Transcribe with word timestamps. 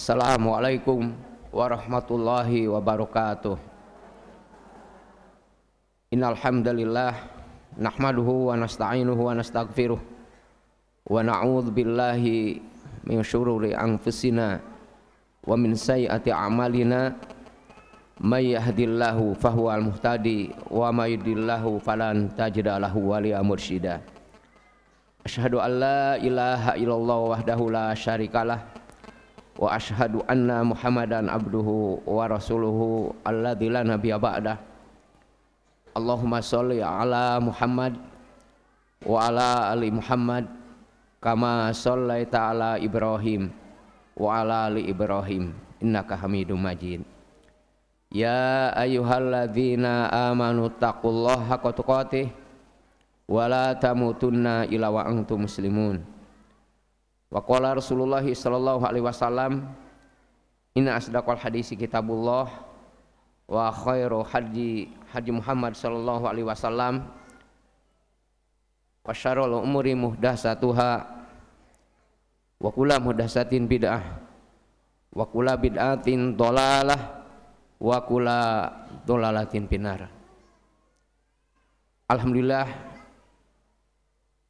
Assalamualaikum 0.00 1.12
warahmatullahi 1.52 2.64
wabarakatuh. 2.64 3.52
Innal 6.16 6.40
hamdalillah 6.40 7.12
nahmaduhu 7.76 8.48
wa 8.48 8.56
nasta'inuhu 8.56 9.20
wa 9.20 9.36
nastaghfiruh 9.36 10.00
wa 10.00 11.20
na'udzu 11.20 11.68
billahi 11.76 12.64
min 13.04 13.20
syururi 13.20 13.76
anfusina 13.76 14.64
wa 15.44 15.52
min 15.60 15.76
sayyiati 15.76 16.32
a'malina. 16.32 17.20
May 18.24 18.56
yahdillahu 18.56 19.36
fahuwal 19.36 19.84
muhtadi 19.84 20.48
wa 20.72 20.88
may 20.96 21.12
yudlillahu 21.20 21.76
falan 21.76 22.32
tajida 22.32 22.80
lahu 22.80 23.12
waliya 23.12 23.44
mursyida 23.44 24.00
Asyhadu 25.28 25.60
an 25.60 25.72
la 25.76 26.16
ilaha 26.16 26.72
illallah 26.80 27.36
wahdahu 27.36 27.68
la 27.68 27.92
syarikalah 27.92 28.79
wa 29.60 29.76
asyhadu 29.76 30.24
anna 30.24 30.64
Muhammadan 30.64 31.28
abduhu 31.28 32.00
wa 32.08 32.24
rasuluhu 32.24 33.12
alladzi 33.20 33.68
la 33.68 33.84
nabiyya 33.84 34.16
ba'dah. 34.16 34.56
Allahumma 35.92 36.40
sholli 36.40 36.80
ala 36.80 37.36
Muhammad 37.44 38.00
wa 39.04 39.28
ala 39.28 39.68
ali 39.68 39.92
Muhammad 39.92 40.48
kama 41.20 41.68
shallaita 41.76 42.56
ala 42.56 42.80
Ibrahim 42.80 43.52
wa 44.16 44.40
ala 44.40 44.72
ali 44.72 44.88
Ibrahim. 44.88 45.52
Innaka 45.80 46.16
Hamidum 46.16 46.60
Majid. 46.60 47.04
Ya 48.08 48.72
ayyuhalladzina 48.76 50.08
amanu 50.32 50.72
taqullaha 50.72 51.56
haqqa 51.56 51.76
tuqatih 51.76 52.26
wa 53.28 53.44
la 53.44 53.76
tamutunna 53.76 54.64
illa 54.72 54.88
wa 54.88 55.04
antum 55.04 55.44
muslimun 55.44 56.00
Wa 57.30 57.40
qala 57.46 57.78
Rasulullah 57.78 58.26
sallallahu 58.26 58.82
alaihi 58.82 59.06
wasallam 59.06 59.70
Inna 60.74 60.98
asdaqal 60.98 61.38
hadisi 61.38 61.74
kitabullah 61.74 62.46
wa 63.50 63.66
khairu 63.74 64.22
haji 64.22 64.86
haji 65.10 65.30
Muhammad 65.34 65.74
sallallahu 65.74 66.22
alaihi 66.30 66.46
wasallam 66.46 67.10
wa 69.02 69.10
syarrul 69.10 69.58
umuri 69.58 69.98
muhdatsatuha 69.98 70.90
wa 72.62 72.68
kullu 72.70 72.94
muhdatsatin 73.02 73.66
bid'ah 73.66 74.22
wa 75.10 75.26
kullu 75.26 75.50
bid'atin 75.58 76.38
dhalalah 76.38 77.26
wa 77.82 77.98
kullu 78.06 78.42
dhalalatin 79.02 79.66
pinar 79.66 80.06
Alhamdulillah 82.06 82.70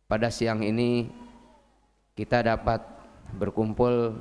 pada 0.05 0.29
siang 0.29 0.61
ini 0.61 1.09
kita 2.21 2.45
dapat 2.45 2.85
berkumpul 3.33 4.13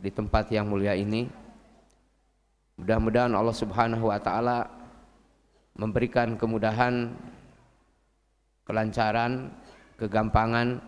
di 0.00 0.08
tempat 0.08 0.48
yang 0.48 0.64
mulia 0.64 0.96
ini 0.96 1.28
Mudah-mudahan 2.74 3.30
Allah 3.30 3.54
Subhanahu 3.54 4.10
wa 4.10 4.18
taala 4.18 4.66
memberikan 5.78 6.34
kemudahan, 6.34 7.14
kelancaran, 8.66 9.54
kegampangan 9.94 10.82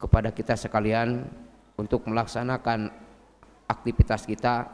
kepada 0.00 0.32
kita 0.32 0.56
sekalian 0.56 1.28
untuk 1.76 2.08
melaksanakan 2.08 2.88
aktivitas 3.68 4.24
kita 4.24 4.64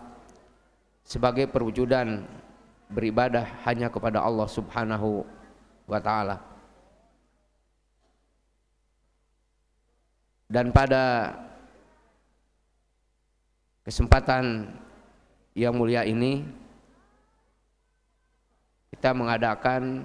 sebagai 1.03 1.51
perwujudan 1.51 2.23
beribadah 2.87 3.67
hanya 3.67 3.91
kepada 3.91 4.23
Allah 4.23 4.47
Subhanahu 4.47 5.27
wa 5.91 5.99
taala. 5.99 6.50
Dan 10.51 10.75
pada 10.75 11.31
kesempatan 13.87 14.67
yang 15.55 15.79
mulia 15.79 16.03
ini 16.03 16.43
kita 18.91 19.15
mengadakan 19.15 20.03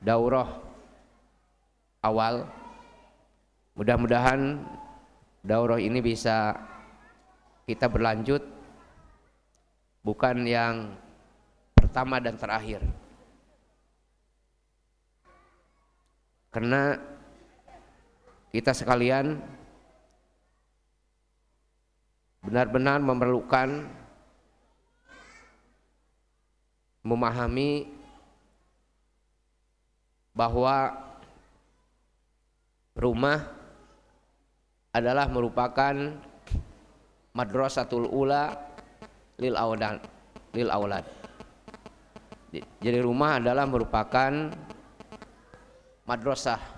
daurah 0.00 0.48
awal. 2.00 2.48
Mudah-mudahan 3.76 4.64
daurah 5.44 5.76
ini 5.76 6.00
bisa 6.00 6.56
kita 7.68 7.92
berlanjut 7.92 8.40
bukan 10.00 10.48
yang 10.48 10.96
pertama 11.76 12.18
dan 12.24 12.40
terakhir. 12.40 12.80
Karena 16.48 16.96
kita 18.48 18.72
sekalian 18.72 19.36
benar-benar 22.40 22.96
memerlukan 23.04 23.84
memahami 27.04 27.88
bahwa 30.32 30.96
rumah 32.96 33.44
adalah 34.94 35.28
merupakan 35.28 35.94
madrasatul 37.36 38.08
ula 38.08 38.56
lil 39.36 39.54
aulad 39.54 40.00
lil 40.56 40.70
aulad. 40.72 41.04
Jadi 42.80 42.98
rumah 43.04 43.36
adalah 43.36 43.68
merupakan 43.68 44.32
madrasah 46.08 46.77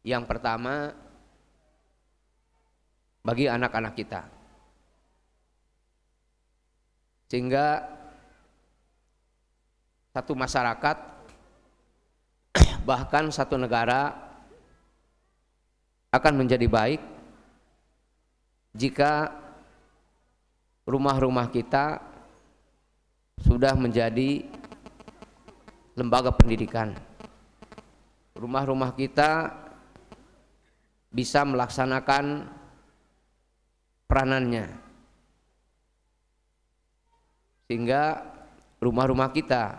yang 0.00 0.24
pertama 0.24 0.96
bagi 3.20 3.46
anak-anak 3.46 3.94
kita. 3.96 4.22
Sehingga 7.30 7.84
satu 10.10 10.34
masyarakat 10.34 10.96
bahkan 12.88 13.30
satu 13.30 13.54
negara 13.54 14.16
akan 16.10 16.42
menjadi 16.42 16.66
baik 16.66 16.98
jika 18.74 19.30
rumah-rumah 20.82 21.46
kita 21.54 22.02
sudah 23.38 23.78
menjadi 23.78 24.42
lembaga 25.94 26.34
pendidikan. 26.34 26.98
Rumah-rumah 28.34 28.90
kita 28.98 29.54
bisa 31.10 31.42
melaksanakan 31.42 32.46
peranannya. 34.06 34.66
Sehingga 37.66 38.26
rumah-rumah 38.82 39.30
kita 39.30 39.78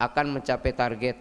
akan 0.00 0.40
mencapai 0.40 0.72
target. 0.74 1.16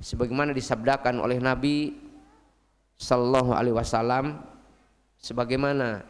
Sebagaimana 0.00 0.56
disabdakan 0.56 1.20
oleh 1.20 1.36
Nabi 1.36 1.92
sallallahu 3.00 3.52
alaihi 3.56 3.76
wasallam 3.76 4.40
sebagaimana 5.20 6.04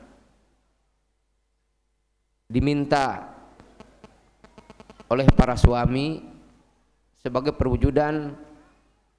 diminta 2.50 3.34
oleh 5.10 5.26
para 5.34 5.54
suami 5.54 6.22
sebagai 7.22 7.54
perwujudan 7.54 8.34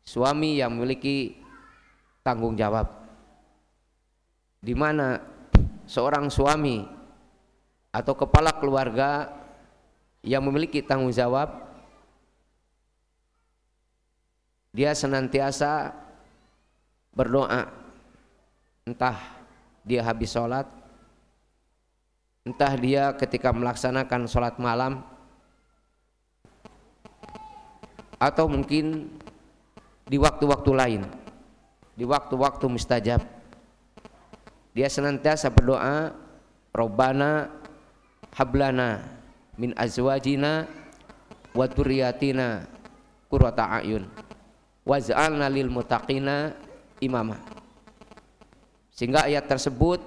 suami 0.06 0.60
yang 0.60 0.76
memiliki 0.76 1.38
tanggung 2.26 2.58
jawab. 2.58 2.90
Di 4.62 4.78
mana 4.78 5.18
seorang 5.90 6.30
suami 6.30 6.86
atau 7.92 8.14
kepala 8.14 8.54
keluarga 8.62 9.30
yang 10.22 10.46
memiliki 10.46 10.86
tanggung 10.86 11.12
jawab 11.12 11.50
dia 14.72 14.94
senantiasa 14.94 15.92
berdoa. 17.12 17.68
Entah 18.86 19.18
dia 19.86 20.06
habis 20.06 20.34
sholat 20.34 20.82
entah 22.42 22.74
dia 22.74 23.14
ketika 23.14 23.54
melaksanakan 23.54 24.26
sholat 24.26 24.58
malam 24.58 25.06
atau 28.18 28.50
mungkin 28.50 29.10
di 30.12 30.20
waktu-waktu 30.20 30.72
lain. 30.76 31.02
Di 31.96 32.04
waktu-waktu 32.04 32.68
mustajab. 32.68 33.24
Dia 34.76 34.92
senantiasa 34.92 35.48
berdoa 35.48 36.12
Robbana 36.76 37.48
hablana 38.36 39.04
min 39.56 39.72
azwajina 39.76 40.68
wa 41.52 41.66
dzurriyyatina 41.68 42.64
qurrata 43.28 43.68
ayun 43.80 44.08
waj'alna 44.88 45.48
lil 45.52 45.68
muttaqina 45.68 46.56
imama. 47.04 47.40
Sehingga 48.92 49.28
ayat 49.28 49.48
tersebut 49.48 50.00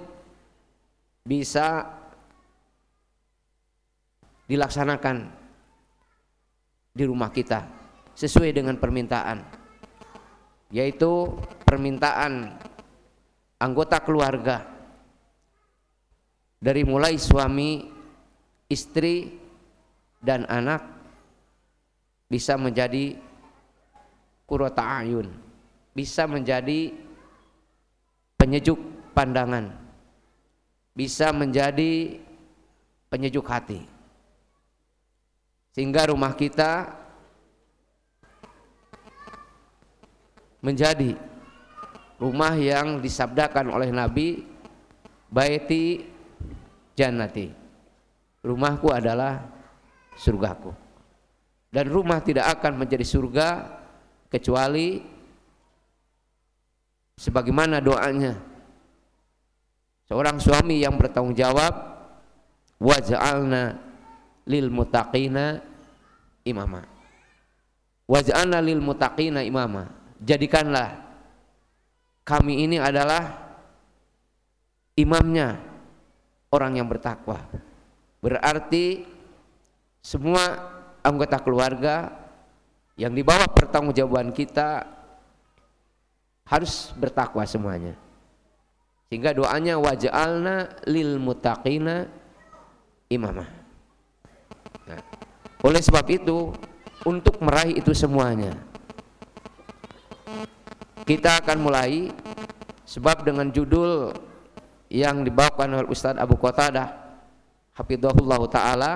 bisa 1.25 1.85
dilaksanakan 4.49 5.29
di 6.93 7.03
rumah 7.05 7.29
kita 7.33 7.65
sesuai 8.13 8.53
dengan 8.53 8.77
permintaan 8.77 9.64
yaitu 10.75 11.31
permintaan 11.63 12.51
anggota 13.55 14.03
keluarga 14.03 14.67
dari 16.59 16.83
mulai 16.83 17.15
suami, 17.15 17.87
istri 18.67 19.39
dan 20.19 20.43
anak 20.51 20.83
bisa 22.27 22.59
menjadi 22.59 23.15
kurota 24.43 24.99
ayun, 24.99 25.31
bisa 25.95 26.27
menjadi 26.27 26.91
penyejuk 28.35 28.75
pandangan, 29.15 29.71
bisa 30.91 31.31
menjadi 31.31 32.19
penyejuk 33.07 33.47
hati. 33.47 33.79
Sehingga 35.71 36.11
rumah 36.11 36.35
kita 36.35 37.04
menjadi 40.65 41.13
rumah 42.17 42.57
yang 42.57 42.97
disabdakan 42.97 43.69
oleh 43.69 43.93
Nabi 43.93 44.41
baiti 45.29 46.01
jannati. 46.97 47.53
Rumahku 48.41 48.89
adalah 48.89 49.45
surgaku. 50.17 50.73
Dan 51.69 51.85
rumah 51.93 52.17
tidak 52.25 52.49
akan 52.57 52.81
menjadi 52.81 53.05
surga 53.05 53.49
kecuali 54.31 55.05
sebagaimana 57.13 57.77
doanya. 57.77 58.33
Seorang 60.09 60.41
suami 60.41 60.81
yang 60.81 60.97
bertanggung 60.97 61.37
jawab 61.37 61.73
waj'alna 62.81 63.81
lil 64.45 64.69
mutaqina 64.69 65.61
imama. 66.45 66.85
Waj'alna 68.05 68.61
lil 68.61 68.79
mutaqina 68.79 69.41
imama 69.41 70.04
jadikanlah 70.21 71.05
kami 72.25 72.65
ini 72.65 72.77
adalah 72.81 73.53
imamnya 74.97 75.61
orang 76.49 76.81
yang 76.81 76.87
bertakwa. 76.89 77.37
Berarti 78.23 79.05
semua 80.01 80.73
anggota 81.05 81.37
keluarga 81.37 82.09
yang 82.97 83.13
di 83.13 83.21
bawah 83.21 83.45
pertanggungjawaban 83.51 84.33
kita 84.33 84.87
harus 86.49 86.89
bertakwa 86.97 87.45
semuanya. 87.45 87.93
Sehingga 89.05 89.37
doanya 89.37 89.77
waj'alna 89.77 90.81
lil 90.89 91.21
mutaqina 91.21 92.09
imamah. 93.05 93.49
Nah, 94.89 95.01
oleh 95.61 95.81
sebab 95.81 96.05
itu 96.09 96.49
untuk 97.05 97.37
meraih 97.45 97.77
itu 97.77 97.93
semuanya 97.93 98.64
kita 101.05 101.39
akan 101.45 101.57
mulai 101.61 102.09
sebab 102.85 103.21
dengan 103.21 103.53
judul 103.53 104.13
yang 104.89 105.21
dibawakan 105.21 105.81
oleh 105.81 105.89
Ustadz 105.89 106.21
Abu 106.21 106.37
Qatadah 106.37 107.05
Hafidhahullah 107.77 108.41
Ta'ala. 108.49 108.91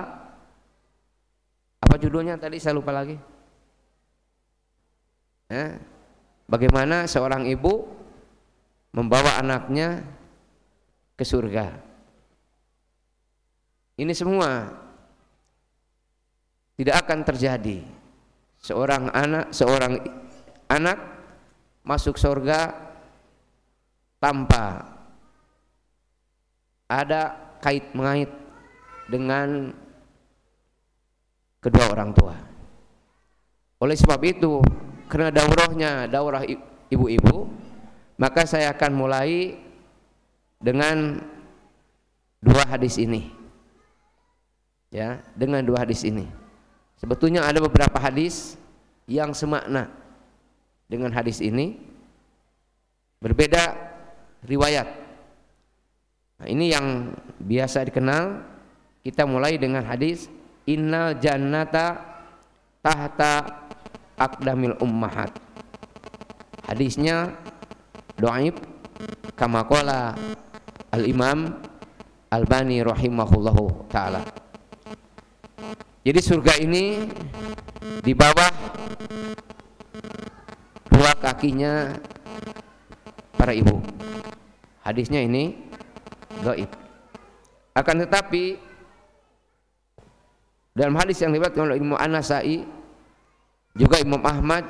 Apa 1.80 1.94
judulnya? 2.00 2.40
Tadi 2.40 2.56
saya 2.56 2.76
lupa 2.76 2.90
lagi. 2.90 3.16
Ya, 5.50 5.82
bagaimana 6.46 7.10
seorang 7.10 7.46
ibu 7.50 7.90
membawa 8.94 9.38
anaknya 9.42 10.06
ke 11.18 11.26
surga? 11.26 11.74
Ini 13.98 14.14
semua 14.14 14.70
tidak 16.78 17.04
akan 17.04 17.18
terjadi. 17.26 17.84
Seorang 18.60 19.10
anak 19.10 19.52
seorang 19.52 20.00
anak 20.70 20.98
masuk 21.80 22.20
surga 22.20 22.76
tanpa 24.20 24.84
ada 26.90 27.34
kait 27.62 27.86
mengait 27.96 28.28
dengan 29.06 29.70
kedua 31.62 31.92
orang 31.92 32.10
tua. 32.10 32.36
Oleh 33.80 33.96
sebab 33.96 34.20
itu, 34.26 34.60
karena 35.08 35.32
daurahnya 35.32 36.10
daurah 36.10 36.44
ibu-ibu, 36.92 37.48
maka 38.20 38.44
saya 38.44 38.74
akan 38.74 38.92
mulai 38.92 39.56
dengan 40.60 41.24
dua 42.44 42.66
hadis 42.68 43.00
ini. 43.00 43.32
Ya, 44.90 45.22
dengan 45.38 45.62
dua 45.62 45.86
hadis 45.86 46.02
ini. 46.02 46.26
Sebetulnya 46.98 47.46
ada 47.46 47.62
beberapa 47.62 47.96
hadis 47.96 48.58
yang 49.06 49.32
semakna 49.32 49.99
dengan 50.90 51.14
hadis 51.14 51.38
ini 51.38 51.78
berbeda 53.22 53.78
riwayat. 54.42 54.90
Nah, 56.42 56.46
ini 56.50 56.74
yang 56.74 57.14
biasa 57.38 57.86
dikenal. 57.86 58.50
Kita 59.00 59.24
mulai 59.24 59.56
dengan 59.56 59.86
hadis 59.86 60.28
innal 60.68 61.16
jannata 61.16 61.96
tahta 62.84 63.64
akdamil 64.18 64.76
ummahat. 64.84 65.32
Hadisnya 66.68 67.32
doaib 68.20 68.60
kama 69.38 69.64
qala 69.64 70.12
al-imam 70.92 71.56
Albani 72.28 72.84
rahimahullahu 72.84 73.88
taala. 73.88 74.22
Jadi 76.04 76.20
surga 76.20 76.60
ini 76.60 77.08
di 78.04 78.12
bawah 78.12 78.52
kakinya 81.20 82.00
para 83.36 83.52
ibu. 83.52 83.78
Hadisnya 84.80 85.20
ini 85.20 85.54
gaib. 86.40 86.72
Akan 87.76 88.00
tetapi 88.02 88.58
dalam 90.74 90.96
hadis 90.96 91.20
yang 91.20 91.30
diriwayatkan 91.30 91.70
oleh 91.70 91.78
Imam 91.78 92.00
An-Nasai 92.00 92.64
juga 93.76 94.00
Imam 94.02 94.18
Ahmad 94.24 94.66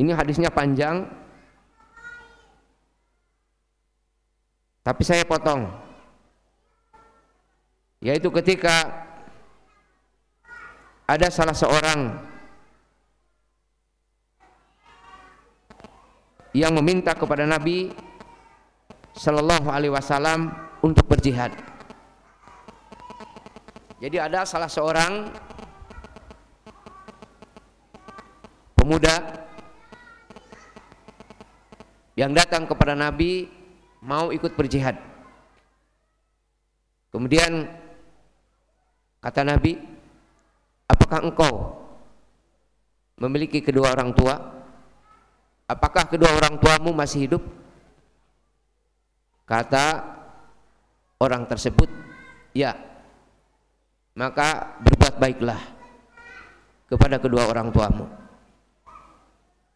ini 0.00 0.10
hadisnya 0.10 0.50
panjang 0.50 1.06
tapi 4.82 5.02
saya 5.02 5.22
potong 5.22 5.70
yaitu 8.02 8.28
ketika 8.30 9.06
ada 11.06 11.30
salah 11.30 11.54
seorang 11.54 12.25
yang 16.56 16.72
meminta 16.80 17.12
kepada 17.12 17.44
Nabi 17.44 17.92
Shallallahu 19.12 19.68
Alaihi 19.68 19.92
Wasallam 19.92 20.48
untuk 20.80 21.04
berjihad. 21.04 21.52
Jadi 24.00 24.16
ada 24.16 24.48
salah 24.48 24.68
seorang 24.72 25.28
pemuda 28.72 29.44
yang 32.16 32.32
datang 32.32 32.64
kepada 32.64 32.96
Nabi 32.96 33.52
mau 34.00 34.32
ikut 34.32 34.56
berjihad. 34.56 34.96
Kemudian 37.12 37.68
kata 39.20 39.44
Nabi, 39.44 39.76
apakah 40.88 41.20
engkau 41.20 41.84
memiliki 43.20 43.60
kedua 43.60 43.92
orang 43.92 44.16
tua? 44.16 44.55
Apakah 45.66 46.06
kedua 46.06 46.30
orang 46.34 46.58
tuamu 46.58 46.90
masih 46.94 47.26
hidup? 47.30 47.42
Kata 49.46 50.02
orang 51.22 51.46
tersebut, 51.46 51.86
ya. 52.50 52.74
Maka 54.16 54.80
berbuat 54.82 55.20
baiklah 55.20 55.60
kepada 56.88 57.20
kedua 57.20 57.46
orang 57.46 57.70
tuamu. 57.70 58.06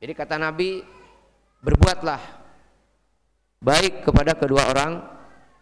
Jadi 0.01 0.13
kata 0.17 0.41
Nabi, 0.41 0.81
berbuatlah 1.61 2.23
baik 3.61 4.09
kepada 4.09 4.33
kedua 4.33 4.73
orang 4.73 5.05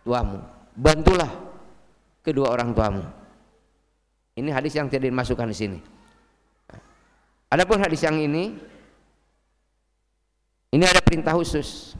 tuamu. 0.06 0.40
Bantulah 0.78 1.32
kedua 2.22 2.54
orang 2.54 2.70
tuamu. 2.70 3.02
Ini 4.38 4.54
hadis 4.54 4.78
yang 4.78 4.86
tidak 4.86 5.10
dimasukkan 5.10 5.50
di 5.50 5.56
sini. 5.58 5.78
Adapun 7.50 7.82
hadis 7.82 8.06
yang 8.06 8.14
ini 8.14 8.54
ini 10.74 10.84
ada 10.84 11.00
perintah 11.00 11.32
khusus 11.34 11.96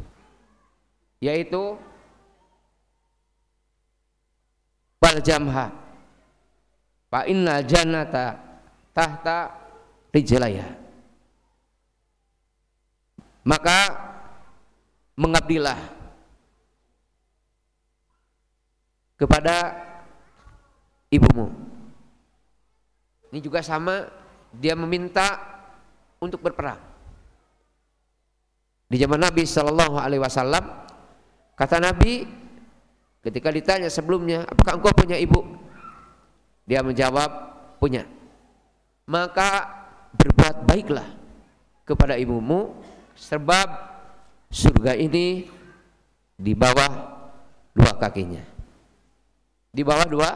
yaitu 1.19 1.77
jamha 5.25 5.73
fa 7.09 7.25
inna 7.25 7.65
jannata 7.65 8.39
tahta 8.93 9.57
rijlaya 10.13 10.79
maka 13.49 13.97
mengabdilah 15.17 15.81
kepada 19.17 19.73
ibumu. 21.09 21.51
Ini 23.33 23.41
juga 23.41 23.65
sama 23.65 24.09
dia 24.53 24.77
meminta 24.77 25.41
untuk 26.21 26.45
berperang 26.45 26.81
Di 28.89 28.97
zaman 28.97 29.21
Nabi 29.21 29.45
Shallallahu 29.45 30.01
Alaihi 30.01 30.25
Wasallam, 30.25 30.65
kata 31.53 31.77
Nabi 31.77 32.25
ketika 33.21 33.53
ditanya 33.53 33.93
sebelumnya, 33.93 34.49
apakah 34.49 34.81
engkau 34.81 34.97
punya 34.97 35.21
ibu? 35.21 35.45
Dia 36.65 36.81
menjawab, 36.81 37.31
punya. 37.77 38.09
Maka 39.05 39.65
berbuat 40.17 40.65
baiklah 40.65 41.09
kepada 41.85 42.17
ibumu, 42.17 42.77
sebab 43.13 43.69
surga 44.49 44.97
ini 44.97 45.49
di 46.37 46.53
bawah 46.57 46.93
dua 47.77 47.93
kakinya. 48.01 48.45
Di 49.69 49.85
bawah 49.85 50.07
dua 50.09 50.31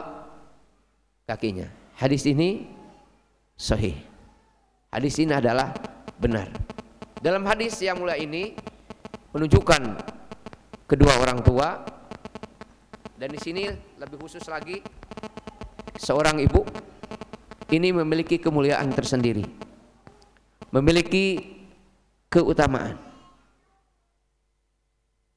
kakinya. 1.25 1.69
Hadis 1.97 2.25
ini 2.29 2.69
sahih. 3.57 3.97
Hadis 4.93 5.17
ini 5.17 5.33
adalah 5.33 5.73
benar. 6.21 6.53
Dalam 7.23 7.47
hadis 7.47 7.79
yang 7.79 8.03
mulai 8.03 8.27
ini 8.27 8.51
menunjukkan 9.31 9.95
kedua 10.83 11.23
orang 11.23 11.39
tua 11.39 11.79
dan 13.15 13.31
di 13.31 13.39
sini 13.39 13.63
lebih 13.95 14.19
khusus 14.19 14.43
lagi 14.51 14.83
seorang 15.95 16.43
ibu 16.43 16.67
ini 17.71 17.95
memiliki 17.95 18.43
kemuliaan 18.43 18.91
tersendiri. 18.91 19.47
Memiliki 20.75 21.39
keutamaan. 22.27 22.99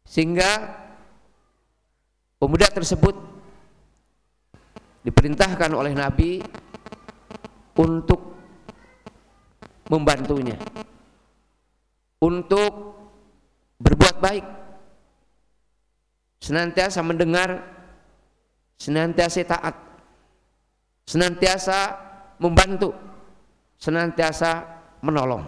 Sehingga 0.03 0.75
pemuda 2.43 2.67
tersebut 2.67 3.15
diperintahkan 5.07 5.71
oleh 5.71 5.95
Nabi 5.95 6.43
untuk 7.79 8.35
membantunya 9.87 10.59
untuk 12.21 12.73
berbuat 13.81 14.17
baik. 14.21 14.47
Senantiasa 16.41 17.01
mendengar 17.03 17.65
senantiasa 18.77 19.41
taat 19.43 19.77
senantiasa 21.09 21.79
membantu 22.43 22.93
senantiasa 23.81 24.65
menolong. 25.01 25.45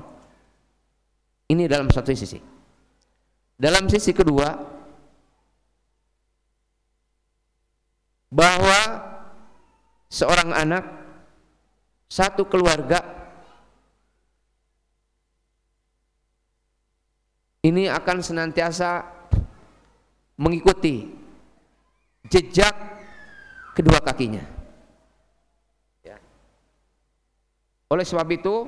Ini 1.49 1.65
dalam 1.65 1.89
satu 1.89 2.13
sisi. 2.13 2.39
Dalam 3.59 3.91
sisi 3.91 4.15
kedua 4.15 4.49
bahwa 8.29 8.81
seorang 10.13 10.53
anak 10.53 10.85
satu 12.07 12.47
keluarga 12.47 13.18
ini 17.69 17.85
akan 17.93 18.25
senantiasa 18.25 19.05
mengikuti 20.41 21.05
jejak 22.33 22.73
kedua 23.77 24.01
kakinya. 24.01 24.43
Ya. 26.01 26.17
Oleh 27.93 28.07
sebab 28.09 28.29
itu, 28.33 28.67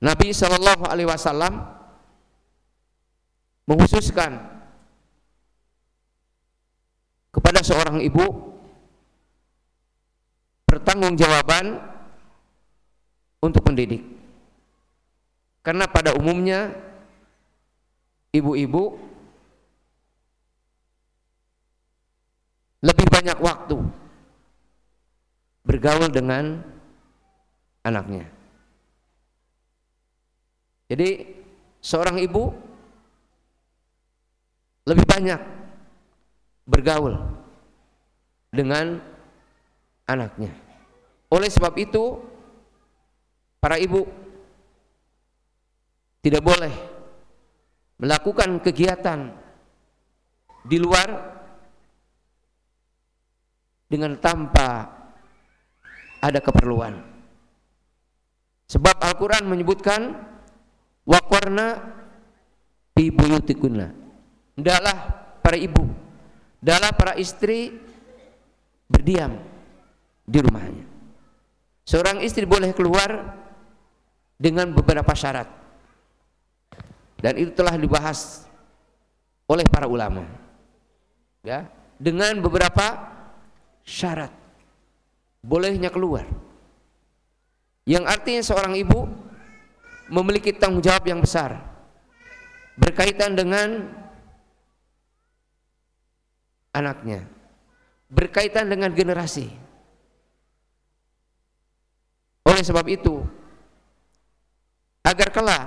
Nabi 0.00 0.32
Shallallahu 0.32 0.88
Alaihi 0.88 1.04
Wasallam 1.04 1.60
menghususkan 3.68 4.59
kepada 7.30 7.62
seorang 7.62 8.02
ibu 8.02 8.50
pertanggungjawaban 10.66 11.78
untuk 13.42 13.62
mendidik. 13.66 14.02
Karena 15.60 15.86
pada 15.90 16.16
umumnya 16.16 16.72
ibu-ibu 18.32 18.96
lebih 22.80 23.06
banyak 23.12 23.38
waktu 23.44 23.76
bergaul 25.66 26.08
dengan 26.08 26.64
anaknya. 27.84 28.24
Jadi 30.90 31.38
seorang 31.78 32.18
ibu 32.18 32.50
lebih 34.88 35.06
banyak 35.06 35.59
bergaul 36.70 37.18
dengan 38.54 39.02
anaknya. 40.06 40.54
Oleh 41.30 41.50
sebab 41.50 41.74
itu, 41.74 42.22
para 43.58 43.74
ibu 43.78 44.06
tidak 46.22 46.42
boleh 46.46 46.74
melakukan 47.98 48.62
kegiatan 48.62 49.34
di 50.62 50.78
luar 50.78 51.08
dengan 53.90 54.14
tanpa 54.22 54.86
ada 56.22 56.38
keperluan. 56.38 56.94
Sebab 58.70 59.02
Al-Quran 59.02 59.50
menyebutkan 59.50 60.14
wakwarna 61.02 61.98
fi 62.94 63.10
buyutikunna. 63.10 63.90
Hendaklah 64.54 64.96
para 65.42 65.58
ibu 65.58 66.09
adalah 66.60 66.92
para 66.92 67.16
istri 67.16 67.72
berdiam 68.84 69.40
di 70.28 70.38
rumahnya. 70.44 70.84
Seorang 71.88 72.22
istri 72.22 72.44
boleh 72.44 72.70
keluar 72.76 73.34
dengan 74.36 74.70
beberapa 74.70 75.10
syarat. 75.16 75.48
Dan 77.20 77.36
itu 77.36 77.52
telah 77.52 77.76
dibahas 77.76 78.48
oleh 79.50 79.66
para 79.66 79.88
ulama. 79.88 80.24
Ya, 81.40 81.68
dengan 81.96 82.40
beberapa 82.44 83.10
syarat 83.84 84.32
bolehnya 85.40 85.88
keluar. 85.88 86.28
Yang 87.88 88.04
artinya 88.06 88.42
seorang 88.44 88.76
ibu 88.76 89.08
memiliki 90.12 90.52
tanggung 90.52 90.84
jawab 90.84 91.04
yang 91.08 91.24
besar 91.24 91.58
berkaitan 92.80 93.36
dengan 93.36 93.88
anaknya. 96.74 97.26
Berkaitan 98.10 98.66
dengan 98.66 98.90
generasi. 98.90 99.46
Oleh 102.46 102.62
sebab 102.66 102.86
itu 102.90 103.22
agar 105.06 105.28
kelak 105.32 105.64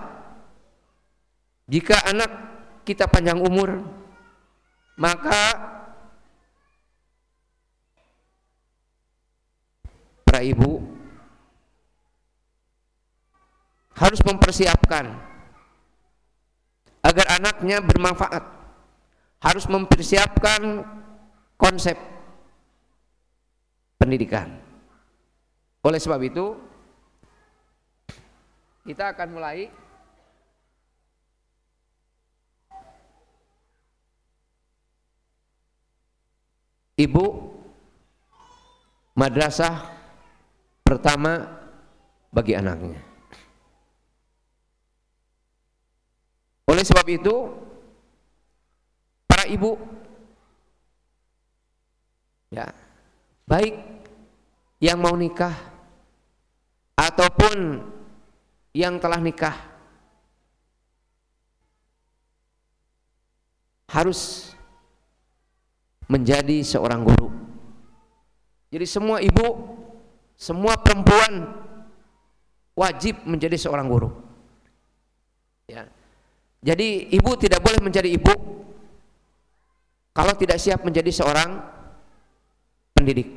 jika 1.68 2.00
anak 2.06 2.32
kita 2.84 3.08
panjang 3.08 3.40
umur 3.40 3.82
maka 5.00 5.44
para 10.28 10.46
ibu 10.46 10.86
harus 13.98 14.22
mempersiapkan 14.26 15.14
agar 17.04 17.26
anaknya 17.42 17.82
bermanfaat 17.84 18.63
harus 19.44 19.68
mempersiapkan 19.68 20.88
konsep 21.60 22.00
pendidikan. 24.00 24.48
Oleh 25.84 26.00
sebab 26.00 26.24
itu, 26.24 26.56
kita 28.88 29.12
akan 29.12 29.30
mulai 29.36 29.68
Ibu 36.94 37.26
madrasah 39.18 39.82
pertama 40.86 41.42
bagi 42.30 42.54
anaknya. 42.54 43.02
Oleh 46.70 46.86
sebab 46.86 47.08
itu, 47.10 47.36
para 49.44 49.52
ibu. 49.52 49.76
Ya. 52.48 52.72
Baik 53.44 53.76
yang 54.80 55.04
mau 55.04 55.20
nikah 55.20 55.52
ataupun 56.96 57.84
yang 58.72 58.96
telah 59.04 59.20
nikah 59.20 59.52
harus 63.92 64.54
menjadi 66.08 66.64
seorang 66.64 67.04
guru. 67.04 67.28
Jadi 68.72 68.88
semua 68.88 69.20
ibu 69.20 69.76
semua 70.40 70.80
perempuan 70.80 71.52
wajib 72.80 73.20
menjadi 73.28 73.60
seorang 73.60 73.92
guru. 73.92 74.10
Ya. 75.68 75.92
Jadi 76.64 77.12
ibu 77.12 77.36
tidak 77.36 77.60
boleh 77.60 77.84
menjadi 77.84 78.08
ibu 78.08 78.54
kalau 80.14 80.38
tidak 80.38 80.62
siap 80.62 80.86
menjadi 80.86 81.10
seorang 81.10 81.58
pendidik. 82.94 83.34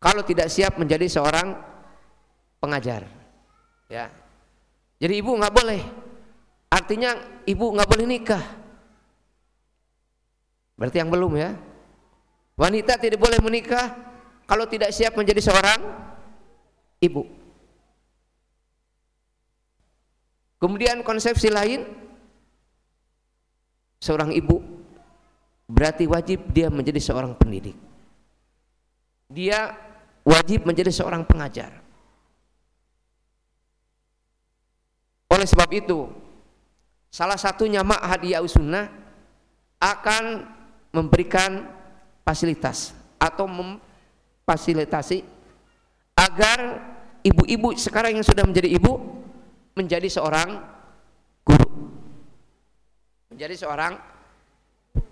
Kalau 0.00 0.24
tidak 0.24 0.48
siap 0.48 0.80
menjadi 0.80 1.04
seorang 1.04 1.52
pengajar. 2.60 3.04
Ya. 3.92 4.08
Jadi 4.96 5.20
ibu 5.20 5.36
nggak 5.36 5.52
boleh. 5.52 5.80
Artinya 6.72 7.12
ibu 7.44 7.76
nggak 7.76 7.88
boleh 7.88 8.06
nikah. 8.08 8.44
Berarti 10.80 10.96
yang 10.96 11.12
belum 11.12 11.32
ya. 11.36 11.52
Wanita 12.56 12.96
tidak 12.96 13.20
boleh 13.20 13.38
menikah 13.44 13.92
kalau 14.48 14.64
tidak 14.64 14.96
siap 14.96 15.12
menjadi 15.12 15.44
seorang 15.44 15.80
ibu. 17.04 17.28
Kemudian 20.56 21.04
konsepsi 21.04 21.52
lain 21.52 21.84
seorang 24.00 24.32
ibu 24.32 24.73
berarti 25.68 26.04
wajib 26.04 26.50
dia 26.52 26.68
menjadi 26.68 27.00
seorang 27.00 27.32
pendidik. 27.36 27.76
Dia 29.28 29.72
wajib 30.24 30.68
menjadi 30.68 30.92
seorang 30.92 31.24
pengajar. 31.24 31.72
Oleh 35.32 35.46
sebab 35.48 35.66
itu, 35.74 36.06
salah 37.10 37.34
satunya 37.34 37.82
Ma'had 37.82 38.22
Sunnah 38.46 38.86
akan 39.82 40.24
memberikan 40.94 41.66
fasilitas 42.22 42.94
atau 43.18 43.50
memfasilitasi 43.50 45.26
agar 46.14 46.58
ibu-ibu 47.26 47.74
sekarang 47.74 48.14
yang 48.14 48.22
sudah 48.22 48.46
menjadi 48.46 48.70
ibu 48.70 49.24
menjadi 49.74 50.06
seorang 50.06 50.62
guru 51.42 51.90
menjadi 53.34 53.58
seorang 53.58 53.98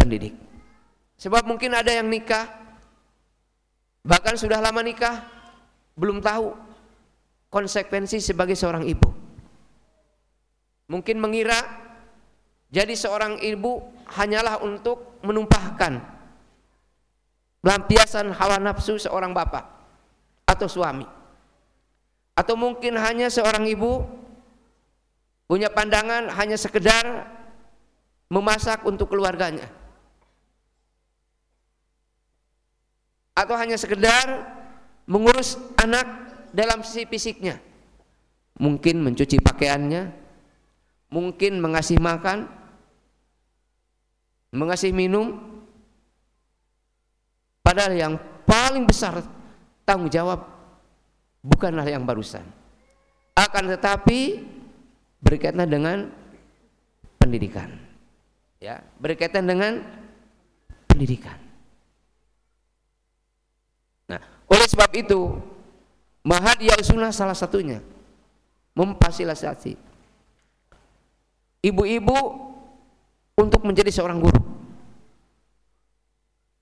pendidik 0.03 0.35
sebab 1.23 1.47
mungkin 1.47 1.71
ada 1.79 1.95
yang 1.95 2.11
nikah 2.11 2.51
bahkan 4.03 4.35
sudah 4.35 4.59
lama 4.59 4.83
nikah 4.83 5.23
belum 5.95 6.19
tahu 6.19 6.51
konsekuensi 7.53 8.19
sebagai 8.19 8.57
seorang 8.57 8.89
ibu. 8.89 9.09
Mungkin 10.89 11.21
mengira 11.21 11.57
jadi 12.73 12.93
seorang 12.97 13.41
ibu 13.45 13.81
hanyalah 14.09 14.65
untuk 14.65 15.21
menumpahkan 15.21 16.01
lampiasan 17.63 18.33
hawa 18.33 18.59
nafsu 18.59 18.97
seorang 18.97 19.37
bapak 19.37 19.69
atau 20.49 20.67
suami. 20.67 21.05
Atau 22.33 22.57
mungkin 22.57 22.97
hanya 22.97 23.29
seorang 23.29 23.69
ibu 23.69 24.03
punya 25.45 25.69
pandangan 25.69 26.33
hanya 26.33 26.57
sekedar 26.57 27.29
memasak 28.33 28.81
untuk 28.89 29.13
keluarganya 29.13 29.69
atau 33.33 33.55
hanya 33.57 33.81
sekedar 33.81 34.53
mengurus 35.09 35.57
anak 35.81 36.05
dalam 36.53 36.85
sisi 36.85 37.09
fisiknya. 37.09 37.57
Mungkin 38.61 39.01
mencuci 39.01 39.41
pakaiannya 39.41 40.13
mungkin 41.13 41.61
mengasih 41.61 42.01
makan 42.01 42.49
mengasih 44.53 44.93
minum. 44.93 45.41
Padahal 47.65 47.97
yang 47.97 48.15
paling 48.45 48.85
besar 48.85 49.25
tanggung 49.89 50.13
jawab 50.13 50.45
bukanlah 51.41 51.89
yang 51.89 52.05
barusan. 52.05 52.45
Akan 53.33 53.65
tetapi 53.65 54.45
berkaitan 55.25 55.65
dengan 55.65 56.13
pendidikan. 57.17 57.73
Ya 58.61 58.85
berkaitan 59.01 59.49
dengan 59.49 59.81
pendidikan 60.87 61.41
nah 64.13 64.21
oleh 64.49 64.67
sebab 64.67 64.91
itu 64.95 65.39
mahad 66.25 66.59
sunnah 66.83 67.11
salah 67.15 67.37
satunya 67.37 67.83
memfasilitasi 68.73 69.77
ibu-ibu 71.67 72.19
untuk 73.37 73.63
menjadi 73.67 73.91
seorang 73.93 74.23
guru 74.23 74.43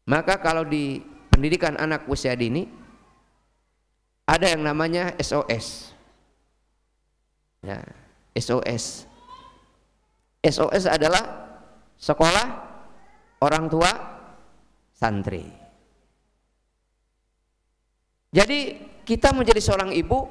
maka 0.09 0.41
kalau 0.43 0.67
di 0.67 0.99
pendidikan 1.31 1.79
anak 1.79 2.09
usia 2.11 2.35
dini 2.35 2.67
ada 4.27 4.51
yang 4.51 4.67
namanya 4.67 5.15
SOS 5.21 5.95
ya 7.63 7.79
SOS. 8.37 9.05
SOS 10.41 10.85
adalah 10.89 11.25
sekolah 12.01 12.47
orang 13.45 13.65
tua 13.69 13.91
santri. 14.97 15.60
Jadi 18.31 18.79
kita 19.03 19.35
menjadi 19.35 19.59
seorang 19.59 19.91
ibu 19.91 20.31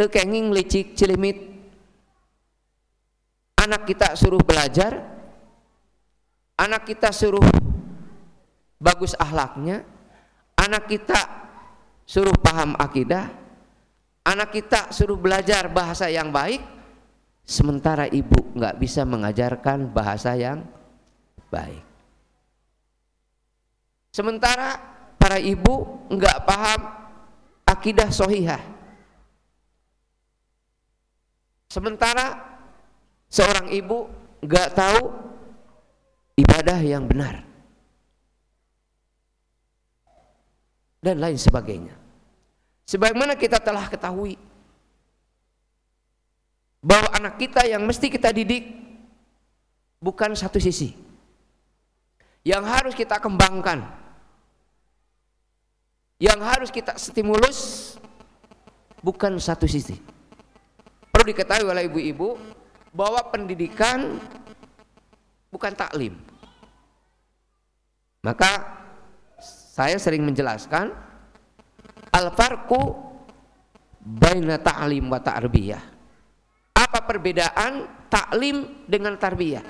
tekenging 0.00 0.52
licik 0.52 0.96
cilimit. 0.96 1.56
Anak 3.60 3.88
kita 3.88 4.14
suruh 4.14 4.40
belajar 4.40 5.16
anak 6.56 6.88
kita 6.88 7.12
suruh 7.12 7.42
bagus 8.80 9.12
ahlaknya 9.18 9.84
anak 10.56 10.88
kita 10.88 11.20
suruh 12.06 12.32
paham 12.38 12.78
akidah 12.78 13.28
anak 14.22 14.54
kita 14.54 14.94
suruh 14.94 15.18
belajar 15.18 15.68
bahasa 15.68 16.06
yang 16.08 16.32
baik 16.32 16.62
sementara 17.44 18.08
ibu 18.08 18.54
nggak 18.56 18.78
bisa 18.80 19.04
mengajarkan 19.04 19.92
bahasa 19.92 20.32
yang 20.34 20.64
baik. 21.52 21.84
Sementara 24.10 24.95
para 25.26 25.42
ibu 25.42 26.06
nggak 26.06 26.38
paham 26.46 26.80
akidah 27.66 28.14
sohihah 28.14 28.62
sementara 31.66 32.46
seorang 33.26 33.74
ibu 33.74 34.06
nggak 34.46 34.70
tahu 34.78 35.02
ibadah 36.38 36.78
yang 36.78 37.10
benar 37.10 37.42
dan 41.02 41.18
lain 41.18 41.34
sebagainya 41.34 42.06
Sebagaimana 42.86 43.34
kita 43.34 43.58
telah 43.58 43.90
ketahui 43.90 44.38
bahwa 46.78 47.10
anak 47.18 47.34
kita 47.34 47.66
yang 47.66 47.82
mesti 47.82 48.06
kita 48.06 48.30
didik 48.30 48.62
bukan 49.98 50.38
satu 50.38 50.62
sisi. 50.62 50.94
Yang 52.46 52.64
harus 52.70 52.94
kita 52.94 53.18
kembangkan. 53.18 54.05
Yang 56.16 56.40
harus 56.44 56.70
kita 56.72 56.96
stimulus 56.96 57.92
bukan 59.04 59.36
satu 59.36 59.68
sisi. 59.68 60.00
Perlu 61.12 61.28
diketahui 61.28 61.68
oleh 61.68 61.88
ibu-ibu 61.88 62.40
bahwa 62.92 63.20
pendidikan 63.28 64.16
bukan 65.52 65.72
taklim. 65.76 66.16
Maka 68.24 68.80
saya 69.76 70.00
sering 70.00 70.24
menjelaskan 70.24 71.06
Al-farqu 72.16 72.80
baina 74.00 74.56
ta'lim 74.56 75.04
wa 75.12 75.20
ta'rbiyah. 75.20 75.82
Apa 76.76 77.04
perbedaan 77.04 77.84
taklim 78.08 78.88
dengan 78.88 79.20
tarbiyah? 79.20 79.64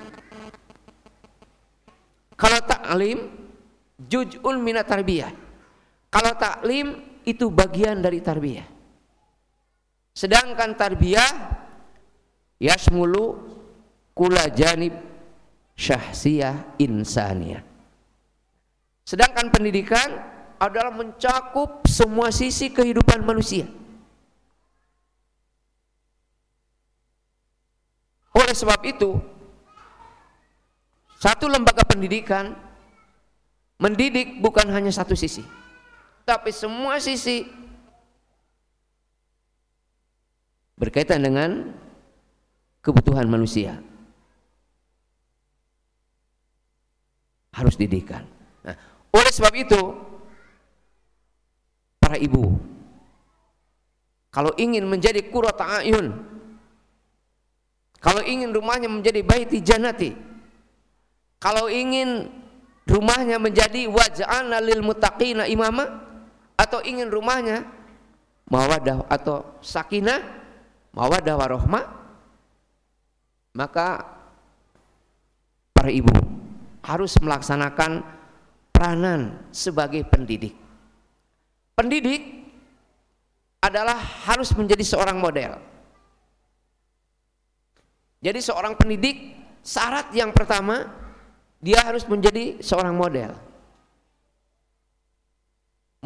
Kalau 2.39 2.59
taklim 2.63 3.27
juj'un 3.99 4.63
minat 4.63 4.87
tarbiyah. 4.87 5.46
Kalau 6.07 6.33
taklim 6.39 7.03
itu 7.27 7.51
bagian 7.51 7.99
dari 7.99 8.23
tarbiyah. 8.23 8.67
Sedangkan 10.15 10.73
tarbiyah 10.73 11.31
yasmulu 12.57 13.37
kula 14.17 14.49
janib 14.49 14.95
syahsiyah 15.77 16.79
insaniyah. 16.81 17.61
Sedangkan 19.07 19.53
pendidikan 19.53 20.09
adalah 20.57 20.89
mencakup 20.89 21.85
semua 21.85 22.33
sisi 22.33 22.73
kehidupan 22.73 23.21
manusia. 23.21 23.69
Oleh 28.33 28.53
sebab 28.53 28.81
itu, 28.85 29.17
satu 31.17 31.49
lembaga 31.49 31.81
pendidikan 31.85 32.53
mendidik 33.81 34.41
bukan 34.41 34.69
hanya 34.69 34.93
satu 34.93 35.13
sisi, 35.17 35.45
tapi 36.27 36.51
semua 36.51 36.99
sisi 36.99 37.47
berkaitan 40.75 41.23
dengan 41.23 41.71
kebutuhan 42.83 43.31
manusia. 43.31 43.79
Harus 47.55 47.79
didikan. 47.79 48.27
Nah, 48.61 48.75
oleh 49.15 49.31
sebab 49.33 49.53
itu, 49.55 49.81
para 51.97 52.19
ibu 52.19 52.55
kalau 54.31 54.55
ingin 54.55 54.87
menjadi 54.87 55.27
kurata 55.27 55.83
ayun 55.83 56.13
kalau 57.99 58.21
ingin 58.23 58.53
rumahnya 58.55 58.87
menjadi 58.87 59.25
baiti 59.25 59.59
janati 59.59 60.13
Kalau 61.37 61.69
ingin 61.69 62.33
rumahnya 62.89 63.37
menjadi 63.37 63.85
waj'alna 63.85 64.57
lil 64.57 64.81
muttaqina 64.81 65.45
imama 65.45 66.06
atau 66.67 66.83
ingin 66.83 67.07
rumahnya 67.07 67.63
mawadah 68.51 69.07
atau 69.07 69.55
sakinah, 69.63 70.19
mawadah 70.91 71.35
warohmah, 71.39 71.85
maka 73.55 74.03
para 75.71 75.87
ibu 75.87 76.11
harus 76.83 77.15
melaksanakan 77.23 78.03
peranan 78.75 79.47
sebagai 79.55 80.03
pendidik. 80.03 80.55
Pendidik 81.71 82.23
adalah 83.63 83.95
harus 84.27 84.51
menjadi 84.53 84.83
seorang 84.83 85.17
model. 85.17 85.55
Jadi 88.17 88.39
seorang 88.41 88.73
pendidik 88.75 89.33
syarat 89.61 90.09
yang 90.11 90.33
pertama 90.33 90.89
dia 91.61 91.81
harus 91.85 92.05
menjadi 92.05 92.61
seorang 92.61 92.93
model. 92.93 93.46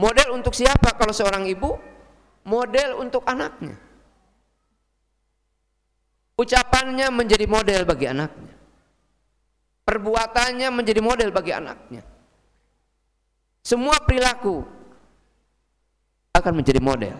Model 0.02 0.34
untuk 0.34 0.58
siapa 0.58 0.98
kalau 0.98 1.14
seorang 1.14 1.46
ibu? 1.46 1.78
Model 2.50 2.98
untuk 2.98 3.22
anaknya. 3.30 3.78
Ucapannya 6.42 7.14
menjadi 7.14 7.46
model 7.46 7.86
bagi 7.86 8.10
anaknya. 8.10 8.56
Perbuatannya 9.86 10.74
menjadi 10.74 11.02
model 11.06 11.30
bagi 11.30 11.54
anaknya. 11.54 12.02
Semua 13.62 14.02
perilaku 14.02 14.66
akan 16.34 16.54
menjadi 16.58 16.82
model 16.82 17.18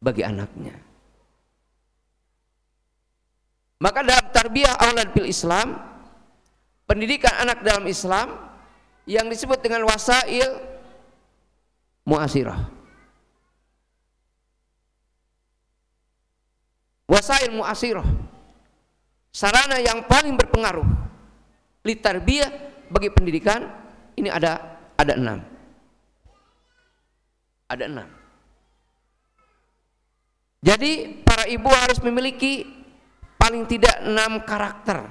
bagi 0.00 0.24
anaknya. 0.24 0.72
Maka 3.76 4.00
dalam 4.08 4.26
tarbiyah 4.32 4.72
aulad 4.88 5.12
fil 5.12 5.28
Islam, 5.28 5.76
pendidikan 6.88 7.44
anak 7.44 7.60
dalam 7.60 7.84
Islam 7.84 8.40
yang 9.04 9.28
disebut 9.28 9.60
dengan 9.60 9.84
wasail 9.84 10.79
muasirah. 12.06 12.60
Wasail 17.10 17.50
muasirah. 17.50 18.06
Sarana 19.30 19.78
yang 19.78 20.06
paling 20.10 20.34
berpengaruh 20.34 20.86
litarbiyah 21.86 22.50
bagi 22.90 23.10
pendidikan 23.14 23.66
ini 24.18 24.30
ada 24.30 24.78
ada 24.98 25.14
enam. 25.14 25.38
Ada 27.70 27.84
enam. 27.86 28.08
Jadi 30.60 31.22
para 31.24 31.48
ibu 31.48 31.70
harus 31.72 31.98
memiliki 32.04 32.68
paling 33.40 33.64
tidak 33.64 33.96
enam 34.04 34.44
karakter 34.44 35.08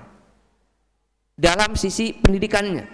dalam 1.33 1.73
sisi 1.73 2.13
pendidikannya. 2.13 2.85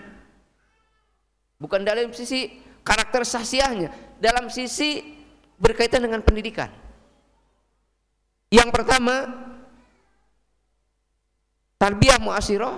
Bukan 1.59 1.81
dalam 1.83 2.13
sisi 2.15 2.47
karakter 2.85 3.25
sasiahnya, 3.25 3.89
dalam 4.21 4.47
sisi 4.53 5.17
berkaitan 5.57 6.05
dengan 6.05 6.21
pendidikan. 6.21 6.69
Yang 8.53 8.69
pertama, 8.69 9.25
tarbiyah 11.81 12.21
muasirah 12.21 12.77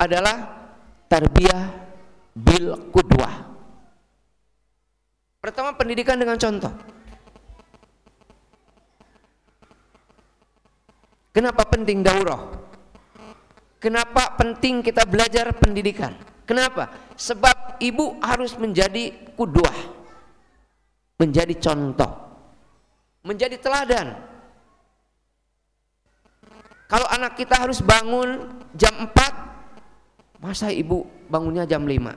adalah 0.00 0.66
tarbiyah 1.06 1.62
bil 2.32 2.88
kudwah. 2.88 3.52
Pertama 5.42 5.76
pendidikan 5.76 6.16
dengan 6.16 6.40
contoh. 6.40 6.72
Kenapa 11.32 11.64
penting 11.68 12.04
daurah? 12.04 12.60
Kenapa 13.82 14.38
penting 14.38 14.84
kita 14.84 15.02
belajar 15.08 15.50
pendidikan? 15.58 16.31
Kenapa? 16.42 16.90
Sebab 17.14 17.78
ibu 17.78 18.18
harus 18.18 18.58
menjadi 18.58 19.14
kudwah. 19.38 19.74
Menjadi 21.18 21.54
contoh. 21.58 22.10
Menjadi 23.22 23.56
teladan. 23.62 24.18
Kalau 26.90 27.08
anak 27.08 27.38
kita 27.38 27.56
harus 27.56 27.80
bangun 27.80 28.52
jam 28.76 28.92
4, 29.08 30.42
masa 30.42 30.68
ibu 30.68 31.06
bangunnya 31.30 31.64
jam 31.64 31.86
5? 31.86 32.12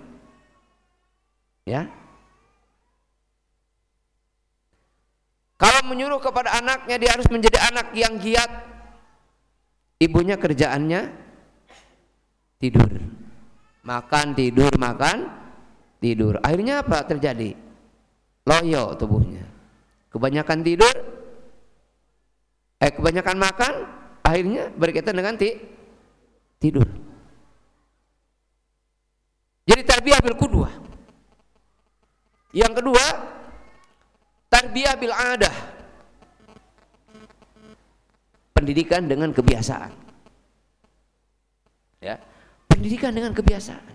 Ya. 1.69 1.87
Kalau 5.55 5.81
menyuruh 5.87 6.19
kepada 6.19 6.59
anaknya 6.59 6.99
dia 6.99 7.15
harus 7.15 7.31
menjadi 7.31 7.57
anak 7.71 7.95
yang 7.95 8.19
giat, 8.19 8.51
ibunya 10.03 10.35
kerjaannya 10.35 11.07
tidur 12.59 12.89
makan 13.85 14.33
tidur 14.33 14.73
makan 14.75 15.29
tidur. 16.01 16.41
Akhirnya 16.41 16.81
apa 16.81 17.05
terjadi? 17.05 17.53
Loyo 18.45 18.97
tubuhnya. 18.97 19.45
Kebanyakan 20.09 20.59
tidur 20.65 20.95
eh 22.75 22.91
kebanyakan 22.91 23.37
makan 23.39 23.73
akhirnya 24.25 24.73
berkaitan 24.75 25.15
dengan 25.15 25.37
ti 25.39 25.55
tidur. 26.59 26.85
Jadi 29.65 29.81
tarbiyah 29.81 30.21
bil 30.21 30.37
kudwah 30.37 30.73
yang 32.55 32.71
kedua 32.71 33.05
tarbiyah 34.47 34.95
bil 34.95 35.13
adah. 35.13 35.57
Pendidikan 38.55 39.03
dengan 39.03 39.35
kebiasaan. 39.35 39.91
Ya, 41.99 42.15
pendidikan 42.75 43.15
dengan 43.15 43.31
kebiasaan. 43.31 43.87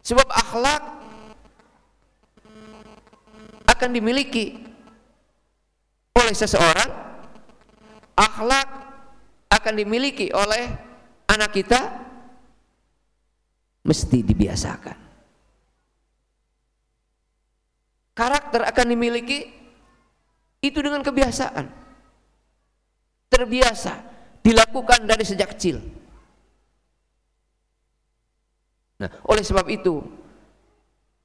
Sebab 0.00 0.24
akhlak 0.32 0.82
akan 3.68 3.90
dimiliki 3.92 4.56
oleh 6.16 6.32
seseorang, 6.32 6.88
akhlak 8.16 8.68
akan 9.52 9.74
dimiliki 9.76 10.32
oleh 10.32 10.64
anak 11.28 11.52
kita 11.52 11.80
mesti 13.84 14.24
dibiasakan. 14.24 14.98
Karakter 18.16 18.64
akan 18.64 18.86
dimiliki 18.88 19.44
itu 20.64 20.78
dengan 20.80 21.04
kebiasaan 21.04 21.66
terbiasa 23.28 23.92
dilakukan 24.40 25.04
dari 25.04 25.24
sejak 25.26 25.52
kecil. 25.58 26.03
Nah, 29.00 29.10
oleh 29.26 29.42
sebab 29.42 29.66
itu 29.70 30.02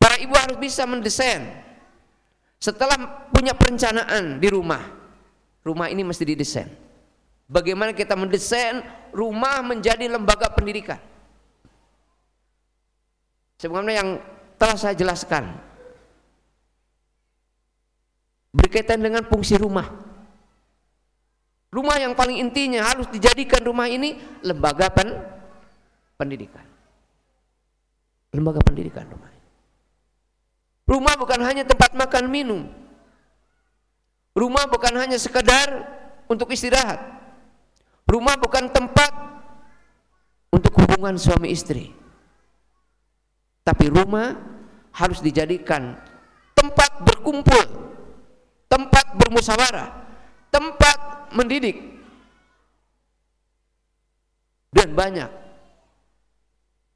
para 0.02 0.18
ibu 0.18 0.34
harus 0.34 0.58
bisa 0.58 0.84
mendesain 0.90 1.46
setelah 2.58 3.30
punya 3.30 3.54
perencanaan 3.54 4.42
di 4.42 4.48
rumah. 4.50 4.98
Rumah 5.60 5.92
ini 5.92 6.02
mesti 6.08 6.24
didesain. 6.24 6.72
Bagaimana 7.50 7.92
kita 7.94 8.16
mendesain 8.16 8.82
rumah 9.12 9.60
menjadi 9.62 10.08
lembaga 10.08 10.50
pendidikan. 10.50 10.98
Sebagaimana 13.60 13.92
yang 13.92 14.10
telah 14.56 14.78
saya 14.80 14.96
jelaskan 14.96 15.52
berkaitan 18.56 19.04
dengan 19.04 19.28
fungsi 19.28 19.60
rumah 19.60 20.10
Rumah 21.70 22.02
yang 22.02 22.18
paling 22.18 22.42
intinya 22.42 22.82
harus 22.82 23.06
dijadikan 23.14 23.62
rumah 23.62 23.86
ini 23.86 24.18
lembaga 24.42 24.90
pen 24.90 25.14
pendidikan. 26.18 26.66
Lembaga 28.30 28.62
pendidikan 28.62 29.10
rumah. 29.10 29.32
Rumah 30.90 31.14
bukan 31.22 31.42
hanya 31.46 31.64
tempat 31.66 31.94
makan 31.94 32.26
minum. 32.30 32.66
Rumah 34.34 34.66
bukan 34.70 34.94
hanya 34.98 35.18
sekedar 35.18 35.86
untuk 36.30 36.50
istirahat. 36.54 36.98
Rumah 38.10 38.38
bukan 38.42 38.70
tempat 38.74 39.12
untuk 40.50 40.74
hubungan 40.82 41.18
suami 41.18 41.54
istri. 41.54 41.94
Tapi 43.62 43.86
rumah 43.90 44.34
harus 44.94 45.22
dijadikan 45.22 45.94
tempat 46.58 47.06
berkumpul, 47.06 47.66
tempat 48.66 49.14
bermusyawarah, 49.14 49.90
tempat 50.50 51.30
mendidik 51.38 51.78
dan 54.74 54.98
banyak 54.98 55.30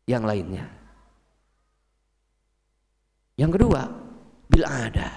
yang 0.10 0.26
lainnya. 0.26 0.83
Yang 3.34 3.52
kedua, 3.60 3.82
bila 4.46 4.68
ada 4.70 5.10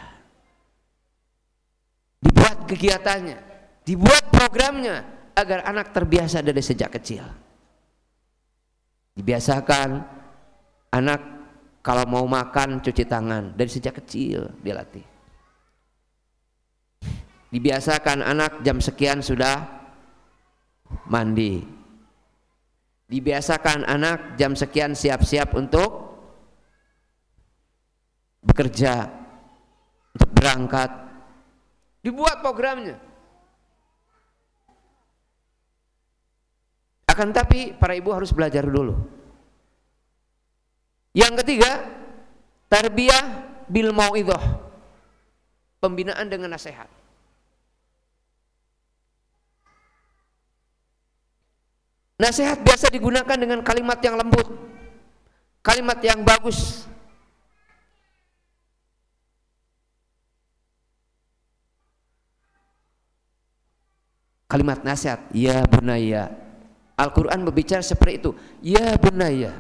dibuat 2.21 2.65
kegiatannya, 2.65 3.39
dibuat 3.85 4.33
programnya 4.33 5.05
agar 5.37 5.69
anak 5.69 5.93
terbiasa 5.93 6.41
dari 6.41 6.65
sejak 6.65 6.91
kecil. 6.97 7.25
Dibiasakan 9.17 9.89
anak 10.93 11.21
kalau 11.87 12.05
mau 12.09 12.27
makan 12.27 12.83
cuci 12.83 13.05
tangan 13.07 13.55
dari 13.55 13.71
sejak 13.71 14.03
kecil 14.03 14.51
dilatih 14.59 15.17
dibiasakan 17.57 18.27
anak 18.27 18.61
jam 18.67 18.83
sekian 18.83 19.23
sudah 19.23 19.87
mandi 21.07 21.79
Dibiasakan 23.07 23.87
anak 23.87 24.35
jam 24.35 24.59
sekian 24.59 24.91
siap-siap 24.91 25.55
untuk 25.55 26.06
bekerja, 28.47 29.11
untuk 30.17 30.31
berangkat. 30.33 30.91
Dibuat 32.01 32.41
programnya. 32.41 32.97
Akan 37.11 37.35
tapi 37.35 37.75
para 37.75 37.93
ibu 37.99 38.15
harus 38.15 38.31
belajar 38.31 38.63
dulu. 38.63 38.97
Yang 41.17 41.43
ketiga, 41.43 41.85
tarbiyah 42.71 43.25
bil 43.67 43.91
mauidhah. 43.91 44.63
Pembinaan 45.83 46.29
dengan 46.31 46.55
nasihat. 46.55 46.89
Nasihat 52.17 52.65
biasa 52.65 52.89
digunakan 52.89 53.37
dengan 53.37 53.61
kalimat 53.61 54.01
yang 54.01 54.17
lembut, 54.17 54.49
kalimat 55.61 56.01
yang 56.01 56.25
bagus. 56.25 56.89
Kalimat 64.57 64.81
nasihat, 64.81 65.21
ya 65.37 65.69
bunaya. 65.69 66.33
Al-Quran 66.97 67.45
berbicara 67.45 67.85
seperti 67.85 68.25
itu. 68.25 68.31
Ya 68.65 68.97
bunaya, 68.97 69.53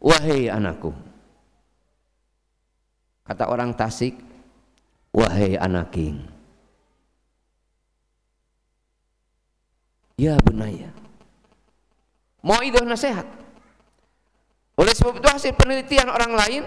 wahai 0.00 0.48
anakku. 0.48 0.96
Kata 3.20 3.52
orang 3.52 3.76
Tasik, 3.76 4.16
wahai 5.12 5.60
anak 5.60 5.92
king. 5.92 6.24
Ya 10.16 10.40
bunaya. 10.40 10.88
Mau 12.40 12.64
itu 12.64 12.80
nasihat. 12.80 13.28
Oleh 14.80 14.96
sebab 14.96 15.20
itu 15.20 15.28
hasil 15.28 15.52
penelitian 15.52 16.08
orang 16.08 16.32
lain 16.32 16.62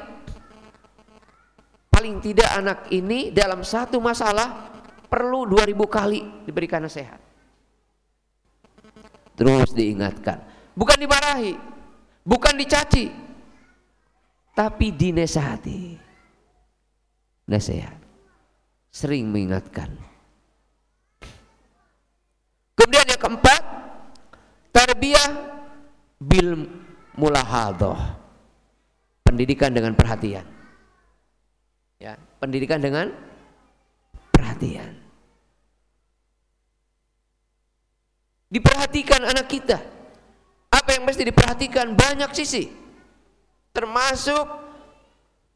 paling 1.89 2.21
tidak 2.21 2.53
anak 2.53 2.85
ini 2.93 3.33
dalam 3.33 3.65
satu 3.65 3.97
masalah 3.97 4.77
perlu 5.09 5.49
2000 5.49 5.75
kali 5.89 6.21
diberikan 6.45 6.85
nasihat. 6.85 7.17
Terus 9.33 9.71
diingatkan, 9.73 10.43
bukan 10.75 10.97
dimarahi, 10.99 11.55
bukan 12.23 12.53
dicaci, 12.59 13.09
tapi 14.53 14.91
dinasehati. 14.93 15.81
Nasihat. 17.49 17.97
Sering 18.93 19.25
mengingatkan. 19.31 19.89
Kemudian 22.77 23.07
yang 23.09 23.21
keempat, 23.21 23.61
tarbiyah 24.69 25.29
bil 26.19 26.67
mulahadoh 27.15 27.95
pendidikan 29.23 29.71
dengan 29.71 29.95
perhatian 29.95 30.43
ya 31.99 32.15
pendidikan 32.39 32.79
dengan 32.79 33.11
perhatian 34.31 34.98
diperhatikan 38.49 39.21
anak 39.23 39.45
kita. 39.47 39.77
Apa 40.69 40.97
yang 40.97 41.05
mesti 41.05 41.25
diperhatikan? 41.25 41.93
Banyak 41.93 42.33
sisi. 42.33 42.69
Termasuk 43.73 44.45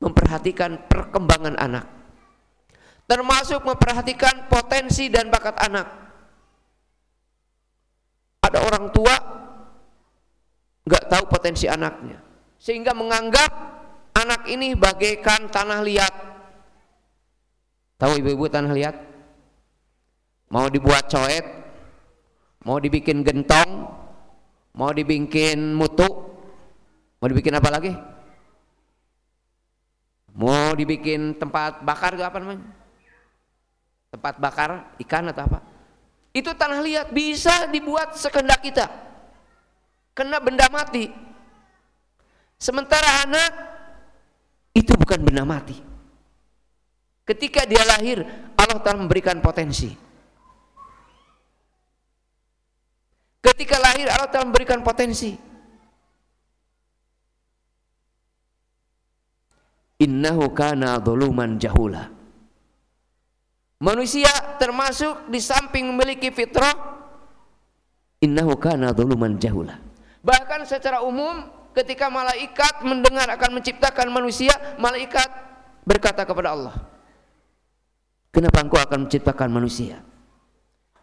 memperhatikan 0.01 0.89
perkembangan 0.89 1.57
anak. 1.57 1.85
Termasuk 3.09 3.61
memperhatikan 3.65 4.47
potensi 4.47 5.09
dan 5.09 5.27
bakat 5.29 5.57
anak. 5.59 5.87
Ada 8.41 8.59
orang 8.63 8.85
tua 8.93 9.15
nggak 10.83 11.03
tahu 11.09 11.23
potensi 11.29 11.65
anaknya. 11.67 12.21
Sehingga 12.57 12.95
menganggap 12.95 13.51
anak 14.17 14.47
ini 14.47 14.77
bagaikan 14.77 15.51
tanah 15.51 15.83
liat. 15.83 16.13
Tahu 17.99 18.19
ibu-ibu 18.23 18.47
tanah 18.47 18.71
liat? 18.71 18.95
Mau 20.53 20.69
dibuat 20.69 21.09
coet 21.09 21.62
mau 22.63 22.79
dibikin 22.79 23.21
gentong 23.21 23.91
mau 24.73 24.91
dibikin 24.91 25.75
mutu 25.75 26.07
mau 27.19 27.27
dibikin 27.27 27.55
apa 27.55 27.69
lagi 27.69 27.93
mau 30.33 30.73
dibikin 30.73 31.37
tempat 31.37 31.85
bakar 31.85 32.17
apa 32.17 32.37
namanya 32.41 32.65
tempat 34.09 34.33
bakar 34.41 34.69
ikan 35.03 35.29
atau 35.29 35.43
apa 35.45 35.59
itu 36.33 36.49
tanah 36.49 36.81
liat 36.81 37.07
bisa 37.13 37.69
dibuat 37.69 38.17
sekendak 38.17 38.65
kita 38.65 39.03
kena 40.13 40.37
benda 40.39 40.69
mati. 40.69 41.09
Sementara 42.61 43.27
anak 43.27 43.51
itu 44.71 44.93
bukan 44.95 45.19
benda 45.19 45.43
mati. 45.43 45.75
Ketika 47.27 47.67
dia 47.67 47.83
lahir, 47.83 48.23
Allah 48.55 48.79
telah 48.79 49.03
memberikan 49.03 49.41
potensi. 49.43 49.91
Ketika 53.43 53.75
lahir, 53.75 54.07
Allah 54.07 54.31
telah 54.31 54.47
memberikan 54.47 54.79
potensi. 54.79 55.35
Innahu 59.99 60.47
kana 60.55 60.99
dhuluman 61.03 61.59
jahula. 61.59 62.07
Manusia 63.83 64.31
termasuk 64.55 65.27
di 65.27 65.43
samping 65.43 65.91
memiliki 65.91 66.31
fitrah, 66.31 66.71
innahu 68.23 68.55
kana 68.55 68.95
dhuluman 68.95 69.35
jahula 69.35 69.75
Bahkan 70.23 70.63
secara 70.63 71.03
umum 71.03 71.43
ketika 71.75 72.07
malaikat 72.07 72.79
mendengar 72.87 73.27
akan 73.27 73.59
menciptakan 73.59 74.07
manusia, 74.07 74.55
malaikat 74.79 75.27
berkata 75.83 76.23
kepada 76.23 76.55
Allah, 76.55 76.75
"Kenapa 78.31 78.63
engkau 78.63 78.79
akan 78.79 79.03
menciptakan 79.03 79.51
manusia 79.51 79.99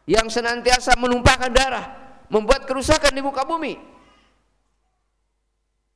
yang 0.08 0.32
senantiasa 0.32 0.96
menumpahkan 0.96 1.52
darah, 1.52 1.99
membuat 2.30 2.64
kerusakan 2.64 3.12
di 3.12 3.20
muka 3.20 3.42
bumi?" 3.44 3.76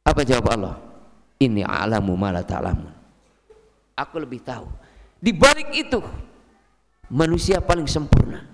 Apa 0.04 0.20
jawab 0.20 0.46
Allah? 0.52 0.76
Ini 1.40 1.64
alamu 1.64 2.12
mala 2.14 2.44
ta'lamun. 2.44 2.92
Aku 3.96 4.20
lebih 4.20 4.44
tahu. 4.44 4.68
Di 5.18 5.32
balik 5.32 5.72
itu 5.72 6.04
manusia 7.08 7.64
paling 7.64 7.88
sempurna. 7.88 8.44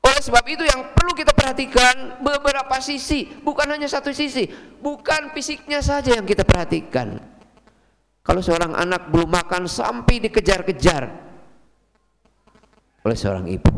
Oleh 0.00 0.22
sebab 0.24 0.44
itu 0.48 0.64
yang 0.64 0.96
perlu 0.96 1.12
kita 1.12 1.36
perhatikan 1.36 2.24
beberapa 2.24 2.80
sisi, 2.80 3.28
bukan 3.44 3.68
hanya 3.68 3.84
satu 3.84 4.08
sisi, 4.08 4.48
bukan 4.80 5.36
fisiknya 5.36 5.84
saja 5.84 6.16
yang 6.16 6.24
kita 6.24 6.48
perhatikan. 6.48 7.20
Kalau 8.24 8.40
seorang 8.40 8.72
anak 8.72 9.12
belum 9.12 9.28
makan 9.28 9.68
sampai 9.68 10.24
dikejar-kejar 10.24 11.27
oleh 13.06 13.16
seorang 13.16 13.46
ibu. 13.46 13.70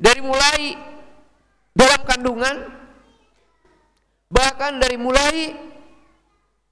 Dari 0.00 0.20
mulai 0.24 0.60
dalam 1.76 2.00
kandungan 2.08 2.56
bahkan 4.32 4.80
dari 4.80 4.96
mulai 4.96 5.52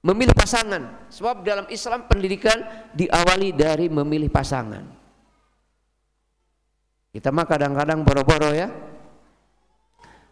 memilih 0.01 0.33
pasangan. 0.33 1.11
Sebab 1.13 1.45
dalam 1.45 1.69
Islam 1.69 2.09
pendidikan 2.09 2.57
diawali 2.97 3.53
dari 3.53 3.85
memilih 3.91 4.33
pasangan. 4.33 4.97
Kita 7.09 7.29
mah 7.29 7.45
kadang-kadang 7.45 8.01
boro-boro 8.01 8.49
ya. 8.53 8.69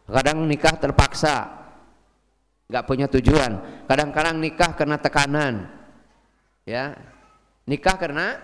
Kadang 0.10 0.48
nikah 0.50 0.74
terpaksa. 0.82 1.36
Nggak 2.66 2.86
punya 2.88 3.06
tujuan. 3.12 3.86
Kadang-kadang 3.86 4.42
nikah 4.42 4.74
karena 4.74 4.98
tekanan 4.98 5.77
ya. 6.68 6.92
Nikah 7.64 7.96
karena 7.96 8.36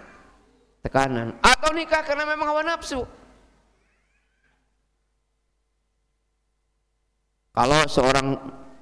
tekanan. 0.79 1.35
Atau 1.43 1.75
nikah 1.75 2.07
karena 2.07 2.23
memang 2.23 2.47
hawa 2.47 2.63
nafsu. 2.63 3.03
Kalau 7.53 7.85
seorang 7.85 8.39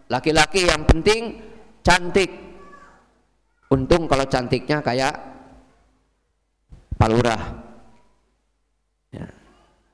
laki-laki 0.07 0.69
yang 0.69 0.85
penting 0.85 1.41
cantik. 1.81 2.29
Untung 3.71 4.05
kalau 4.05 4.27
cantiknya 4.27 4.83
kayak 4.83 5.15
palurah. 6.95 7.41
Ya, 9.11 9.27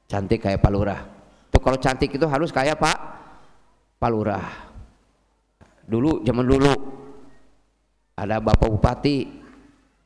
cantik 0.09 0.45
kayak 0.45 0.61
palurah. 0.61 1.05
Tuh 1.53 1.61
kalau 1.61 1.77
cantik 1.77 2.13
itu 2.13 2.25
harus 2.25 2.49
kayak 2.49 2.77
pak 2.77 2.97
palurah. 4.01 4.45
Dulu 5.85 6.25
zaman 6.25 6.45
dulu 6.45 6.96
ada 8.17 8.41
bapak 8.41 8.67
bupati 8.67 9.29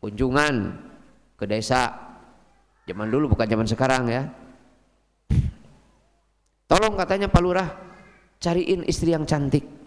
kunjungan 0.03 0.55
ke 1.39 1.47
desa 1.47 1.89
zaman 2.85 3.07
dulu 3.07 3.33
bukan 3.33 3.47
zaman 3.47 3.67
sekarang 3.67 4.03
ya 4.11 4.23
tolong 6.67 6.99
katanya 6.99 7.31
palurah 7.31 7.71
cariin 8.37 8.83
istri 8.83 9.15
yang 9.15 9.23
cantik 9.23 9.81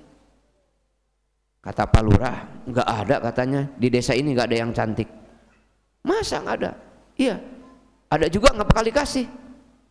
Kata 1.64 1.88
Pak 1.88 2.02
Lurah, 2.04 2.44
nggak 2.68 2.84
ada 2.84 3.16
katanya 3.24 3.64
di 3.80 3.88
desa 3.88 4.12
ini 4.12 4.36
nggak 4.36 4.52
ada 4.52 4.58
yang 4.60 4.72
cantik. 4.76 5.08
Masa 6.04 6.44
nggak 6.44 6.56
ada? 6.60 6.76
Iya. 7.16 7.40
Ada 8.12 8.28
juga 8.28 8.52
nggak 8.52 8.68
bakal 8.68 8.84
dikasih. 8.84 9.24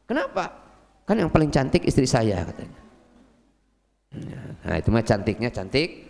Kenapa? 0.06 0.54
Kan 1.02 1.18
yang 1.18 1.34
paling 1.34 1.50
cantik 1.50 1.82
istri 1.82 2.06
saya 2.06 2.46
katanya. 2.46 2.78
Nah 4.70 4.78
itu 4.78 4.94
mah 4.94 5.02
cantiknya 5.02 5.50
cantik 5.50 6.06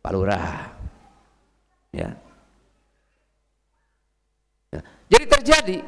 Pak 0.00 0.12
Lurah. 0.16 0.75
Ya. 1.96 2.12
ya. 4.68 4.80
Jadi 5.08 5.24
terjadi 5.24 5.78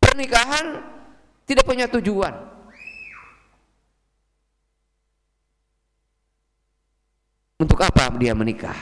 pernikahan 0.00 0.80
tidak 1.44 1.68
punya 1.68 1.84
tujuan. 1.92 2.32
Untuk 7.60 7.80
apa 7.84 8.08
dia 8.16 8.32
menikah? 8.32 8.76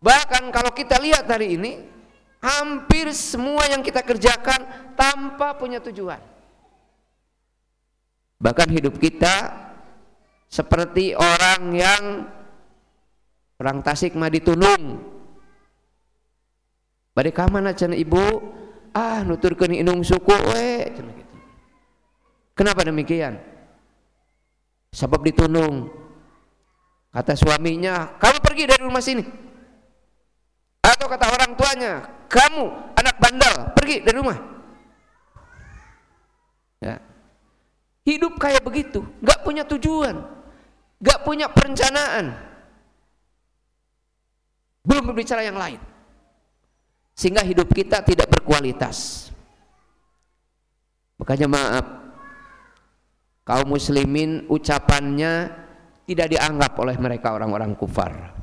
Bahkan 0.00 0.52
kalau 0.52 0.72
kita 0.76 1.00
lihat 1.00 1.24
hari 1.24 1.56
ini, 1.56 1.72
hampir 2.40 3.08
semua 3.16 3.64
yang 3.68 3.80
kita 3.80 4.04
kerjakan 4.04 4.92
tanpa 4.92 5.56
punya 5.56 5.80
tujuan. 5.80 6.20
Bahkan 8.36 8.68
hidup 8.68 9.00
kita 9.00 9.64
seperti 10.52 11.16
orang 11.16 11.62
yang 11.72 12.02
perang 13.56 13.80
Tasik 13.80 14.12
mah 14.14 14.30
ditunung. 14.30 15.00
Bade 17.16 17.32
kamana 17.32 17.72
cenah 17.72 17.96
ibu? 17.96 18.20
Ah 18.92 19.24
nuturkeun 19.24 19.76
inung 19.76 20.04
suku 20.04 20.32
we. 20.52 20.88
Gitu. 20.92 21.00
kenapa 22.56 22.84
demikian? 22.84 23.36
Sebab 24.92 25.20
ditunung. 25.24 25.92
Kata 27.12 27.32
suaminya 27.32 28.16
kamu 28.20 28.38
pergi 28.44 28.64
dari 28.68 28.82
rumah 28.84 29.00
sini. 29.00 29.24
Atau 30.84 31.08
kata 31.08 31.26
orang 31.32 31.52
tuanya 31.56 31.92
kamu 32.28 32.64
anak 32.96 33.16
bandel 33.16 33.54
pergi 33.72 33.96
dari 34.04 34.16
rumah. 34.16 34.38
Ya. 36.84 37.00
Hidup 38.04 38.38
kayak 38.38 38.62
begitu 38.62 39.02
nggak 39.24 39.42
punya 39.42 39.66
tujuan 39.66 40.36
gak 41.00 41.28
punya 41.28 41.52
perencanaan 41.52 42.32
belum 44.86 45.10
berbicara 45.10 45.42
yang 45.42 45.58
lain. 45.58 45.82
Sehingga 47.18 47.42
hidup 47.42 47.66
kita 47.74 48.06
tidak 48.06 48.30
berkualitas. 48.30 49.28
Makanya 51.18 51.48
maaf 51.50 51.86
kaum 53.42 53.74
muslimin 53.74 54.46
ucapannya 54.46 55.50
tidak 56.06 56.26
dianggap 56.30 56.72
oleh 56.78 56.94
mereka 57.00 57.34
orang-orang 57.34 57.74
kufar. 57.74 58.36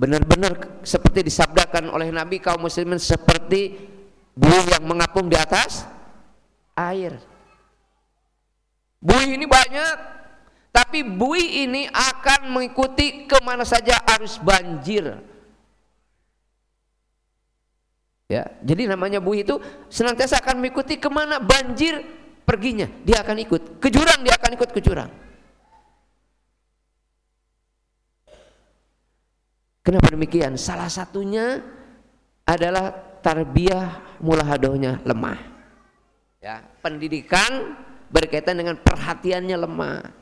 Benar-benar 0.00 0.80
seperti 0.86 1.26
disabdakan 1.26 1.92
oleh 1.92 2.08
Nabi 2.08 2.40
kaum 2.40 2.64
muslimin 2.64 2.96
seperti 2.96 3.76
buih 4.32 4.66
yang 4.76 4.86
mengapung 4.86 5.28
di 5.28 5.36
atas 5.36 5.84
air. 6.78 7.20
Bui 9.00 9.36
ini 9.36 9.48
banyak, 9.48 10.19
tapi 10.70 11.02
bui 11.02 11.66
ini 11.66 11.90
akan 11.90 12.54
mengikuti 12.54 13.26
ke 13.26 13.38
mana 13.42 13.66
saja 13.66 13.98
arus 14.18 14.38
banjir. 14.38 15.18
Ya, 18.30 18.46
jadi 18.62 18.86
namanya 18.86 19.18
bui 19.18 19.42
itu 19.42 19.58
senantiasa 19.90 20.38
akan 20.38 20.62
mengikuti 20.62 21.02
ke 21.02 21.10
mana 21.10 21.42
banjir 21.42 21.98
perginya, 22.46 22.86
dia 23.02 23.26
akan 23.26 23.42
ikut. 23.42 23.82
Ke 23.82 23.90
jurang 23.90 24.22
dia 24.22 24.38
akan 24.38 24.50
ikut 24.54 24.70
ke 24.70 24.78
jurang. 24.78 25.10
Kenapa 29.82 30.14
demikian? 30.14 30.54
Salah 30.54 30.86
satunya 30.86 31.58
adalah 32.46 32.94
tarbiyah 33.18 34.22
mulahadohnya 34.22 35.02
lemah. 35.02 35.40
Ya, 36.38 36.62
pendidikan 36.78 37.74
berkaitan 38.14 38.62
dengan 38.62 38.78
perhatiannya 38.78 39.56
lemah. 39.58 40.19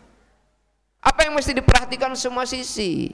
Apa 1.08 1.24
yang 1.24 1.40
mesti 1.40 1.56
diperhatikan 1.56 2.12
semua 2.12 2.44
sisi? 2.44 3.08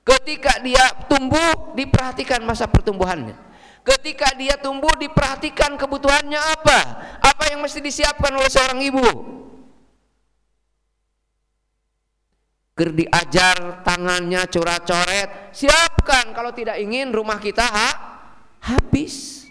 Ketika 0.00 0.64
dia 0.64 0.88
tumbuh, 1.04 1.76
diperhatikan 1.76 2.40
masa 2.40 2.64
pertumbuhannya. 2.64 3.36
Ketika 3.84 4.32
dia 4.32 4.56
tumbuh, 4.56 4.96
diperhatikan 4.96 5.76
kebutuhannya 5.76 6.40
apa? 6.40 6.78
Apa 7.20 7.52
yang 7.52 7.60
mesti 7.60 7.84
disiapkan 7.84 8.32
oleh 8.32 8.48
seorang 8.48 8.80
ibu? 8.80 9.08
Ker 12.72 12.94
diajar 12.94 13.84
tangannya 13.84 14.48
coret-coret, 14.48 15.50
siapkan 15.52 16.30
kalau 16.32 16.54
tidak 16.54 16.78
ingin 16.78 17.10
rumah 17.10 17.42
kita 17.42 17.66
ha, 17.66 17.90
habis 18.62 19.44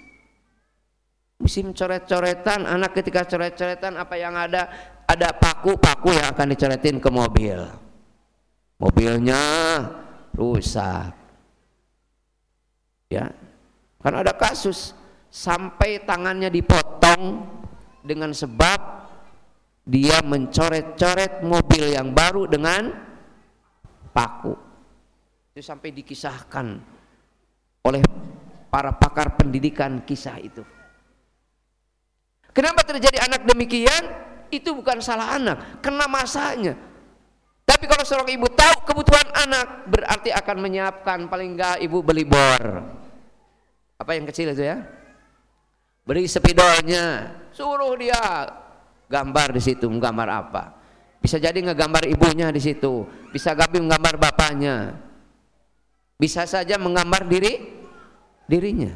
musim 1.37 1.75
coret-coretan 1.75 2.65
anak 2.65 2.95
ketika 2.97 3.27
coret-coretan 3.27 3.99
apa 3.99 4.15
yang 4.15 4.33
ada 4.33 4.71
ada 5.17 5.33
paku-paku 5.33 6.13
yang 6.13 6.29
akan 6.29 6.53
dicoretin 6.53 7.01
ke 7.01 7.09
mobil. 7.09 7.57
Mobilnya 8.77 9.41
rusak. 10.37 11.09
Ya. 13.09 13.33
Kan 13.97 14.13
ada 14.13 14.37
kasus 14.37 14.93
sampai 15.33 16.05
tangannya 16.05 16.53
dipotong 16.53 17.49
dengan 18.05 18.29
sebab 18.29 19.09
dia 19.89 20.21
mencoret-coret 20.21 21.41
mobil 21.41 21.97
yang 21.97 22.13
baru 22.13 22.45
dengan 22.45 22.93
paku. 24.13 24.53
Itu 25.57 25.65
sampai 25.65 25.89
dikisahkan 25.89 26.67
oleh 27.89 28.01
para 28.69 28.93
pakar 28.93 29.33
pendidikan 29.33 30.05
kisah 30.05 30.37
itu. 30.37 30.61
Kenapa 32.53 32.85
terjadi 32.85 33.25
anak 33.25 33.49
demikian? 33.49 34.26
Itu 34.47 34.75
bukan 34.75 35.03
salah 35.03 35.35
anak, 35.35 35.83
kena 35.83 36.07
masanya. 36.07 36.73
Tapi 37.67 37.83
kalau 37.83 38.07
seorang 38.07 38.31
ibu 38.31 38.47
tahu 38.47 38.87
kebutuhan 38.87 39.27
anak, 39.35 39.91
berarti 39.91 40.31
akan 40.31 40.57
menyiapkan 40.63 41.27
paling 41.27 41.59
enggak 41.59 41.83
ibu 41.83 41.99
beli 41.99 42.23
bor. 42.23 42.63
Apa 43.99 44.15
yang 44.15 44.23
kecil 44.29 44.55
itu 44.55 44.63
ya? 44.63 44.87
Beri 46.07 46.23
spidolnya, 46.23 47.35
suruh 47.51 47.91
dia 47.99 48.47
gambar 49.11 49.51
di 49.51 49.59
situ, 49.59 49.91
menggambar 49.91 50.27
apa? 50.31 50.63
Bisa 51.19 51.35
jadi 51.35 51.59
ngegambar 51.59 52.07
ibunya 52.07 52.47
di 52.55 52.63
situ, 52.63 53.03
bisa 53.35 53.51
gabi 53.51 53.83
menggambar 53.83 54.15
bapaknya. 54.15 54.95
Bisa 56.15 56.47
saja 56.47 56.79
menggambar 56.79 57.27
diri 57.27 57.67
dirinya. 58.47 58.95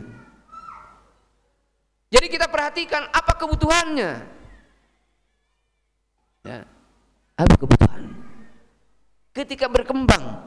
Jadi 2.08 2.28
kita 2.32 2.48
perhatikan 2.48 3.08
apa 3.12 3.36
kebutuhannya. 3.36 4.41
Ya. 6.42 6.66
Apa 7.38 7.54
kebutuhan? 7.58 8.12
Ketika 9.32 9.72
berkembang 9.72 10.42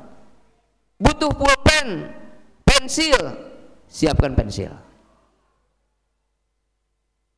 butuh 1.01 1.33
pulpen, 1.33 2.13
pensil, 2.63 3.19
siapkan 3.89 4.37
pensil. 4.37 4.71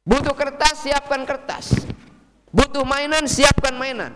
Butuh 0.07 0.35
kertas, 0.35 0.87
siapkan 0.87 1.23
kertas. 1.27 1.87
Butuh 2.51 2.87
mainan, 2.87 3.27
siapkan 3.27 3.75
mainan. 3.75 4.15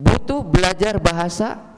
Butuh 0.00 0.44
belajar 0.44 0.96
bahasa, 0.96 1.70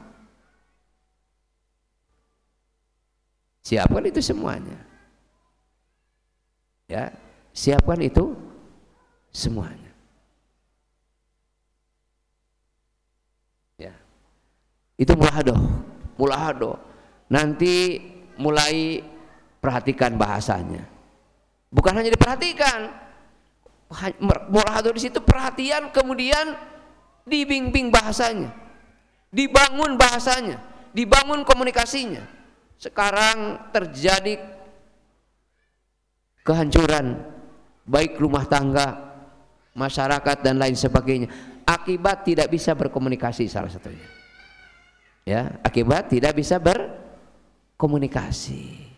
siapkan 3.62 4.04
itu 4.04 4.20
semuanya 4.20 4.76
ya 6.90 7.08
siapkan 7.54 7.96
itu 8.02 8.34
semuanya 9.30 9.94
ya 13.78 13.94
itu 15.02 15.18
mulahado 15.18 15.58
mulahado 16.14 16.78
nanti 17.26 17.98
mulai 18.38 19.02
perhatikan 19.58 20.14
bahasanya. 20.14 20.86
Bukan 21.72 21.96
hanya 21.96 22.12
diperhatikan 22.12 22.92
mulahado 24.48 24.92
di 24.94 25.00
situ 25.04 25.20
perhatian 25.20 25.92
kemudian 25.92 26.56
dibimbing 27.28 27.92
bahasanya 27.92 28.50
dibangun 29.32 29.96
bahasanya 29.96 30.60
dibangun 30.92 31.42
komunikasinya. 31.42 32.22
Sekarang 32.76 33.70
terjadi 33.70 34.42
kehancuran 36.42 37.22
baik 37.86 38.18
rumah 38.18 38.44
tangga, 38.46 39.14
masyarakat 39.72 40.36
dan 40.42 40.58
lain 40.58 40.74
sebagainya. 40.76 41.30
Akibat 41.62 42.26
tidak 42.26 42.50
bisa 42.50 42.74
berkomunikasi 42.74 43.46
salah 43.46 43.70
satunya. 43.70 44.21
Ya, 45.22 45.54
akibat 45.62 46.10
tidak 46.10 46.34
bisa 46.34 46.58
berkomunikasi. 46.58 48.90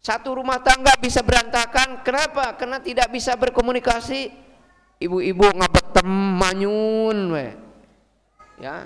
Satu 0.00 0.32
rumah 0.36 0.60
tangga 0.64 0.96
bisa 0.96 1.20
berantakan, 1.20 2.00
kenapa? 2.04 2.56
Karena 2.56 2.80
tidak 2.80 3.12
bisa 3.12 3.36
berkomunikasi. 3.36 4.32
Ibu-ibu 5.00 5.44
ngabetem 5.56 6.08
manyun 6.36 7.32
we. 7.32 7.56
Ya. 8.60 8.84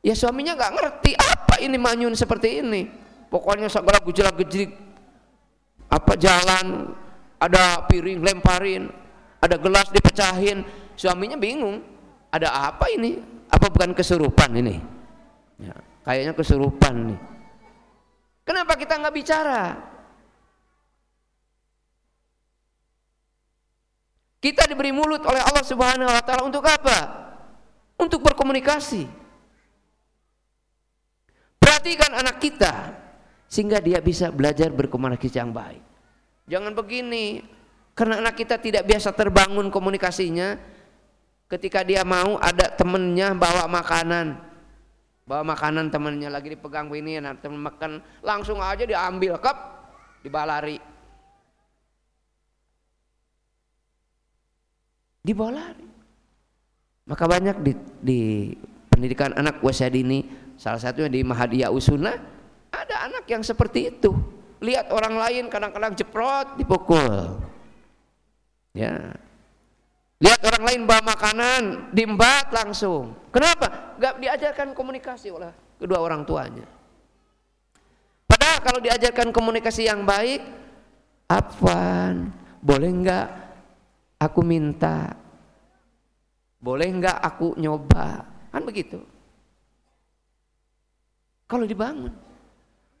Ya 0.00 0.14
suaminya 0.14 0.54
nggak 0.54 0.72
ngerti 0.78 1.12
apa 1.18 1.58
ini 1.58 1.78
manyun 1.78 2.14
seperti 2.14 2.62
ini. 2.62 2.86
Pokoknya 3.30 3.68
segala 3.70 3.98
gejala 4.02 4.30
gejrik 4.38 4.70
apa 5.90 6.14
jalan 6.14 6.94
ada 7.42 7.82
piring 7.90 8.22
lemparin, 8.22 8.86
ada 9.42 9.58
gelas 9.58 9.90
dipecahin, 9.90 10.62
suaminya 10.94 11.34
bingung. 11.34 11.82
Ada 12.30 12.70
apa 12.70 12.86
ini? 12.94 13.18
Apa 13.50 13.66
bukan 13.66 13.90
kesurupan 13.90 14.54
ini? 14.54 14.78
Ya, 15.58 15.74
kayaknya 16.10 16.34
kesurupan 16.34 17.14
nih. 17.14 17.20
Kenapa 18.42 18.74
kita 18.74 18.98
nggak 18.98 19.14
bicara? 19.14 19.78
Kita 24.42 24.66
diberi 24.66 24.90
mulut 24.90 25.22
oleh 25.22 25.38
Allah 25.38 25.62
Subhanahu 25.62 26.10
wa 26.10 26.22
taala 26.26 26.42
untuk 26.42 26.66
apa? 26.66 26.98
Untuk 27.94 28.26
berkomunikasi. 28.26 29.06
Perhatikan 31.62 32.10
anak 32.18 32.42
kita 32.42 32.98
sehingga 33.46 33.78
dia 33.78 34.02
bisa 34.02 34.34
belajar 34.34 34.74
berkomunikasi 34.74 35.38
yang 35.38 35.54
baik. 35.54 35.84
Jangan 36.50 36.74
begini, 36.74 37.46
karena 37.94 38.18
anak 38.18 38.34
kita 38.34 38.58
tidak 38.58 38.82
biasa 38.82 39.14
terbangun 39.14 39.70
komunikasinya. 39.70 40.58
Ketika 41.46 41.86
dia 41.86 42.02
mau 42.02 42.34
ada 42.42 42.66
temennya 42.66 43.30
bawa 43.34 43.70
makanan, 43.70 44.49
bawa 45.30 45.54
makanan 45.54 45.94
temennya 45.94 46.26
lagi 46.26 46.50
dipegang 46.50 46.90
ini, 46.90 47.22
nah 47.22 47.38
temen 47.38 47.62
makan 47.62 48.02
langsung 48.26 48.58
aja 48.58 48.82
diambil 48.82 49.38
kap, 49.38 49.86
dibalari, 50.26 50.82
dibalari. 55.22 55.86
Maka 57.06 57.24
banyak 57.30 57.56
di, 57.62 57.72
di 58.02 58.20
pendidikan 58.90 59.30
anak 59.38 59.62
wasadini 59.62 60.40
Salah 60.60 60.76
satunya 60.76 61.08
di 61.08 61.24
Mahadiyah 61.24 61.72
Usuna 61.72 62.12
ada 62.68 62.96
anak 63.08 63.24
yang 63.32 63.40
seperti 63.40 63.88
itu. 63.88 64.12
Lihat 64.60 64.92
orang 64.92 65.16
lain 65.16 65.48
kadang-kadang 65.48 65.96
jeprot 65.96 66.60
dipukul. 66.60 67.40
Ya. 68.76 69.16
Lihat 70.20 70.44
orang 70.44 70.62
lain 70.68 70.80
bawa 70.84 71.16
makanan, 71.16 71.96
diembat 71.96 72.52
langsung. 72.52 73.16
Kenapa? 73.32 73.79
Gak 74.00 74.16
diajarkan 74.16 74.72
komunikasi 74.72 75.28
oleh 75.28 75.52
kedua 75.76 76.00
orang 76.00 76.24
tuanya. 76.24 76.64
Padahal 78.24 78.58
kalau 78.64 78.80
diajarkan 78.80 79.28
komunikasi 79.28 79.92
yang 79.92 80.08
baik, 80.08 80.40
Afwan, 81.28 82.32
boleh 82.64 82.90
nggak 83.04 83.26
aku 84.16 84.40
minta? 84.40 85.12
Boleh 86.56 86.88
nggak 86.88 87.18
aku 87.20 87.60
nyoba? 87.60 88.24
Kan 88.48 88.64
begitu. 88.64 89.04
Kalau 91.44 91.68
dibangun. 91.68 92.14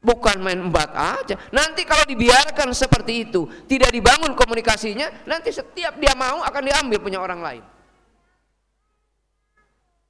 Bukan 0.00 0.40
main 0.40 0.56
embat 0.56 0.90
aja. 0.96 1.36
Nanti 1.52 1.84
kalau 1.84 2.08
dibiarkan 2.08 2.72
seperti 2.72 3.28
itu, 3.28 3.44
tidak 3.68 3.92
dibangun 3.92 4.32
komunikasinya, 4.32 5.28
nanti 5.28 5.52
setiap 5.52 6.00
dia 6.00 6.16
mau 6.16 6.40
akan 6.40 6.62
diambil 6.64 6.98
punya 7.04 7.20
orang 7.20 7.40
lain. 7.44 7.64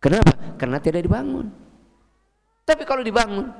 Kenapa? 0.01 0.57
Karena 0.57 0.81
tidak 0.81 1.05
dibangun. 1.05 1.53
Tapi 2.65 2.83
kalau 2.89 3.05
dibangun, 3.05 3.53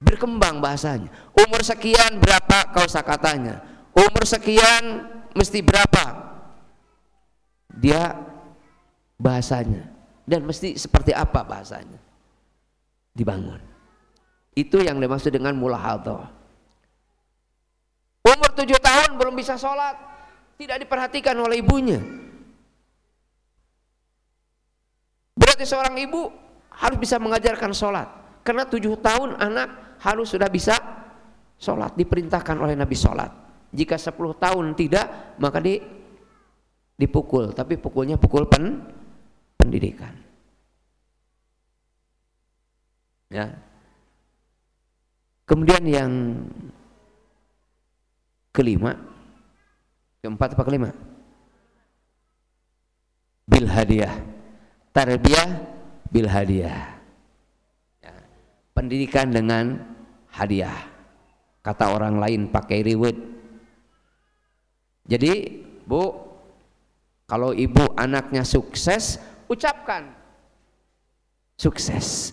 berkembang 0.00 0.58
bahasanya. 0.58 1.12
Umur 1.36 1.60
sekian 1.60 2.16
berapa 2.16 2.72
kau 2.72 2.88
katanya? 2.88 3.60
Umur 3.92 4.24
sekian 4.24 5.04
mesti 5.36 5.60
berapa? 5.60 6.04
Dia 7.76 8.16
bahasanya 9.22 9.86
dan 10.26 10.42
mesti 10.42 10.74
seperti 10.74 11.14
apa 11.14 11.46
bahasanya 11.46 11.98
dibangun 13.14 13.62
itu 14.58 14.82
yang 14.82 14.98
dimaksud 14.98 15.30
dengan 15.30 15.54
mulahadhah 15.54 16.26
umur 18.26 18.50
tujuh 18.58 18.78
tahun 18.82 19.14
belum 19.14 19.34
bisa 19.38 19.54
sholat 19.54 19.94
tidak 20.58 20.82
diperhatikan 20.82 21.38
oleh 21.38 21.62
ibunya 21.62 22.02
berarti 25.36 25.64
seorang 25.64 25.96
ibu 26.00 26.28
harus 26.72 26.98
bisa 26.98 27.16
mengajarkan 27.20 27.72
sholat 27.72 28.08
karena 28.42 28.66
tujuh 28.66 28.98
tahun 29.00 29.38
anak 29.38 30.00
harus 30.02 30.32
sudah 30.32 30.50
bisa 30.50 30.74
sholat 31.60 31.94
diperintahkan 31.94 32.58
oleh 32.58 32.74
Nabi 32.74 32.96
sholat 32.96 33.30
jika 33.72 33.96
sepuluh 33.96 34.36
tahun 34.36 34.76
tidak 34.76 35.36
maka 35.40 35.58
di, 35.62 35.80
dipukul 37.00 37.56
tapi 37.56 37.80
pukulnya 37.80 38.20
pukul 38.20 38.44
pen 38.44 38.84
pendidikan. 39.62 40.12
Ya. 43.30 43.54
Kemudian 45.46 45.82
yang 45.86 46.12
kelima, 48.50 48.98
keempat 50.20 50.58
apa 50.58 50.62
kelima? 50.66 50.90
Bil 53.46 53.70
hadiah. 53.70 54.31
Tarbiyah 54.92 55.48
bil 56.12 56.28
hadiah. 56.28 57.00
Ya. 58.04 58.14
Pendidikan 58.76 59.32
dengan 59.32 59.80
hadiah. 60.28 60.88
Kata 61.64 61.96
orang 61.96 62.20
lain 62.20 62.52
pakai 62.52 62.84
reward. 62.84 63.16
Jadi, 65.08 65.64
Bu, 65.82 66.14
kalau 67.26 67.56
ibu 67.56 67.90
anaknya 67.96 68.44
sukses, 68.46 69.18
ucapkan 69.52 70.22
sukses 71.60 72.32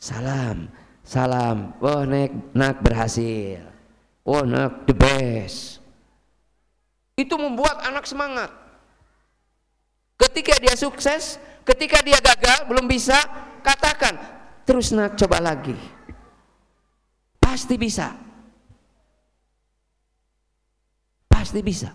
salam 0.00 0.72
salam 1.04 1.76
oh 1.84 2.02
nek 2.08 2.50
nak 2.56 2.80
berhasil 2.80 3.60
oh 4.24 4.42
nak 4.42 4.88
the 4.88 4.94
best 4.96 5.78
itu 7.14 7.34
membuat 7.36 7.84
anak 7.84 8.08
semangat 8.08 8.50
ketika 10.16 10.56
dia 10.58 10.74
sukses 10.76 11.36
ketika 11.62 12.00
dia 12.00 12.16
gagal 12.18 12.66
belum 12.68 12.88
bisa 12.88 13.16
katakan 13.60 14.16
terus 14.64 14.90
nak 14.92 15.16
coba 15.20 15.40
lagi 15.40 15.76
pasti 17.40 17.76
bisa 17.76 18.16
pasti 21.28 21.60
bisa 21.60 21.92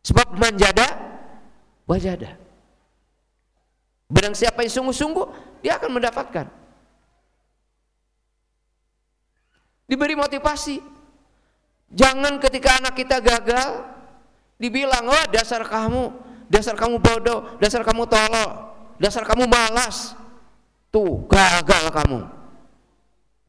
sebab 0.00 0.36
manjada 0.40 0.88
wajada 1.84 2.40
Barang 4.10 4.34
siapa 4.34 4.66
yang 4.66 4.74
sungguh-sungguh, 4.74 5.26
dia 5.62 5.78
akan 5.78 5.90
mendapatkan. 5.94 6.50
Diberi 9.86 10.18
motivasi. 10.18 10.82
Jangan 11.94 12.42
ketika 12.42 12.82
anak 12.82 12.98
kita 12.98 13.22
gagal, 13.22 13.86
dibilang, 14.58 15.06
oh 15.06 15.24
dasar 15.30 15.62
kamu, 15.62 16.10
dasar 16.50 16.74
kamu 16.74 16.98
bodoh, 16.98 17.56
dasar 17.62 17.86
kamu 17.86 18.10
tolol, 18.10 18.50
dasar 18.98 19.22
kamu 19.22 19.46
malas. 19.46 20.18
Tuh, 20.90 21.22
gagal 21.30 21.94
kamu. 21.94 22.20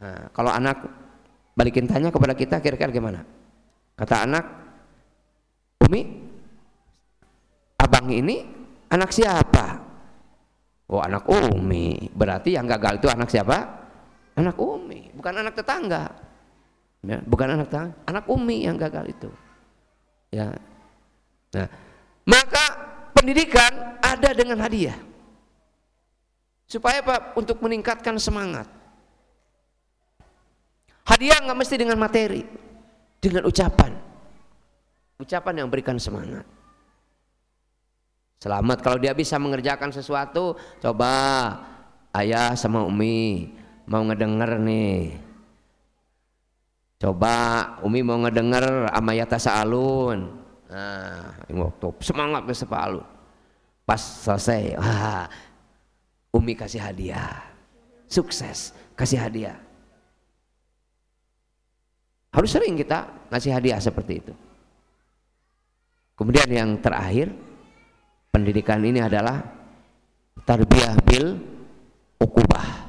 Nah, 0.02 0.30
kalau 0.30 0.54
anak 0.54 0.86
balikin 1.58 1.90
tanya 1.90 2.14
kepada 2.14 2.38
kita, 2.38 2.62
kira-kira 2.62 2.94
gimana? 2.94 3.26
Kata 3.98 4.30
anak, 4.30 4.46
Umi, 5.82 6.02
abang 7.82 8.08
ini 8.14 8.46
anak 8.94 9.10
siapa? 9.10 9.82
Oh 10.92 11.02
anak 11.02 11.26
Umi, 11.26 12.14
berarti 12.14 12.54
yang 12.54 12.70
gagal 12.70 13.02
itu 13.02 13.08
anak 13.10 13.30
siapa? 13.34 13.58
Anak 14.38 14.58
Umi, 14.62 15.10
bukan 15.18 15.34
anak 15.42 15.58
tetangga. 15.58 16.06
Ya, 17.02 17.18
bukan 17.26 17.58
anak 17.58 17.74
tetangga, 17.74 17.98
anak 18.06 18.26
Umi 18.30 18.70
yang 18.70 18.78
gagal 18.78 19.10
itu. 19.10 19.30
Ya. 20.30 20.54
Nah, 21.58 21.68
maka 22.30 22.66
pendidikan 23.22 24.02
ada 24.02 24.34
dengan 24.34 24.58
hadiah. 24.58 24.98
Supaya 26.66 27.06
apa? 27.06 27.38
Untuk 27.38 27.62
meningkatkan 27.62 28.18
semangat. 28.18 28.66
Hadiah 31.06 31.38
nggak 31.46 31.60
mesti 31.62 31.76
dengan 31.78 32.02
materi, 32.02 32.42
dengan 33.22 33.46
ucapan. 33.46 33.94
Ucapan 35.22 35.54
yang 35.62 35.70
berikan 35.70 36.02
semangat. 36.02 36.42
Selamat 38.42 38.82
kalau 38.82 38.98
dia 38.98 39.14
bisa 39.14 39.38
mengerjakan 39.38 39.94
sesuatu, 39.94 40.58
coba 40.82 41.14
ayah 42.18 42.58
sama 42.58 42.82
Umi 42.82 43.54
mau 43.86 44.02
ngedenger 44.02 44.58
nih. 44.58 45.22
Coba 46.98 47.34
Umi 47.86 48.02
mau 48.02 48.18
ngedenger 48.18 48.90
amayata 48.90 49.38
sa'alun. 49.38 50.41
Nah, 50.72 51.36
waktu 51.52 51.88
semangat 52.00 52.48
ke 52.48 52.56
sepalun. 52.56 53.04
Pas 53.84 54.00
selesai, 54.00 54.80
wah, 54.80 55.28
Umi 56.32 56.56
kasih 56.56 56.80
hadiah. 56.80 57.44
Sukses, 58.08 58.72
kasih 58.96 59.20
hadiah. 59.20 59.60
Harus 62.32 62.56
sering 62.56 62.80
kita 62.80 63.12
ngasih 63.28 63.52
hadiah 63.52 63.80
seperti 63.84 64.24
itu. 64.24 64.34
Kemudian 66.16 66.48
yang 66.48 66.80
terakhir, 66.80 67.36
pendidikan 68.32 68.80
ini 68.80 69.04
adalah 69.04 69.44
tarbiyah 70.48 70.96
bil 71.04 71.36
ukubah 72.16 72.88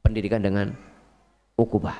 pendidikan 0.00 0.40
dengan 0.40 0.72
ukubah 1.58 1.98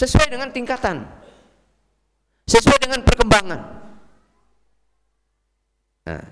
sesuai 0.00 0.32
dengan 0.32 0.50
tingkatan 0.50 1.21
sesuai 2.52 2.78
dengan 2.84 3.00
perkembangan 3.00 3.60
nah. 6.04 6.26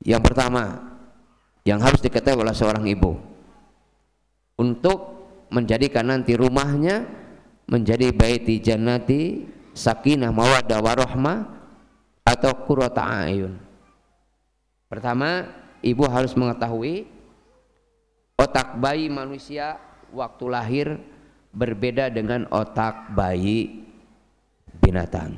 yang 0.00 0.22
pertama 0.24 0.80
yang 1.68 1.76
harus 1.84 2.00
diketahui 2.00 2.40
oleh 2.40 2.56
seorang 2.56 2.88
ibu 2.88 3.20
untuk 4.56 4.98
menjadikan 5.52 6.08
nanti 6.08 6.32
rumahnya 6.32 7.04
menjadi 7.68 8.10
baiti 8.16 8.58
jannati 8.58 9.44
sakinah 9.76 10.34
mawaddah 10.34 10.80
warahmah 10.82 11.38
atau 12.26 12.52
qurrata 12.66 13.02
ayun. 13.26 13.56
Pertama, 14.90 15.46
ibu 15.80 16.02
harus 16.06 16.34
mengetahui 16.34 17.06
otak 18.34 18.74
bayi 18.78 19.06
manusia 19.06 19.78
waktu 20.14 20.44
lahir 20.50 20.86
berbeda 21.50 22.10
dengan 22.10 22.46
otak 22.50 23.10
bayi 23.14 23.82
binatang. 24.78 25.34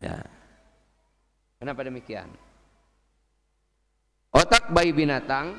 Ya. 0.00 0.22
Kenapa 1.58 1.82
demikian? 1.84 2.30
Otak 4.30 4.70
bayi 4.70 4.94
binatang 4.94 5.58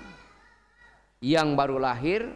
yang 1.20 1.54
baru 1.60 1.82
lahir 1.82 2.32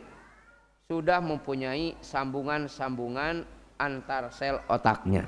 sudah 0.91 1.23
mempunyai 1.23 1.95
sambungan-sambungan 2.03 3.47
antar 3.79 4.29
sel 4.35 4.59
otaknya. 4.67 5.25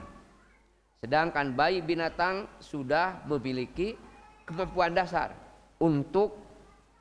Sedangkan 0.99 1.55
bayi 1.55 1.79
binatang 1.79 2.49
sudah 2.59 3.23
memiliki 3.29 3.95
kemampuan 4.43 4.91
dasar 4.91 5.31
untuk 5.79 6.35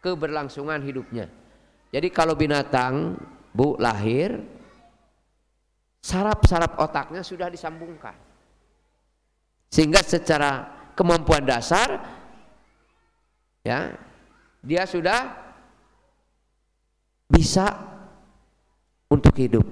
keberlangsungan 0.05 0.85
hidupnya. 0.85 1.27
Jadi 1.95 2.11
kalau 2.11 2.35
binatang 2.35 3.15
bu 3.55 3.79
lahir 3.79 4.43
saraf-saraf 6.03 6.75
otaknya 6.83 7.23
sudah 7.23 7.47
disambungkan. 7.47 8.19
Sehingga 9.71 10.03
secara 10.03 10.67
kemampuan 10.99 11.47
dasar 11.47 12.03
ya 13.63 13.95
dia 14.59 14.83
sudah 14.91 15.39
bisa 17.31 17.79
untuk 19.07 19.39
hidup 19.39 19.63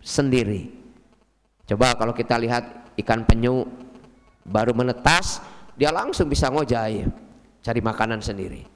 sendiri. 0.00 0.72
Coba 1.68 1.92
kalau 1.92 2.16
kita 2.16 2.40
lihat 2.40 2.96
ikan 3.04 3.28
penyu 3.28 3.68
baru 4.48 4.72
menetas, 4.72 5.44
dia 5.76 5.92
langsung 5.92 6.30
bisa 6.30 6.48
ngojai, 6.48 7.04
cari 7.60 7.80
makanan 7.84 8.22
sendiri. 8.24 8.75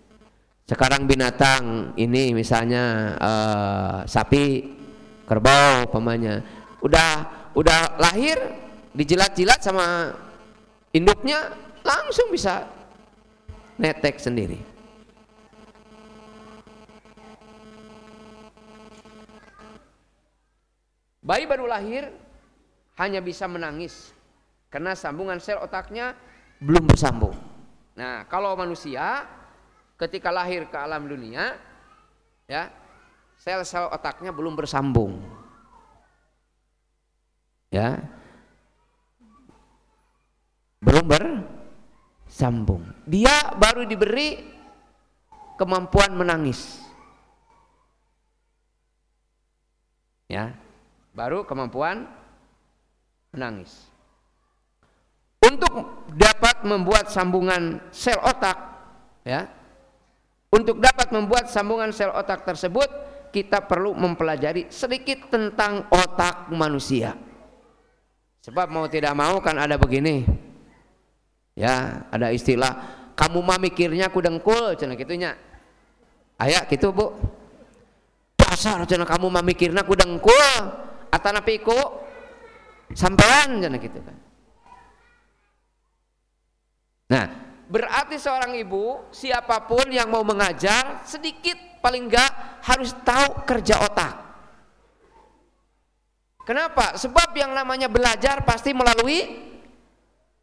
Sekarang 0.71 1.03
binatang 1.03 1.99
ini 1.99 2.31
misalnya 2.31 3.19
uh, 3.19 3.99
sapi, 4.07 4.71
kerbau, 5.27 5.91
pemanya, 5.91 6.47
udah 6.79 7.11
udah 7.59 7.99
lahir 7.99 8.39
dijilat-jilat 8.95 9.59
sama 9.59 10.15
induknya 10.95 11.59
langsung 11.83 12.31
bisa 12.31 12.71
netek 13.83 14.23
sendiri. 14.23 14.63
Bayi 21.19 21.51
baru 21.51 21.67
lahir 21.67 22.15
hanya 22.95 23.19
bisa 23.19 23.51
menangis 23.51 24.15
karena 24.71 24.95
sambungan 24.95 25.43
sel 25.43 25.59
otaknya 25.59 26.15
belum 26.63 26.87
bersambung. 26.87 27.35
Nah, 27.99 28.23
kalau 28.31 28.55
manusia 28.55 29.27
ketika 30.01 30.33
lahir 30.33 30.65
ke 30.65 30.77
alam 30.81 31.05
dunia 31.05 31.61
ya, 32.49 32.73
sel-sel 33.37 33.93
otaknya 33.93 34.33
belum 34.33 34.57
bersambung. 34.57 35.21
Ya. 37.69 38.01
Belum 40.81 41.05
bersambung. 41.05 42.81
Dia 43.05 43.53
baru 43.61 43.85
diberi 43.85 44.41
kemampuan 45.61 46.17
menangis. 46.17 46.81
Ya, 50.31 50.55
baru 51.13 51.45
kemampuan 51.45 52.07
menangis. 53.35 53.91
Untuk 55.43 56.07
dapat 56.15 56.63
membuat 56.63 57.11
sambungan 57.11 57.83
sel 57.91 58.17
otak, 58.23 58.55
ya, 59.27 59.51
untuk 60.51 60.83
dapat 60.83 61.15
membuat 61.15 61.47
sambungan 61.47 61.95
sel 61.95 62.11
otak 62.11 62.43
tersebut, 62.43 62.87
kita 63.31 63.65
perlu 63.65 63.95
mempelajari 63.95 64.67
sedikit 64.71 65.31
tentang 65.31 65.87
otak 65.91 66.51
manusia. 66.51 67.15
Sebab 68.41 68.67
mau 68.73 68.91
tidak 68.91 69.15
mau 69.15 69.39
kan 69.39 69.57
ada 69.61 69.77
begini, 69.77 70.27
ya, 71.55 72.07
ada 72.11 72.35
istilah 72.35 72.73
kamu 73.15 73.39
mah 73.45 73.59
mikirnya 73.61 74.09
ku 74.11 74.19
dengkul, 74.25 74.75
cina 74.75 74.97
gitunya. 74.97 75.37
Ayah 76.41 76.65
gitu 76.65 76.89
bu, 76.89 77.13
dasar 78.35 78.81
cina 78.89 79.05
kamu 79.05 79.29
mah 79.29 79.45
mikirnya 79.45 79.85
ku 79.85 79.93
dengkul, 79.93 80.57
atana 81.11 81.43
piku 81.43 81.77
sampean 82.95 83.59
jana 83.63 83.77
gitu 83.77 83.99
kan 84.03 84.17
nah 87.11 87.27
berarti 87.71 88.19
seorang 88.19 88.59
ibu 88.59 89.07
siapa 89.15 89.63
pun 89.71 89.87
yang 89.87 90.11
mau 90.11 90.27
mengajar 90.27 91.07
sedikit 91.07 91.55
paling 91.79 92.11
enggak 92.11 92.31
harus 92.67 92.91
tahu 93.07 93.47
kerja 93.47 93.79
otak. 93.79 94.15
Kenapa? 96.43 96.99
Sebab 96.99 97.31
yang 97.39 97.55
namanya 97.55 97.87
belajar 97.87 98.43
pasti 98.43 98.75
melalui 98.75 99.23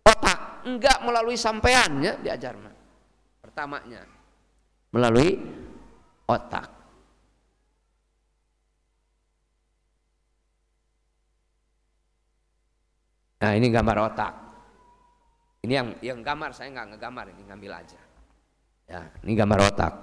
otak 0.07 0.63
enggak 0.63 1.03
melalui 1.03 1.35
sampeannya 1.35 2.23
diajar 2.23 2.55
mah. 2.55 2.75
Pertamanya 3.43 4.07
melalui 4.95 5.35
otak. 6.31 6.71
Nah 13.37 13.51
ini 13.53 13.67
gambar 13.69 13.97
otak. 14.09 14.46
Ini 15.67 15.75
yang 15.75 15.89
yang 15.99 16.19
gambar 16.23 16.55
saya 16.55 16.71
nggak 16.71 16.95
ngegambar 16.95 17.27
ini 17.27 17.43
ngambil 17.43 17.71
aja. 17.75 17.99
Ya 18.87 19.03
ini 19.19 19.35
gambar 19.35 19.67
otak. 19.67 19.93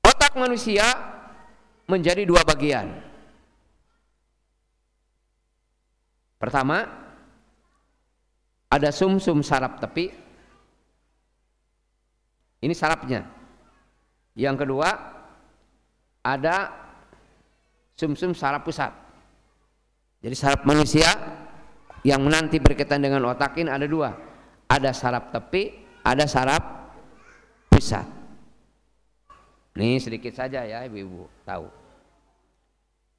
Otak 0.00 0.32
manusia 0.40 0.88
menjadi 1.84 2.24
dua 2.24 2.40
bagian. 2.48 2.96
Pertama 6.40 6.88
ada 8.72 8.88
sumsum 8.88 9.44
-sum 9.44 9.44
saraf 9.44 9.76
tepi. 9.76 10.08
Ini 12.64 12.72
sarafnya. 12.72 13.28
Yang 14.32 14.64
kedua 14.64 14.88
ada 16.24 16.72
sumsum 18.00 18.32
-sum 18.32 18.40
saraf 18.40 18.64
pusat. 18.64 19.05
Jadi 20.26 20.34
saraf 20.34 20.66
manusia 20.66 21.06
yang 22.02 22.26
nanti 22.26 22.58
berkaitan 22.58 22.98
dengan 22.98 23.22
otak 23.30 23.62
ini 23.62 23.70
ada 23.70 23.86
dua. 23.86 24.10
Ada 24.66 24.90
saraf 24.90 25.30
tepi, 25.30 25.70
ada 26.02 26.26
saraf 26.26 26.90
pusat. 27.70 28.02
Ini 29.78 30.02
sedikit 30.02 30.34
saja 30.34 30.66
ya 30.66 30.82
ibu-ibu 30.82 31.30
tahu. 31.46 31.70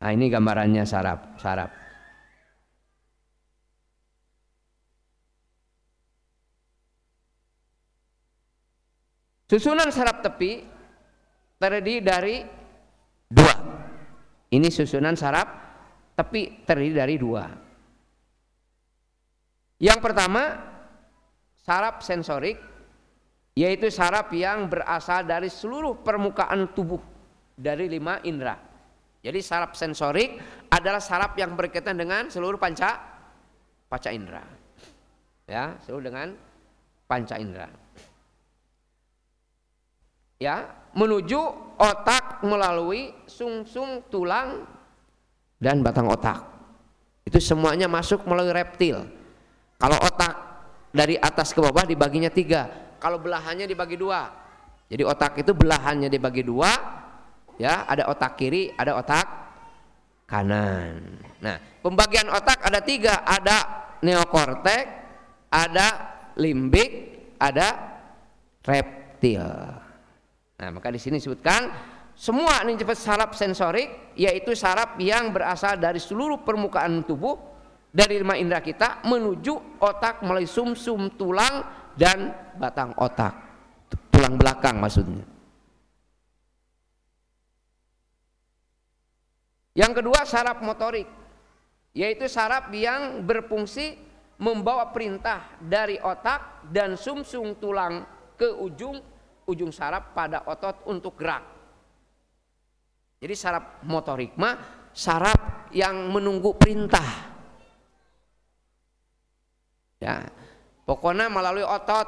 Nah 0.03 0.11
ini 0.11 0.27
gambarannya 0.27 0.83
saraf 0.83 1.39
saraf. 1.39 1.71
Susunan 9.47 9.95
saraf 9.95 10.19
tepi 10.27 10.59
terdiri 11.55 12.03
dari 12.03 12.43
dua 13.31 13.55
ini 14.51 14.67
susunan 14.67 15.15
saraf 15.15 15.66
tapi 16.17 16.65
terdiri 16.65 16.97
dari 16.97 17.15
dua. 17.21 17.45
Yang 19.77 19.99
pertama 20.01 20.57
saraf 21.61 22.01
sensorik 22.01 22.57
yaitu 23.53 23.93
saraf 23.93 24.33
yang 24.33 24.65
berasal 24.65 25.21
dari 25.21 25.53
seluruh 25.53 26.01
permukaan 26.01 26.73
tubuh 26.73 27.01
dari 27.53 27.85
lima 27.85 28.17
indera. 28.25 28.57
Jadi 29.21 29.39
saraf 29.45 29.77
sensorik 29.77 30.41
adalah 30.73 31.01
saraf 31.01 31.37
yang 31.37 31.53
berkaitan 31.53 31.97
dengan 31.97 32.33
seluruh 32.33 32.57
panca 32.57 32.97
panca 33.85 34.09
indera. 34.09 34.41
Ya, 35.45 35.77
seluruh 35.85 36.09
dengan 36.09 36.33
panca 37.05 37.37
indera. 37.37 37.69
Ya, 40.37 40.69
menuju 40.93 41.41
otak 41.81 42.45
melalui 42.45 43.09
sungsung, 43.25 43.65
-sung, 43.65 44.05
tulang, 44.13 44.76
dan 45.57 45.81
batang 45.81 46.09
otak. 46.09 46.45
Itu 47.27 47.41
semuanya 47.43 47.91
masuk 47.91 48.23
melalui 48.23 48.55
reptil. 48.55 49.03
Kalau 49.77 49.97
otak 49.99 50.33
dari 50.95 51.19
atas 51.19 51.51
ke 51.51 51.59
bawah 51.59 51.83
dibaginya 51.83 52.31
tiga. 52.31 52.95
Kalau 52.97 53.21
belahannya 53.21 53.67
dibagi 53.67 53.99
dua. 53.99 54.31
Jadi 54.87 55.03
otak 55.03 55.43
itu 55.43 55.51
belahannya 55.51 56.07
dibagi 56.07 56.41
dua. 56.41 56.71
Ya, 57.57 57.83
ada 57.89 58.07
otak 58.07 58.37
kiri, 58.37 58.71
ada 58.77 58.95
otak 58.95 59.27
kanan. 60.29 61.19
Nah, 61.41 61.57
pembagian 61.81 62.29
otak 62.31 62.63
ada 62.63 62.79
tiga. 62.81 63.21
Ada 63.27 63.57
neokortek, 64.01 64.85
ada 65.51 65.87
limbik, 66.37 66.89
ada 67.41 67.67
reptil. 68.63 69.45
Nah, 70.57 70.69
maka 70.73 70.89
di 70.89 70.97
sini 71.01 71.21
disebutkan 71.21 71.69
semua 72.17 72.65
ini 72.65 72.73
cepat 72.73 72.97
saraf 72.97 73.31
sensorik 73.37 74.17
yaitu 74.17 74.57
saraf 74.57 74.97
yang 74.97 75.29
berasal 75.29 75.77
dari 75.77 76.01
seluruh 76.01 76.41
permukaan 76.41 77.05
tubuh 77.05 77.37
dari 77.93 78.17
lima 78.17 78.33
indera 78.33 78.57
kita 78.57 79.05
menuju 79.05 79.77
otak 79.77 80.25
melalui 80.25 80.49
sumsum 80.49 81.13
-sum 81.13 81.13
tulang 81.13 81.61
dan 81.93 82.33
batang 82.57 82.97
otak. 82.97 83.37
Tulang 84.09 84.33
belakang 84.33 84.81
maksudnya. 84.81 85.21
Yang 89.77 90.01
kedua 90.01 90.25
saraf 90.25 90.57
motorik 90.65 91.05
yaitu 91.93 92.25
saraf 92.25 92.73
yang 92.73 93.21
berfungsi 93.21 93.93
membawa 94.41 94.89
perintah 94.89 95.53
dari 95.61 96.01
otak 96.01 96.65
dan 96.73 96.97
sumsum 96.97 97.53
-sum 97.53 97.61
tulang 97.61 98.01
ke 98.33 98.57
ujung 98.57 98.97
ujung 99.45 99.69
saraf 99.69 100.17
pada 100.17 100.41
otot 100.49 100.81
untuk 100.89 101.13
gerak. 101.13 101.56
Jadi 103.17 103.33
saraf 103.33 103.81
motorik 103.81 104.37
mah 104.37 104.55
saraf 104.93 105.69
yang 105.73 106.13
menunggu 106.13 106.53
perintah. 106.53 107.05
Ya, 109.97 110.29
pokoknya 110.85 111.25
melalui 111.25 111.65
otot 111.65 112.05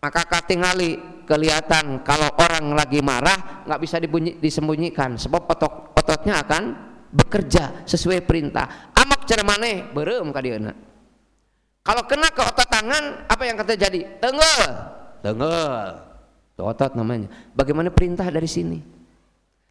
maka 0.00 0.26
katingali 0.26 1.22
kelihatan 1.28 2.02
kalau 2.02 2.26
orang 2.40 2.74
lagi 2.74 2.98
marah 2.98 3.62
nggak 3.68 3.80
bisa 3.84 4.02
dibunyi, 4.02 4.34
disembunyikan 4.42 5.14
sebab 5.14 5.46
otot 5.46 5.94
ototnya 5.94 6.42
akan 6.42 6.62
bekerja 7.14 7.86
sesuai 7.86 8.26
perintah. 8.26 8.90
Amak 8.96 9.30
cara 9.30 9.46
maneh 9.46 9.86
berem 9.94 10.34
kadiana. 10.34 10.74
Kalau 11.86 12.02
kena 12.10 12.28
ke 12.34 12.42
otot 12.42 12.66
tangan 12.66 13.30
apa 13.30 13.42
yang 13.46 13.56
terjadi? 13.62 14.18
Tenggel, 14.18 14.62
tenggel. 15.22 16.10
Otot 16.60 16.92
namanya. 16.92 17.32
Bagaimana 17.56 17.88
perintah 17.88 18.28
dari 18.28 18.44
sini? 18.44 18.99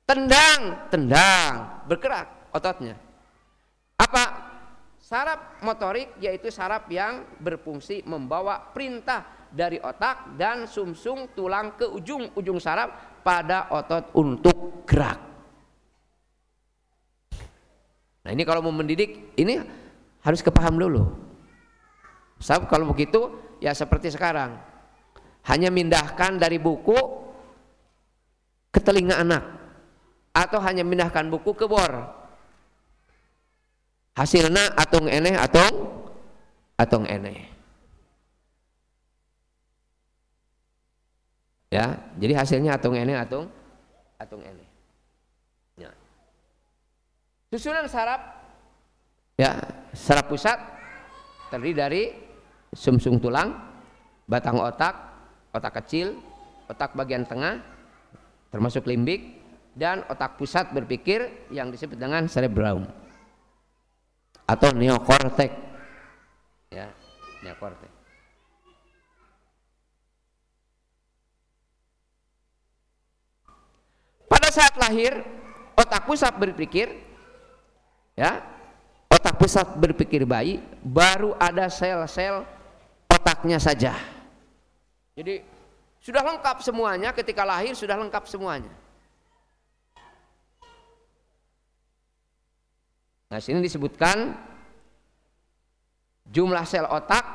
Tendang, 0.09 0.89
tendang, 0.89 1.85
bergerak 1.85 2.49
ototnya. 2.49 2.97
Apa? 3.93 4.49
Saraf 4.97 5.61
motorik 5.61 6.17
yaitu 6.17 6.49
saraf 6.49 6.89
yang 6.89 7.29
berfungsi 7.37 8.01
membawa 8.09 8.57
perintah 8.73 9.45
dari 9.53 9.77
otak 9.77 10.33
dan 10.33 10.65
sumsum 10.65 11.29
tulang 11.37 11.77
ke 11.77 11.85
ujung-ujung 11.85 12.57
saraf 12.57 13.21
pada 13.21 13.69
otot 13.69 14.09
untuk 14.17 14.81
gerak. 14.89 15.21
Nah 18.25 18.31
ini 18.33 18.41
kalau 18.49 18.65
mau 18.65 18.73
mendidik 18.73 19.37
ini 19.37 19.61
harus 20.25 20.41
kepaham 20.41 20.73
dulu. 20.81 21.05
Sebab 22.41 22.65
kalau 22.65 22.89
begitu 22.89 23.29
ya 23.61 23.77
seperti 23.77 24.09
sekarang 24.09 24.57
hanya 25.45 25.69
mindahkan 25.69 26.41
dari 26.41 26.57
buku 26.57 26.97
ke 28.73 28.81
telinga 28.81 29.21
anak 29.21 29.58
atau 30.39 30.63
hanya 30.63 30.87
mindahkan 30.87 31.27
buku 31.27 31.51
ke 31.51 31.67
bor? 31.67 32.15
Hasilnya 34.15 34.75
atung 34.79 35.07
eneh 35.07 35.35
atung 35.35 36.03
atung 36.75 37.03
eneh 37.07 37.47
ya 41.71 41.95
jadi 42.19 42.33
hasilnya 42.39 42.75
atung 42.75 42.99
eneh 42.99 43.15
atung 43.15 43.47
atung 44.19 44.43
eneh 44.43 44.67
ya. 45.79 45.91
susunan 47.51 47.87
saraf 47.87 48.21
ya 49.39 49.55
saraf 49.95 50.27
pusat. 50.27 50.59
Terdiri 51.49 51.73
dari 51.73 52.03
sumsum 52.77 53.17
-sum 53.17 53.23
tulang 53.25 53.49
batang 54.29 54.61
otak 54.61 54.93
otak 55.49 55.81
kecil 55.81 56.13
otak 56.69 56.93
bagian 56.93 57.25
tengah 57.25 57.57
termasuk 58.53 58.85
limbik 58.85 59.38
dan 59.77 60.05
otak 60.09 60.37
pusat 60.37 60.69
berpikir 60.73 61.49
yang 61.53 61.69
disebut 61.69 61.97
dengan 61.97 62.25
cerebrum 62.25 62.85
atau 64.49 64.69
neokortek 64.73 65.51
ya 66.73 66.89
neokortek 67.45 67.91
pada 74.25 74.49
saat 74.49 74.73
lahir 74.81 75.21
otak 75.77 76.03
pusat 76.09 76.33
berpikir 76.33 76.89
ya 78.17 78.41
otak 79.09 79.37
pusat 79.37 79.67
berpikir 79.77 80.25
bayi 80.25 80.61
baru 80.81 81.33
ada 81.37 81.67
sel-sel 81.67 82.45
otaknya 83.09 83.59
saja. 83.59 83.93
Jadi 85.17 85.43
sudah 85.99 86.23
lengkap 86.23 86.63
semuanya 86.63 87.11
ketika 87.11 87.43
lahir 87.43 87.75
sudah 87.75 87.99
lengkap 87.99 88.23
semuanya 88.25 88.71
Nah, 93.29 93.37
sini 93.37 93.61
disebutkan 93.61 94.33
jumlah 96.25 96.65
sel 96.65 96.89
otak 96.89 97.25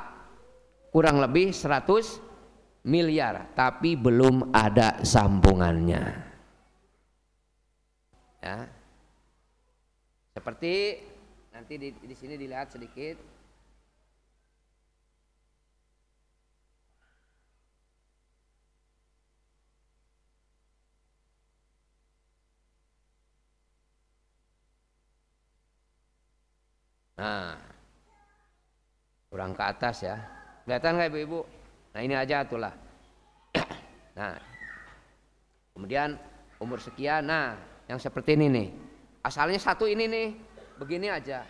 kurang 0.91 1.23
lebih 1.23 1.55
100 1.55 2.87
miliar, 2.91 3.55
tapi 3.55 3.95
belum 3.95 4.51
ada 4.51 4.99
sambungannya. 5.07 6.05
Ya. 8.43 8.59
Seperti 10.35 10.99
nanti 11.55 11.75
di, 11.79 11.89
di 11.95 12.15
sini 12.19 12.35
dilihat 12.35 12.75
sedikit 12.75 13.34
Nah, 27.15 27.55
kurang 29.31 29.55
ke 29.55 29.63
atas 29.63 30.03
ya. 30.03 30.19
Kelihatan 30.67 30.99
nggak 30.99 31.11
ibu-ibu? 31.15 31.41
Nah 31.95 32.01
ini 32.03 32.15
aja 32.19 32.43
itulah. 32.43 32.75
nah, 34.19 34.35
kemudian 35.77 36.19
umur 36.59 36.83
sekian. 36.83 37.23
Nah, 37.27 37.55
yang 37.87 38.03
seperti 38.03 38.35
ini 38.35 38.47
nih. 38.51 38.69
Asalnya 39.23 39.61
satu 39.63 39.87
ini 39.87 40.11
nih, 40.11 40.29
begini 40.81 41.07
aja. 41.13 41.47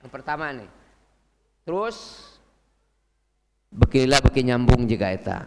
Yang 0.00 0.10
pertama 0.10 0.50
nih. 0.56 0.70
Terus 1.64 1.96
bekilah 3.72 4.20
beki 4.24 4.42
nyambung 4.48 4.88
jika 4.88 5.12
eta. 5.12 5.38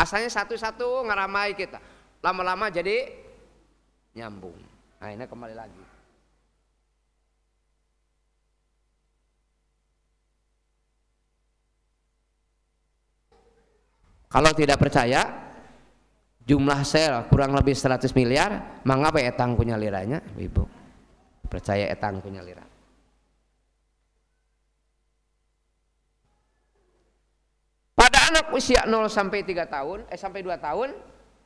Asalnya 0.00 0.28
satu-satu 0.28 1.08
ngaramai 1.08 1.56
kita. 1.56 1.80
Lama-lama 2.20 2.68
jadi 2.68 3.08
nyambung. 4.12 4.73
Ini 5.12 5.28
kembali 5.28 5.52
lagi. 5.52 5.84
Kalau 14.32 14.50
tidak 14.50 14.82
percaya, 14.82 15.22
jumlah 16.42 16.80
sel 16.82 17.22
kurang 17.30 17.54
lebih 17.54 17.76
100 17.76 18.10
miliar, 18.18 18.82
mengapa 18.82 19.22
etang 19.22 19.54
punya 19.54 19.78
liranya? 19.78 20.18
Ibu, 20.34 20.66
percaya 21.46 21.86
etang 21.86 22.18
punya 22.18 22.42
lira. 22.42 22.66
Pada 27.94 28.26
anak 28.34 28.50
usia 28.50 28.82
0 28.90 29.06
sampai 29.06 29.46
3 29.46 29.70
tahun, 29.70 30.02
eh 30.10 30.18
sampai 30.18 30.42
2 30.42 30.58
tahun, 30.58 30.90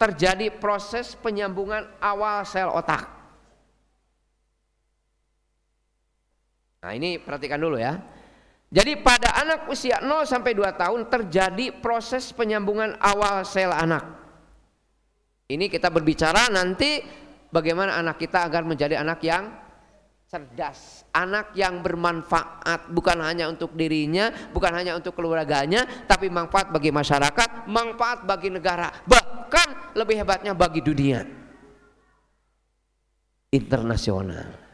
terjadi 0.01 0.49
proses 0.57 1.13
penyambungan 1.21 1.85
awal 2.01 2.49
sel 2.49 2.73
otak. 2.73 3.18
Nah 6.79 6.95
ini 6.95 7.19
perhatikan 7.19 7.59
dulu 7.59 7.75
ya. 7.75 7.99
Jadi 8.69 9.01
pada 9.01 9.33
anak 9.41 9.67
usia 9.73 9.99
0 10.05 10.29
sampai 10.29 10.53
2 10.53 10.69
tahun 10.77 11.01
terjadi 11.09 11.73
proses 11.81 12.31
penyambungan 12.37 13.01
awal 13.01 13.43
sel 13.43 13.73
anak. 13.73 14.05
Ini 15.49 15.73
kita 15.73 15.89
berbicara 15.89 16.53
nanti 16.53 17.01
bagaimana 17.49 17.97
anak 17.97 18.21
kita 18.21 18.45
agar 18.45 18.69
menjadi 18.69 19.01
anak 19.01 19.25
yang 19.25 19.49
cerdas, 20.29 21.09
anak 21.17 21.57
yang 21.57 21.81
bermanfaat 21.81 22.93
bukan 22.93 23.17
hanya 23.25 23.49
untuk 23.49 23.73
dirinya, 23.73 24.29
bukan 24.53 24.77
hanya 24.77 24.93
untuk 24.93 25.17
keluarganya, 25.17 25.89
tapi 26.05 26.29
manfaat 26.29 26.69
bagi 26.69 26.93
masyarakat, 26.93 27.65
manfaat 27.65 28.29
bagi 28.29 28.53
negara, 28.53 28.93
bahkan 29.09 29.97
lebih 29.97 30.21
hebatnya 30.21 30.53
bagi 30.53 30.85
dunia 30.85 31.25
internasional. 33.49 34.68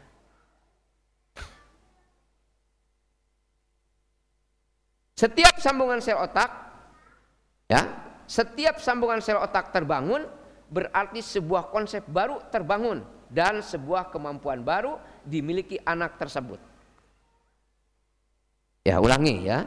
Setiap 5.15 5.63
sambungan 5.63 6.03
sel 6.03 6.19
otak 6.19 6.51
ya, 7.71 7.87
setiap 8.27 8.83
sambungan 8.83 9.23
sel 9.23 9.39
otak 9.39 9.71
terbangun 9.71 10.27
berarti 10.67 11.23
sebuah 11.23 11.71
konsep 11.71 12.03
baru 12.03 12.43
terbangun 12.51 12.99
dan 13.31 13.63
sebuah 13.63 14.11
kemampuan 14.11 14.59
baru 14.59 14.99
dimiliki 15.23 15.79
anak 15.87 16.19
tersebut. 16.19 16.59
Ya, 18.83 18.99
ulangi 18.99 19.47
ya. 19.47 19.63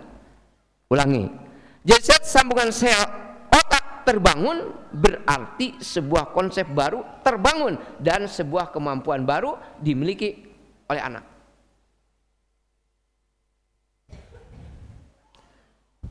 Ulangi. 0.92 1.32
Jadi 1.80 2.20
sambungan 2.28 2.68
sel 2.68 3.00
otak 3.48 4.04
terbangun 4.04 4.76
berarti 4.92 5.80
sebuah 5.80 6.36
konsep 6.36 6.68
baru 6.68 7.24
terbangun 7.24 7.80
dan 8.04 8.28
sebuah 8.28 8.68
kemampuan 8.68 9.24
baru 9.24 9.56
dimiliki 9.80 10.44
oleh 10.92 11.00
anak. 11.00 11.37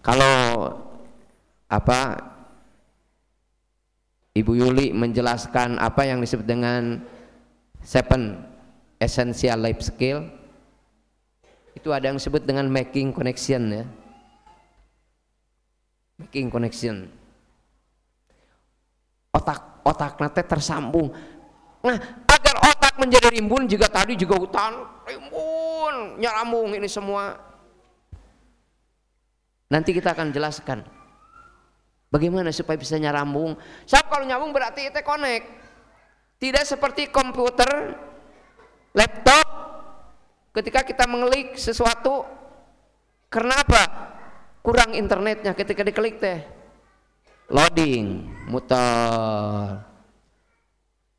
Kalau 0.01 0.35
apa 1.67 1.99
Ibu 4.37 4.53
Yuli 4.53 4.93
menjelaskan 4.93 5.81
apa 5.81 6.05
yang 6.05 6.21
disebut 6.21 6.45
dengan 6.45 7.01
seven 7.81 8.37
essential 9.01 9.57
life 9.57 9.81
skill 9.81 10.29
itu 11.73 11.89
ada 11.93 12.09
yang 12.09 12.17
disebut 12.17 12.45
dengan 12.45 12.65
making 12.69 13.13
connection 13.13 13.69
ya. 13.69 13.85
Making 16.17 16.49
connection. 16.49 16.95
Otak 19.33 19.85
otak 19.85 20.17
nate 20.17 20.41
tersambung. 20.45 21.13
Nah 21.85 21.97
agar 22.25 22.55
otak 22.73 22.93
menjadi 22.97 23.29
rimbun 23.33 23.69
juga 23.69 23.85
tadi 23.89 24.17
juga 24.17 24.37
hutan 24.37 24.73
rimbun 25.05 26.17
nyarambung 26.17 26.73
ini 26.73 26.89
semua 26.89 27.46
Nanti 29.67 29.91
kita 29.91 30.15
akan 30.15 30.31
jelaskan 30.31 30.79
bagaimana 32.07 32.55
supaya 32.55 32.79
bisa 32.79 32.95
nyarambung. 32.95 33.59
Sebab 33.83 34.05
kalau 34.07 34.23
nyambung 34.23 34.55
berarti 34.55 34.87
itu 34.87 34.99
connect. 35.03 35.45
Tidak 36.37 36.63
seperti 36.69 37.09
komputer, 37.09 37.97
laptop 38.93 39.47
ketika 40.53 40.85
kita 40.85 41.09
mengelik 41.09 41.57
sesuatu 41.57 42.29
karena 43.27 43.57
apa? 43.65 43.83
Kurang 44.61 44.93
internetnya 44.93 45.57
ketika 45.57 45.81
diklik 45.81 46.21
teh. 46.21 46.45
Loading, 47.47 48.27
muter. 48.51 49.81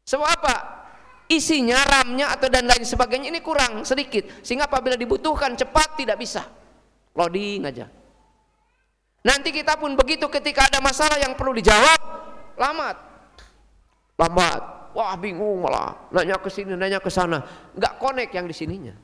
Sebab 0.06 0.28
apa? 0.28 0.56
Isinya, 1.28 1.76
RAM-nya 1.84 2.32
atau 2.32 2.48
dan 2.48 2.64
lain 2.64 2.84
sebagainya 2.86 3.28
ini 3.28 3.40
kurang 3.44 3.84
sedikit 3.84 4.40
sehingga 4.40 4.70
apabila 4.70 4.96
dibutuhkan 4.96 5.52
cepat 5.56 5.98
tidak 6.00 6.16
bisa. 6.16 6.46
Loading 7.12 7.66
aja. 7.66 7.97
Nanti 9.26 9.50
kita 9.50 9.74
pun 9.74 9.98
begitu 9.98 10.30
ketika 10.30 10.70
ada 10.70 10.78
masalah 10.78 11.18
yang 11.18 11.34
perlu 11.34 11.56
dijawab, 11.58 12.00
lambat. 12.54 12.96
Lambat. 14.18 14.62
Wah, 14.94 15.14
bingung 15.18 15.62
malah. 15.62 16.10
Nanya 16.10 16.38
ke 16.38 16.50
sini, 16.50 16.74
nanya 16.74 17.02
ke 17.02 17.10
sana. 17.10 17.42
Enggak 17.74 17.98
connect 17.98 18.32
yang 18.34 18.46
di 18.46 18.54
sininya. 18.54 18.94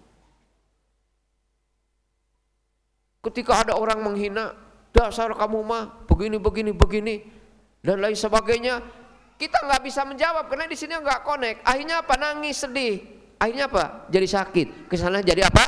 Ketika 3.25 3.63
ada 3.67 3.75
orang 3.79 4.03
menghina, 4.05 4.53
dasar 4.95 5.33
kamu 5.35 5.59
mah 5.65 6.07
begini 6.07 6.37
begini 6.39 6.71
begini 6.71 7.15
dan 7.83 7.99
lain 7.99 8.15
sebagainya, 8.15 8.85
kita 9.35 9.65
nggak 9.67 9.83
bisa 9.83 10.07
menjawab 10.07 10.47
karena 10.47 10.67
di 10.71 10.77
sini 10.79 10.95
nggak 10.95 11.21
connect. 11.27 11.59
Akhirnya 11.67 12.03
apa? 12.03 12.15
Nangis, 12.15 12.63
sedih. 12.63 13.03
Akhirnya 13.39 13.67
apa? 13.67 14.07
Jadi 14.09 14.27
sakit. 14.31 14.69
Ke 14.87 14.95
sana 14.95 15.21
jadi 15.21 15.47
apa? 15.47 15.65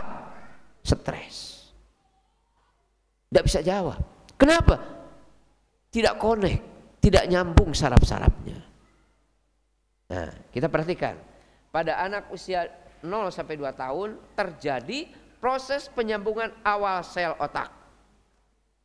Stres. 0.87 1.71
Tidak 3.31 3.43
bisa 3.43 3.61
jawab. 3.61 4.16
Kenapa? 4.37 4.77
Tidak 5.89 6.15
connect, 6.21 6.63
tidak 7.01 7.25
nyambung 7.29 7.73
saraf-sarafnya. 7.73 8.61
Nah, 10.13 10.31
kita 10.53 10.69
perhatikan. 10.69 11.17
Pada 11.73 11.99
anak 12.01 12.31
usia 12.33 12.69
0 13.05 13.33
sampai 13.33 13.57
2 13.59 13.69
tahun 13.75 14.17
terjadi 14.37 15.09
proses 15.41 15.89
penyambungan 15.93 16.53
awal 16.65 17.05
sel 17.05 17.37
otak. 17.37 17.69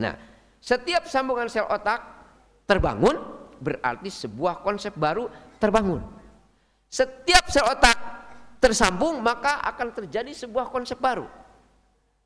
Nah, 0.01 0.15
setiap 0.59 1.07
sambungan 1.07 1.47
sel 1.47 1.67
otak 1.67 1.99
terbangun 2.67 3.15
berarti 3.61 4.09
sebuah 4.09 4.65
konsep 4.65 4.95
baru 4.97 5.29
terbangun. 5.61 6.01
Setiap 6.91 7.47
sel 7.47 7.67
otak 7.67 7.97
tersambung 8.61 9.23
maka 9.23 9.63
akan 9.63 9.93
terjadi 9.95 10.31
sebuah 10.35 10.69
konsep 10.69 10.99
baru. 10.99 11.27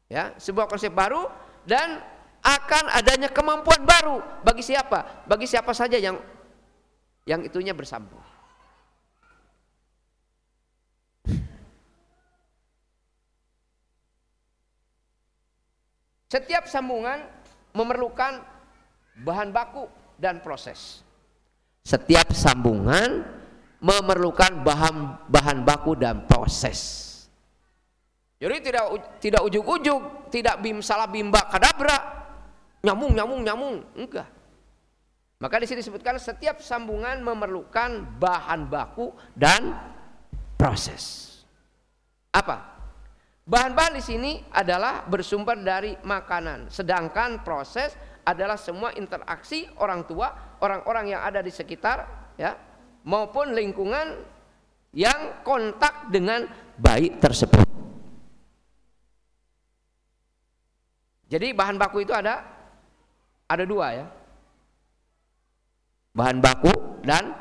Ya, 0.05 0.34
sebuah 0.38 0.69
konsep 0.69 0.93
baru 0.93 1.30
dan 1.65 2.01
akan 2.45 2.93
adanya 2.93 3.33
kemampuan 3.33 3.81
baru 3.81 4.21
bagi 4.45 4.61
siapa? 4.61 5.25
Bagi 5.25 5.49
siapa 5.49 5.73
saja 5.73 5.97
yang 5.97 6.21
yang 7.25 7.41
itunya 7.41 7.73
bersambung. 7.73 8.21
Setiap 16.29 16.69
sambungan 16.69 17.25
memerlukan 17.73 18.43
bahan 19.25 19.49
baku 19.49 19.89
dan 20.21 20.43
proses. 20.43 21.01
Setiap 21.85 22.29
sambungan 22.33 23.25
memerlukan 23.81 24.61
bahan 24.61 25.25
bahan 25.29 25.57
baku 25.65 25.93
dan 25.97 26.25
proses. 26.29 27.03
Jadi 28.35 28.57
tidak 28.67 28.85
tidak 29.21 29.41
ujuk-ujuk, 29.47 30.27
tidak 30.33 30.59
bim 30.59 30.83
salah 30.83 31.07
bimba 31.07 31.47
kadabra, 31.47 32.24
nyamung 32.86 33.11
nyamung 33.17 33.41
nyamung. 33.41 33.77
Enggak. 33.97 34.29
Maka 35.41 35.59
di 35.59 35.67
sini 35.67 35.83
disebutkan 35.83 36.15
setiap 36.21 36.63
sambungan 36.63 37.19
memerlukan 37.19 38.21
bahan 38.21 38.69
baku 38.71 39.11
dan 39.36 39.73
proses. 40.55 41.36
Apa? 42.31 42.77
Bahan-bahan 43.45 43.99
di 43.99 44.03
sini 44.05 44.31
adalah 44.53 45.05
bersumber 45.05 45.59
dari 45.59 45.93
makanan. 46.01 46.71
Sedangkan 46.71 47.45
proses 47.45 47.93
adalah 48.25 48.57
semua 48.57 48.89
interaksi 48.97 49.69
orang 49.77 50.07
tua 50.09 50.57
orang-orang 50.63 51.13
yang 51.13 51.21
ada 51.21 51.45
di 51.45 51.53
sekitar 51.53 52.31
ya 52.41 52.57
maupun 53.05 53.53
lingkungan 53.53 54.17
yang 54.95 55.45
kontak 55.45 56.09
dengan 56.09 56.47
bayi 56.79 57.13
tersebut. 57.21 57.67
Jadi 61.29 61.53
bahan 61.53 61.77
baku 61.77 62.01
itu 62.01 62.15
ada 62.15 62.54
ada 63.45 63.63
dua 63.63 63.87
ya. 63.93 64.05
Bahan 66.15 66.39
baku 66.39 66.71
dan 67.03 67.35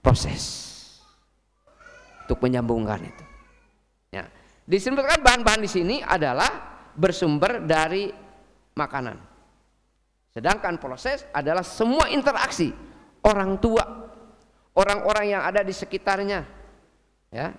proses 0.00 0.42
untuk 2.24 2.40
menyambungkan 2.42 3.04
itu. 3.04 3.24
Ya. 4.10 4.24
Disebutkan 4.64 5.20
bahan-bahan 5.20 5.62
di 5.62 5.70
sini 5.70 5.96
adalah 6.02 6.48
bersumber 6.96 7.62
dari 7.62 8.08
makanan. 8.74 9.20
Sedangkan 10.32 10.80
proses 10.80 11.24
adalah 11.32 11.64
semua 11.64 12.08
interaksi 12.08 12.72
orang 13.24 13.56
tua 13.60 13.84
orang-orang 14.76 15.32
yang 15.32 15.42
ada 15.44 15.64
di 15.64 15.72
sekitarnya 15.72 16.44
ya. 17.32 17.52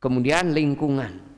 Kemudian 0.00 0.56
lingkungan 0.56 1.29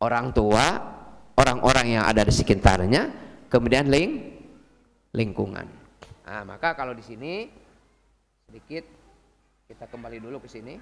orang 0.00 0.32
tua, 0.32 0.64
orang-orang 1.36 2.00
yang 2.00 2.04
ada 2.04 2.24
di 2.24 2.34
sekitarnya, 2.34 3.12
kemudian 3.48 3.88
ling 3.88 4.36
lingkungan. 5.16 5.64
Nah, 6.26 6.42
maka 6.44 6.74
kalau 6.76 6.92
di 6.92 7.04
sini 7.06 7.48
sedikit 8.46 8.84
kita 9.66 9.88
kembali 9.90 10.18
dulu 10.22 10.42
ke 10.42 10.48
sini. 10.50 10.78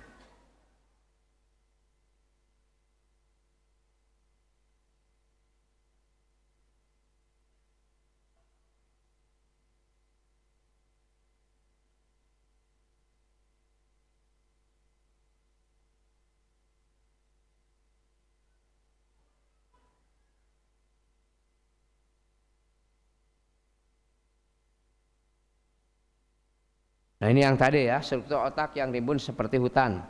Nah 27.25 27.33
ini 27.33 27.41
yang 27.41 27.57
tadi 27.57 27.89
ya, 27.89 28.05
struktur 28.05 28.37
otak 28.45 28.77
yang 28.77 28.93
rimbun 28.93 29.17
seperti 29.17 29.57
hutan 29.57 30.05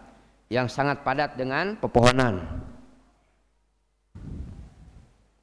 yang 0.50 0.66
sangat 0.66 1.06
padat 1.06 1.38
dengan 1.38 1.78
pepohonan. 1.78 2.42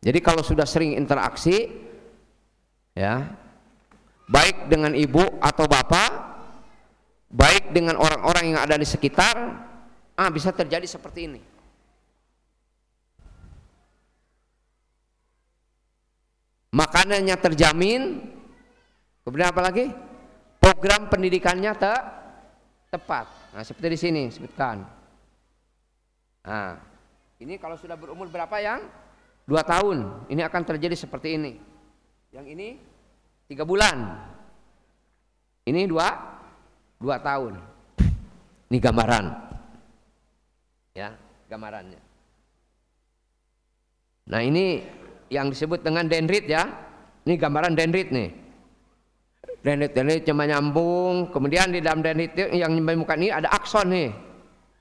Jadi 0.03 0.19
kalau 0.19 0.43
sudah 0.43 0.67
sering 0.67 0.99
interaksi, 0.99 1.72
Ya. 2.95 3.39
Baik 4.32 4.72
dengan 4.72 4.95
ibu 4.95 5.19
atau 5.43 5.67
bapak, 5.67 6.11
baik 7.28 7.76
dengan 7.76 7.99
orang-orang 7.99 8.55
yang 8.55 8.59
ada 8.63 8.80
di 8.80 8.88
sekitar, 8.88 9.36
ah 10.15 10.30
bisa 10.32 10.55
terjadi 10.55 10.88
seperti 10.88 11.28
ini. 11.28 11.41
Makanannya 16.72 17.36
terjamin, 17.36 18.24
kemudian 19.28 19.51
apa 19.51 19.59
lagi? 19.67 19.91
Program 20.62 21.09
pendidikannya 21.09 21.74
te 21.74 21.93
tepat. 22.93 23.26
Nah, 23.57 23.66
seperti 23.66 23.97
di 23.97 23.99
sini 23.99 24.24
sebutkan. 24.30 24.86
Nah, 26.45 26.78
ini 27.41 27.57
kalau 27.57 27.74
sudah 27.82 27.97
berumur 27.97 28.30
berapa 28.30 28.53
yang? 28.62 28.86
Dua 29.49 29.66
tahun. 29.66 30.30
Ini 30.30 30.45
akan 30.45 30.62
terjadi 30.62 30.93
seperti 30.93 31.34
ini. 31.34 31.57
Yang 32.30 32.45
ini 32.53 32.68
tiga 33.49 33.66
bulan. 33.66 34.22
Ini 35.66 35.89
dua 35.89 36.14
dua 37.01 37.18
tahun. 37.18 37.57
Ini 38.70 38.78
gambaran. 38.78 39.26
Ya, 40.93 41.18
gambarannya. 41.49 42.01
Nah, 44.30 44.39
ini 44.45 44.86
yang 45.34 45.49
disebut 45.49 45.82
dengan 45.82 46.05
dendrit 46.05 46.45
ya. 46.45 46.70
Ini 47.26 47.34
gambaran 47.34 47.74
dendrit 47.74 48.14
nih. 48.14 48.30
Dendrit 49.62 49.93
ini 49.93 50.26
cuma 50.26 50.49
nyambung, 50.49 51.30
kemudian 51.30 51.70
di 51.70 51.86
dalam 51.86 52.01
dendrit 52.01 52.34
yang 52.34 52.74
menyambungkan 52.74 53.22
ini 53.22 53.30
ada 53.30 53.45
akson 53.53 53.93
nih. 53.93 54.09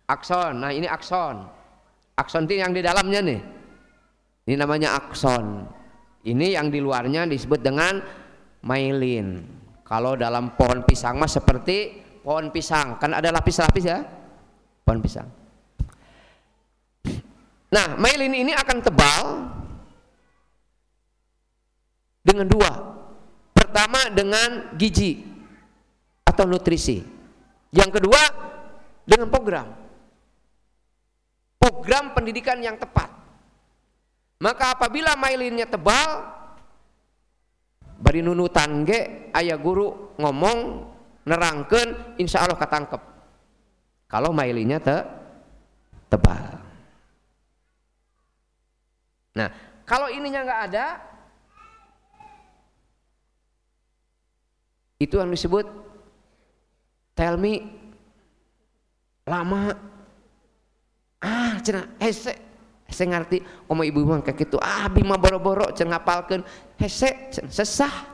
Akson. 0.09 0.65
Nah, 0.65 0.73
ini 0.73 0.89
akson. 0.89 1.45
Akson 2.17 2.49
itu 2.49 2.65
yang 2.65 2.73
di 2.73 2.81
dalamnya 2.81 3.21
nih. 3.21 3.41
Ini 4.49 4.57
namanya 4.57 4.97
akson. 4.97 5.69
Ini 6.25 6.57
yang 6.57 6.73
di 6.73 6.81
luarnya 6.81 7.29
disebut 7.29 7.61
dengan 7.61 8.01
myelin. 8.65 9.45
Kalau 9.85 10.17
dalam 10.17 10.57
pohon 10.57 10.81
pisang 10.89 11.21
mah 11.21 11.29
seperti 11.29 12.01
pohon 12.25 12.49
pisang, 12.49 12.97
kan 12.97 13.13
ada 13.13 13.29
lapis-lapis 13.37 13.85
ya? 13.85 14.01
Pohon 14.81 15.01
pisang. 15.05 15.29
Nah, 17.71 18.01
myelin 18.01 18.33
ini 18.33 18.53
akan 18.57 18.79
tebal 18.81 19.25
dengan 22.25 22.49
dua. 22.49 23.00
Pertama 23.71 24.11
dengan 24.11 24.75
gizi 24.75 25.23
atau 26.27 26.43
nutrisi. 26.43 26.99
Yang 27.71 28.03
kedua 28.03 28.19
dengan 29.07 29.31
program. 29.31 29.71
Program 31.55 32.11
pendidikan 32.11 32.59
yang 32.59 32.75
tepat. 32.75 33.15
Maka 34.43 34.75
apabila 34.75 35.15
mailinnya 35.15 35.71
tebal, 35.71 36.35
bari 38.03 38.27
nunutan 38.27 38.83
ge 38.83 39.31
ayah 39.39 39.55
guru 39.55 40.19
ngomong 40.19 40.91
nerangkan 41.31 42.19
insya 42.19 42.43
Allah 42.43 42.59
ketangkep. 42.59 42.99
Kalau 44.11 44.35
mailinnya 44.35 44.83
te 44.83 44.99
tebal. 46.11 46.59
Nah, 49.39 49.47
kalau 49.87 50.11
ininya 50.11 50.43
nggak 50.43 50.63
ada, 50.75 50.87
itu 55.01 55.17
yang 55.17 55.33
disebut 55.33 55.65
tell 57.17 57.41
me 57.41 57.65
lama. 59.25 59.73
Ah 61.25 61.57
cina 61.65 61.89
hese 61.97 62.37
hese 62.85 63.05
ngerti. 63.09 63.41
Oma 63.65 63.89
ibu 63.89 64.05
ibu 64.05 64.21
kayak 64.21 64.37
gitu. 64.37 64.61
Ah 64.61 64.93
bima 64.93 65.17
boro-boro 65.17 65.73
cina 65.73 65.97
ngapalkan 65.97 66.45
hese 66.77 67.33
sesah. 67.49 68.13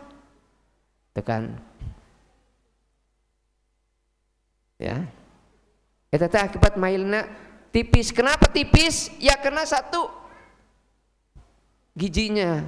Tekan 1.10 1.58
ya. 4.78 5.02
Itu 6.06 6.26
teh 6.30 6.38
akibat 6.38 6.78
mailna 6.78 7.26
tipis. 7.74 8.14
Kenapa 8.14 8.46
tipis? 8.46 9.10
Ya 9.18 9.34
karena 9.34 9.66
satu 9.66 10.06
gizinya 11.98 12.62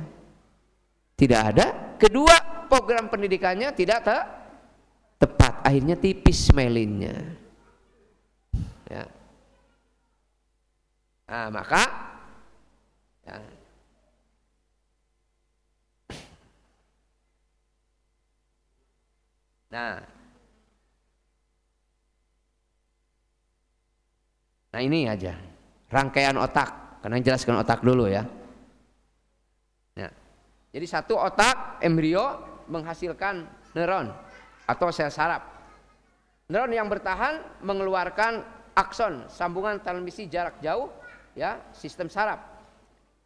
tidak 1.15 1.55
ada. 1.55 1.67
Kedua 1.99 2.58
program 2.69 3.09
pendidikannya 3.09 3.73
tidak 3.73 4.05
te 4.05 4.19
tepat. 5.19 5.65
Akhirnya 5.67 5.97
tipis 5.99 6.53
melinnya. 6.55 7.17
Ya. 8.87 9.05
Nah 11.29 11.49
maka 11.53 11.85
ya. 13.27 13.37
nah. 19.69 20.01
Nah 24.69 24.81
ini 24.85 25.09
aja. 25.09 25.35
Rangkaian 25.89 26.37
otak. 26.37 27.01
Karena 27.03 27.19
jelaskan 27.25 27.61
otak 27.61 27.81
dulu 27.81 28.09
ya. 28.09 28.25
Ya. 29.97 30.09
Jadi 30.73 30.87
satu 30.87 31.17
otak 31.17 31.81
embrio 31.81 32.48
menghasilkan 32.69 33.49
neuron 33.73 34.13
atau 34.69 34.89
sel 34.93 35.09
saraf. 35.09 35.45
Neuron 36.49 36.73
yang 36.73 36.89
bertahan 36.89 37.41
mengeluarkan 37.65 38.45
akson 38.77 39.27
sambungan 39.27 39.83
transmisi 39.83 40.31
jarak 40.31 40.61
jauh 40.63 40.89
ya 41.37 41.61
sistem 41.75 42.07
saraf. 42.07 42.41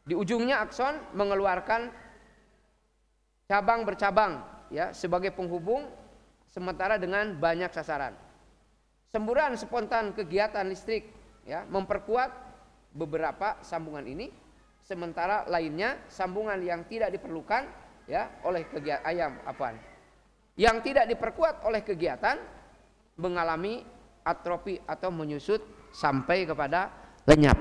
Di 0.03 0.19
ujungnya 0.19 0.59
akson 0.65 0.99
mengeluarkan 1.15 1.93
cabang 3.47 3.87
bercabang 3.87 4.43
ya 4.73 4.91
sebagai 4.91 5.31
penghubung 5.31 5.87
sementara 6.49 6.99
dengan 6.99 7.37
banyak 7.37 7.71
sasaran. 7.71 8.17
Semburan 9.13 9.55
spontan 9.61 10.17
kegiatan 10.17 10.65
listrik 10.65 11.13
ya 11.45 11.69
memperkuat 11.69 12.33
beberapa 12.97 13.61
sambungan 13.61 14.09
ini. 14.09 14.33
Sementara 14.83 15.47
lainnya 15.47 15.95
sambungan 16.11 16.59
yang 16.59 16.83
tidak 16.91 17.15
diperlukan 17.15 17.71
ya 18.07 18.29
oleh 18.47 18.67
kegiatan 18.69 19.05
ayam 19.07 19.33
apaan? 19.47 19.77
Yang 20.59 20.93
tidak 20.93 21.09
diperkuat 21.09 21.65
oleh 21.65 21.81
kegiatan 21.81 22.37
mengalami 23.17 23.85
atrofi 24.23 24.79
atau 24.85 25.09
menyusut 25.09 25.61
sampai 25.93 26.45
kepada 26.45 26.93
lenyap. 27.25 27.57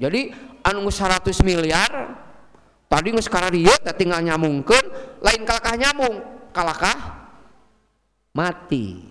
Jadi 0.00 0.32
anu 0.64 0.88
100 0.88 1.28
miliar 1.44 1.92
tadi 2.88 3.12
sekarang 3.20 3.52
dia 3.52 3.76
tinggal 3.94 4.24
nyamungkan 4.24 4.80
lain 5.20 5.42
kalkah 5.44 5.76
nyamung? 5.76 6.16
Kalakah? 6.50 6.98
Mati. 8.34 9.06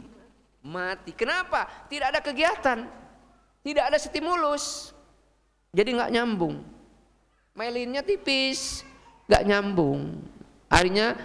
Mati. 0.66 1.12
Kenapa? 1.16 1.88
Tidak 1.88 2.08
ada 2.10 2.20
kegiatan. 2.20 2.84
Tidak 3.64 3.84
ada 3.84 3.95
stimulus. 3.95 4.91
Jadi 5.72 5.95
nggak 5.95 6.12
nyambung. 6.12 6.66
Melinnya 7.54 8.02
tipis 8.02 8.88
nggak 9.30 9.45
nyambung 9.45 10.26
akhirnya 10.70 11.17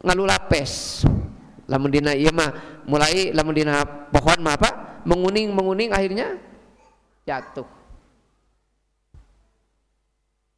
ngalu 0.00 0.24
lapes 0.24 1.04
lamun 1.64 1.88
dina 1.88 2.12
iya 2.12 2.30
mah 2.30 2.82
mulai 2.84 3.32
lamun 3.32 3.54
dina 3.56 3.84
pohon 4.12 4.38
mah 4.44 4.54
apa? 4.56 4.70
Menguning 5.04 5.52
menguning 5.52 5.90
akhirnya 5.92 6.40
jatuh. 7.28 7.68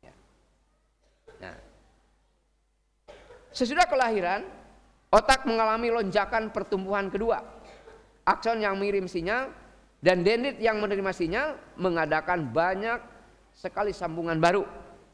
Ya. 0.02 0.14
nah. 1.42 1.56
sesudah 3.50 3.86
kelahiran 3.90 4.46
otak 5.10 5.46
mengalami 5.46 5.90
lonjakan 5.90 6.50
pertumbuhan 6.50 7.10
kedua. 7.10 7.42
Akson 8.26 8.58
yang 8.58 8.74
mengirim 8.74 9.06
sinyal 9.06 9.54
dan 10.02 10.26
dendrit 10.26 10.58
yang 10.58 10.82
menerima 10.82 11.14
sinyal 11.14 11.54
mengadakan 11.78 12.50
banyak 12.50 12.98
sekali 13.54 13.94
sambungan 13.94 14.42
baru. 14.42 14.66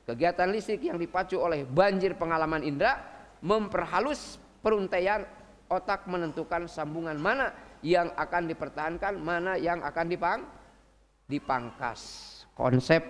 Kegiatan 0.08 0.48
listrik 0.48 0.88
yang 0.88 0.96
dipacu 0.96 1.36
oleh 1.36 1.68
banjir 1.68 2.16
pengalaman 2.16 2.64
indera 2.64 3.11
memperhalus 3.42 4.38
peruntaian 4.62 5.26
otak 5.66 6.06
menentukan 6.06 6.70
sambungan 6.70 7.18
mana 7.18 7.50
yang 7.82 8.14
akan 8.14 8.46
dipertahankan, 8.46 9.18
mana 9.18 9.58
yang 9.58 9.82
akan 9.82 10.06
dipang 10.06 10.40
dipangkas. 11.26 12.00
Konsep 12.54 13.02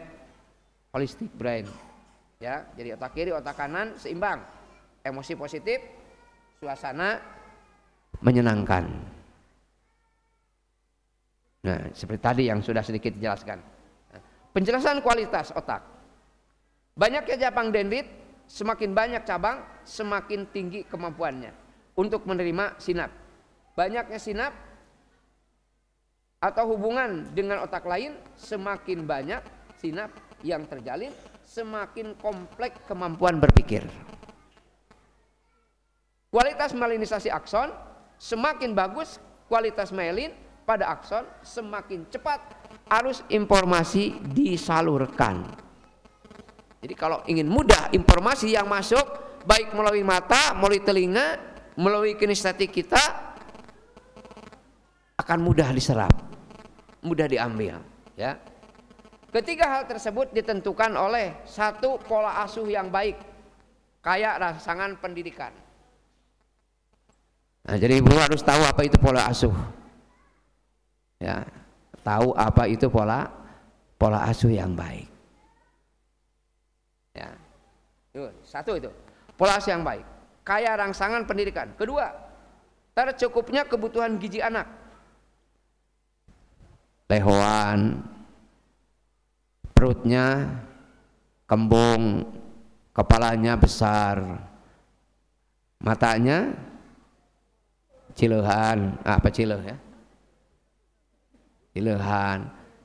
holistic 0.97 1.29
brain. 1.37 1.69
Ya, 2.41 2.67
jadi 2.75 2.97
otak 2.97 3.13
kiri, 3.15 3.31
otak 3.31 3.55
kanan 3.55 3.95
seimbang. 4.01 4.43
Emosi 5.03 5.35
positif, 5.35 5.79
suasana 6.59 7.19
menyenangkan. 8.23 8.87
Nah, 11.63 11.79
seperti 11.95 12.21
tadi 12.23 12.43
yang 12.51 12.59
sudah 12.63 12.83
sedikit 12.83 13.15
dijelaskan. 13.15 13.59
Nah, 14.11 14.23
penjelasan 14.55 14.99
kualitas 15.03 15.55
otak. 15.55 15.83
Banyaknya 16.95 17.39
cabang 17.49 17.71
dendrit 17.71 18.22
Semakin 18.53 18.93
banyak 18.93 19.25
cabang, 19.25 19.65
semakin 19.81 20.45
tinggi 20.45 20.85
kemampuannya 20.85 21.57
untuk 21.97 22.29
menerima 22.29 22.77
sinap. 22.77 23.09
Banyaknya 23.73 24.21
sinap 24.21 24.53
atau 26.37 26.77
hubungan 26.77 27.33
dengan 27.33 27.65
otak 27.65 27.89
lain, 27.89 28.13
semakin 28.37 29.09
banyak 29.09 29.41
sinap 29.81 30.13
yang 30.45 30.69
terjalin, 30.69 31.17
semakin 31.49 32.13
kompleks 32.21 32.77
kemampuan 32.85 33.41
berpikir. 33.41 33.89
Kualitas 36.29 36.77
melinisasi 36.77 37.33
akson 37.33 37.73
semakin 38.21 38.77
bagus 38.77 39.17
kualitas 39.49 39.97
myelin 39.97 40.37
pada 40.69 40.93
akson 40.93 41.25
semakin 41.41 42.05
cepat 42.13 42.45
arus 43.01 43.25
informasi 43.33 44.21
disalurkan. 44.29 45.72
Jadi 46.83 46.95
kalau 46.99 47.23
ingin 47.31 47.47
mudah 47.47 47.95
informasi 47.95 48.59
yang 48.59 48.67
masuk 48.67 49.07
baik 49.47 49.71
melalui 49.71 50.03
mata, 50.03 50.51
melalui 50.59 50.83
telinga, 50.83 51.39
melalui 51.79 52.19
kinestetik 52.19 52.75
kita 52.75 52.99
akan 55.15 55.39
mudah 55.39 55.71
diserap, 55.71 56.11
mudah 57.07 57.31
diambil, 57.31 57.79
ya. 58.19 58.35
Ketiga 59.31 59.71
hal 59.71 59.87
tersebut 59.87 60.35
ditentukan 60.35 60.93
oleh 60.99 61.47
satu 61.47 62.03
pola 62.03 62.43
asuh 62.43 62.67
yang 62.67 62.91
baik, 62.91 63.17
kayak 64.03 64.43
rangsangan 64.43 64.99
pendidikan. 64.99 65.55
Nah, 67.63 67.79
jadi 67.79 68.03
ibu 68.03 68.11
harus 68.19 68.43
tahu 68.43 68.59
apa 68.67 68.83
itu 68.83 68.99
pola 68.99 69.31
asuh. 69.31 69.55
Ya, 71.23 71.47
tahu 72.03 72.35
apa 72.35 72.67
itu 72.67 72.91
pola 72.91 73.31
pola 73.95 74.27
asuh 74.27 74.51
yang 74.51 74.75
baik. 74.75 75.07
Ya. 77.15 77.31
Itu, 77.31 78.02
satu 78.45 78.77
itu. 78.77 78.91
Pola 79.35 79.57
asuh 79.57 79.73
yang 79.73 79.83
baik. 79.83 80.05
Kaya 80.45 80.77
rangsangan 80.77 81.25
pendidikan. 81.25 81.73
Kedua, 81.79 82.13
tercukupnya 82.93 83.65
kebutuhan 83.65 84.21
gizi 84.21 84.43
anak. 84.45 84.69
Lehoan, 87.09 88.01
perutnya 89.77 90.49
kembung, 91.45 92.25
kepalanya 92.97 93.61
besar, 93.61 94.41
matanya 95.83 96.55
cilehan 98.15 99.03
ah, 99.03 99.19
apa 99.19 99.29
cileh 99.35 99.61
ya 99.67 99.77
cilehan 101.75 102.39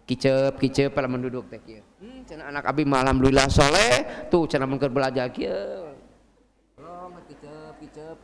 kicep 0.09 0.57
kicep 0.57 0.89
pada 0.89 1.05
menduduk 1.05 1.45
teh 1.51 1.61
cina 2.27 2.51
anak 2.51 2.67
abi 2.67 2.83
malam 2.83 3.17
alhamdulillah 3.17 3.47
soleh. 3.47 4.27
Tuh 4.27 4.43
cina 4.51 4.67
mungkin 4.67 4.91
belajar 4.91 5.31
kieu. 5.31 5.95
Belum 6.75 7.15
kicep 7.31 7.73
kicep 7.79 8.17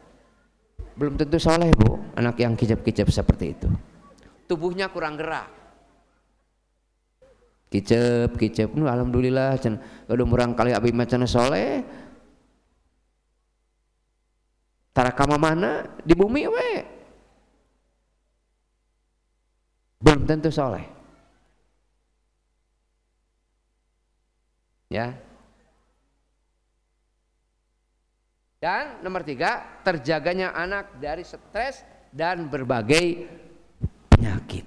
belum 0.93 1.17
tentu 1.17 1.41
soleh 1.41 1.71
bu. 1.73 1.97
Anak 2.19 2.37
yang 2.37 2.53
kicep 2.53 2.83
kicep 2.85 3.09
seperti 3.09 3.57
itu. 3.57 3.71
Tubuhnya 4.45 4.91
kurang 4.91 5.17
gerak. 5.17 5.49
Kicep 7.73 8.37
kicep 8.37 8.69
nu 8.77 8.85
alhamdulillah 8.85 9.57
cina 9.57 9.81
udah 10.05 10.25
murang 10.27 10.53
kali 10.53 10.75
abi 10.75 10.93
macana 10.93 11.25
soleh. 11.25 11.81
Tarakama 14.93 15.41
mana? 15.41 15.89
Di 16.05 16.13
bumi 16.13 16.45
we. 16.45 16.69
Belum 19.97 20.29
tentu 20.29 20.53
soleh. 20.53 20.92
Ya. 24.93 25.17
Dan 28.61 29.01
nomor 29.01 29.25
tiga, 29.25 29.81
terjaganya 29.81 30.53
anak 30.53 31.01
dari 31.01 31.25
stres 31.25 31.81
dan 32.13 32.45
berbagai 32.45 33.25
penyakit. 34.13 34.63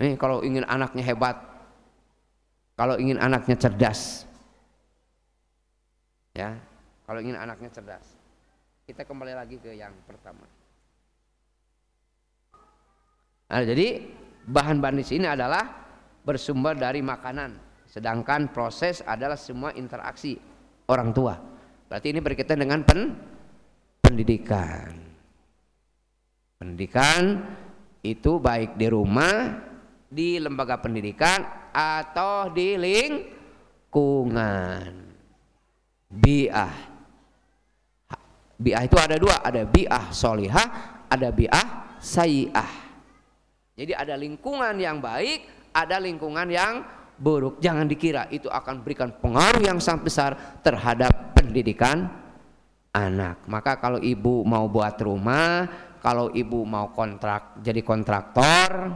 Nih 0.00 0.16
kalau 0.16 0.40
ingin 0.40 0.64
anaknya 0.64 1.04
hebat, 1.04 1.36
kalau 2.80 2.96
ingin 2.96 3.20
anaknya 3.20 3.60
cerdas, 3.60 4.24
ya, 6.32 6.56
kalau 7.04 7.20
ingin 7.20 7.36
anaknya 7.36 7.68
cerdas, 7.70 8.04
kita 8.88 9.04
kembali 9.04 9.36
lagi 9.36 9.60
ke 9.60 9.76
yang 9.76 9.92
pertama. 10.08 10.44
Nah, 13.46 13.62
jadi 13.62 14.02
bahan-bahan 14.50 14.98
di 14.98 15.06
sini 15.06 15.30
adalah 15.30 15.86
bersumber 16.26 16.74
dari 16.74 16.98
makanan, 17.00 17.54
sedangkan 17.96 18.52
proses 18.52 19.00
adalah 19.00 19.40
semua 19.40 19.72
interaksi 19.72 20.36
orang 20.92 21.16
tua. 21.16 21.32
Berarti 21.88 22.12
ini 22.12 22.20
berkaitan 22.20 22.60
dengan 22.60 22.84
pen 22.84 23.16
pendidikan. 24.04 24.92
Pendidikan 26.60 27.40
itu 28.04 28.36
baik 28.36 28.76
di 28.76 28.92
rumah, 28.92 29.64
di 30.12 30.36
lembaga 30.36 30.76
pendidikan 30.76 31.40
atau 31.72 32.52
di 32.52 32.76
lingkungan. 32.76 34.36
Biah. 36.12 36.76
Biah 38.60 38.82
itu 38.84 38.96
ada 39.00 39.16
dua, 39.16 39.40
ada 39.40 39.64
biah 39.64 40.12
solihah, 40.12 40.68
ada 41.08 41.32
biah 41.32 41.96
sayiah. 41.96 42.84
Jadi 43.72 43.92
ada 43.96 44.20
lingkungan 44.20 44.76
yang 44.76 45.00
baik, 45.00 45.72
ada 45.72 45.96
lingkungan 46.00 46.48
yang 46.48 46.84
buruk. 47.16 47.58
Jangan 47.60 47.88
dikira 47.88 48.28
itu 48.28 48.46
akan 48.46 48.84
berikan 48.84 49.12
pengaruh 49.16 49.64
yang 49.64 49.78
sangat 49.80 50.02
besar 50.06 50.30
terhadap 50.60 51.36
pendidikan 51.36 52.08
anak. 52.96 53.44
Maka 53.48 53.76
kalau 53.76 54.00
ibu 54.00 54.44
mau 54.44 54.68
buat 54.68 54.96
rumah, 55.00 55.68
kalau 56.00 56.32
ibu 56.32 56.64
mau 56.64 56.92
kontrak 56.92 57.60
jadi 57.60 57.80
kontraktor, 57.84 58.92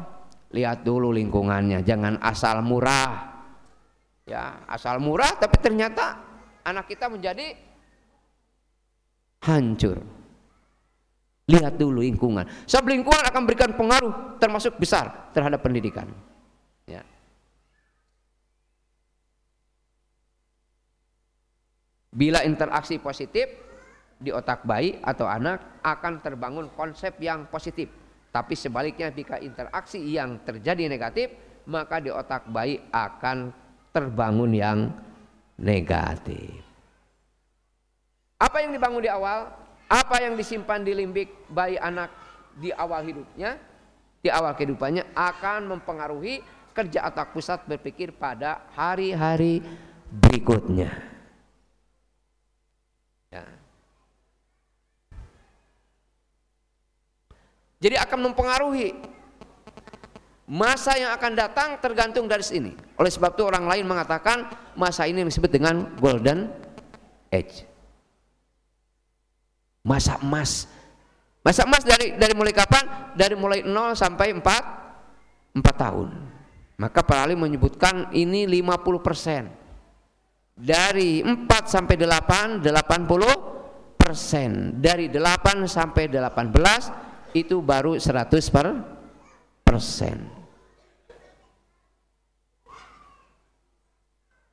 lihat 0.56 0.80
dulu 0.80 1.12
lingkungannya, 1.12 1.84
jangan 1.84 2.16
asal 2.24 2.64
murah. 2.64 3.28
Ya, 4.24 4.62
asal 4.70 5.02
murah 5.02 5.34
tapi 5.36 5.58
ternyata 5.58 6.16
anak 6.62 6.86
kita 6.86 7.10
menjadi 7.10 7.56
hancur. 9.42 10.00
Lihat 11.50 11.74
dulu 11.74 11.98
lingkungan. 11.98 12.46
Sebab 12.62 12.86
lingkungan 12.86 13.26
akan 13.26 13.42
berikan 13.42 13.74
pengaruh 13.74 14.38
termasuk 14.38 14.78
besar 14.78 15.34
terhadap 15.34 15.58
pendidikan. 15.58 16.06
Ya. 16.86 17.02
Bila 22.10 22.42
interaksi 22.42 22.98
positif 22.98 23.46
di 24.20 24.34
otak 24.34 24.66
bayi 24.66 24.98
atau 25.00 25.30
anak 25.30 25.80
akan 25.80 26.20
terbangun 26.20 26.66
konsep 26.74 27.16
yang 27.22 27.46
positif. 27.46 27.86
Tapi 28.30 28.54
sebaliknya 28.58 29.14
jika 29.14 29.38
interaksi 29.38 29.98
yang 30.02 30.42
terjadi 30.42 30.90
negatif 30.90 31.30
maka 31.70 32.02
di 32.02 32.10
otak 32.10 32.50
bayi 32.50 32.82
akan 32.90 33.54
terbangun 33.94 34.50
yang 34.54 34.78
negatif. 35.58 36.62
Apa 38.40 38.64
yang 38.64 38.74
dibangun 38.74 39.02
di 39.04 39.10
awal 39.10 39.52
apa 39.90 40.16
yang 40.22 40.38
disimpan 40.38 40.82
di 40.82 40.94
limbik 40.94 41.50
bayi 41.50 41.74
anak 41.78 42.10
di 42.54 42.70
awal 42.70 43.02
hidupnya, 43.02 43.58
di 44.22 44.30
awal 44.30 44.54
kehidupannya 44.54 45.14
akan 45.14 45.66
mempengaruhi 45.66 46.42
kerja 46.70 47.10
otak 47.10 47.34
pusat 47.34 47.66
berpikir 47.66 48.14
pada 48.14 48.66
hari-hari 48.74 49.62
berikutnya. 50.10 51.19
Ya. 53.30 53.46
Jadi 57.80 57.96
akan 57.96 58.18
mempengaruhi 58.30 58.92
masa 60.50 60.98
yang 60.98 61.14
akan 61.14 61.32
datang 61.38 61.68
tergantung 61.78 62.26
dari 62.26 62.42
sini. 62.42 62.74
Oleh 62.98 63.08
sebab 63.08 63.38
itu 63.38 63.46
orang 63.46 63.70
lain 63.70 63.86
mengatakan 63.86 64.50
masa 64.74 65.06
ini 65.06 65.22
disebut 65.22 65.48
dengan 65.48 65.94
golden 66.02 66.50
age. 67.30 67.64
Masa 69.86 70.18
emas. 70.20 70.66
Masa 71.40 71.64
emas 71.64 71.86
dari 71.86 72.18
dari 72.18 72.34
mulai 72.34 72.52
kapan? 72.52 73.14
Dari 73.16 73.38
mulai 73.38 73.64
0 73.64 73.96
sampai 73.96 74.34
4 74.34 75.54
4 75.56 75.62
tahun. 75.72 76.08
Maka 76.76 77.00
para 77.00 77.24
ahli 77.24 77.38
menyebutkan 77.38 78.10
ini 78.12 78.44
50 78.44 79.00
persen 79.00 79.59
dari 80.60 81.24
4 81.24 81.48
sampai 81.64 81.96
8 81.96 82.60
80 82.60 83.96
persen. 83.96 84.76
Dari 84.76 85.08
8 85.08 85.64
sampai 85.64 86.04
18 86.12 87.32
itu 87.32 87.64
baru 87.64 87.96
100 87.96 88.28
per 88.52 88.66
persen. 89.64 90.28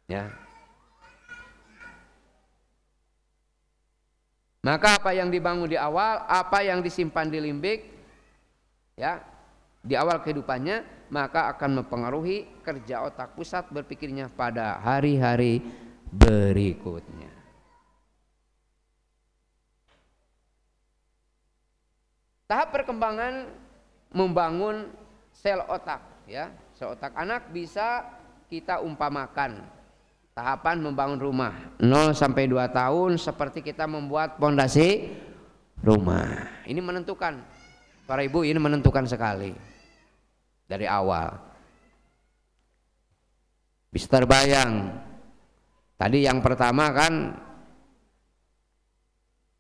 Ya. 0.08 0.32
Maka 4.64 5.00
apa 5.00 5.12
yang 5.16 5.32
dibangun 5.32 5.68
di 5.68 5.80
awal, 5.80 6.28
apa 6.28 6.60
yang 6.64 6.84
disimpan 6.84 7.28
di 7.32 7.40
limbik, 7.40 7.88
ya, 9.00 9.24
di 9.80 9.96
awal 9.96 10.20
kehidupannya, 10.20 11.08
maka 11.08 11.48
akan 11.56 11.84
mempengaruhi 11.84 12.64
kerja 12.64 13.08
otak 13.08 13.32
pusat 13.36 13.64
berpikirnya 13.72 14.28
pada 14.28 14.76
hari-hari 14.84 15.87
berikutnya. 16.12 17.32
Tahap 22.48 22.72
perkembangan 22.72 23.52
membangun 24.16 24.88
sel 25.36 25.60
otak, 25.68 26.00
ya, 26.24 26.48
sel 26.72 26.96
otak 26.96 27.12
anak 27.20 27.52
bisa 27.52 28.08
kita 28.48 28.80
umpamakan. 28.80 29.68
Tahapan 30.32 30.78
membangun 30.80 31.18
rumah 31.18 31.54
0 31.82 32.14
sampai 32.14 32.46
2 32.46 32.62
tahun 32.70 33.18
seperti 33.18 33.66
kita 33.66 33.90
membuat 33.90 34.38
pondasi 34.38 35.10
rumah. 35.82 36.46
Ini 36.64 36.78
menentukan 36.78 37.42
para 38.06 38.22
ibu 38.22 38.46
ini 38.46 38.62
menentukan 38.62 39.10
sekali 39.10 39.58
dari 40.70 40.86
awal. 40.86 41.42
Bisa 43.90 44.08
terbayang 44.14 44.94
tadi 45.98 46.24
yang 46.24 46.40
pertama 46.40 46.94
kan 46.94 47.14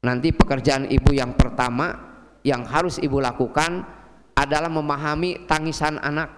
nanti 0.05 0.31
pekerjaan 0.31 0.87
ibu 0.87 1.11
yang 1.11 1.33
pertama 1.33 1.93
yang 2.45 2.63
harus 2.63 3.01
ibu 3.01 3.19
lakukan 3.19 3.83
adalah 4.37 4.69
memahami 4.69 5.49
tangisan 5.49 5.97
anak 5.99 6.37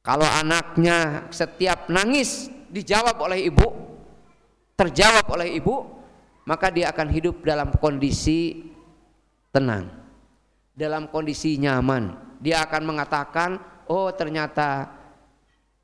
kalau 0.00 0.24
anaknya 0.24 1.28
setiap 1.28 1.92
nangis 1.92 2.48
dijawab 2.72 3.20
oleh 3.20 3.52
ibu, 3.52 3.68
terjawab 4.72 5.28
oleh 5.28 5.60
ibu, 5.60 5.84
maka 6.48 6.72
dia 6.72 6.88
akan 6.88 7.08
hidup 7.12 7.44
dalam 7.44 7.68
kondisi 7.76 8.64
tenang, 9.52 9.92
dalam 10.72 11.12
kondisi 11.12 11.60
nyaman. 11.60 12.16
Dia 12.40 12.64
akan 12.64 12.82
mengatakan, 12.88 13.50
"Oh, 13.92 14.08
ternyata 14.16 14.88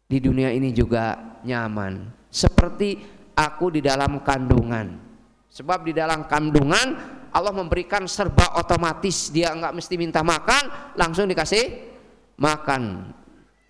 di 0.07 0.19
dunia 0.23 0.55
ini 0.55 0.71
juga 0.71 1.39
nyaman." 1.43 2.15
Seperti 2.31 3.03
aku 3.35 3.75
di 3.75 3.85
dalam 3.85 4.23
kandungan. 4.23 5.03
Sebab 5.51 5.87
di 5.87 5.93
dalam 5.97 6.25
kandungan 6.29 6.87
Allah 7.33 7.53
memberikan 7.53 8.05
serba 8.09 8.57
otomatis, 8.57 9.29
dia 9.29 9.53
nggak 9.53 9.77
mesti 9.77 9.95
minta 9.97 10.25
makan, 10.25 10.95
langsung 10.97 11.29
dikasih 11.29 11.93
makan 12.37 13.13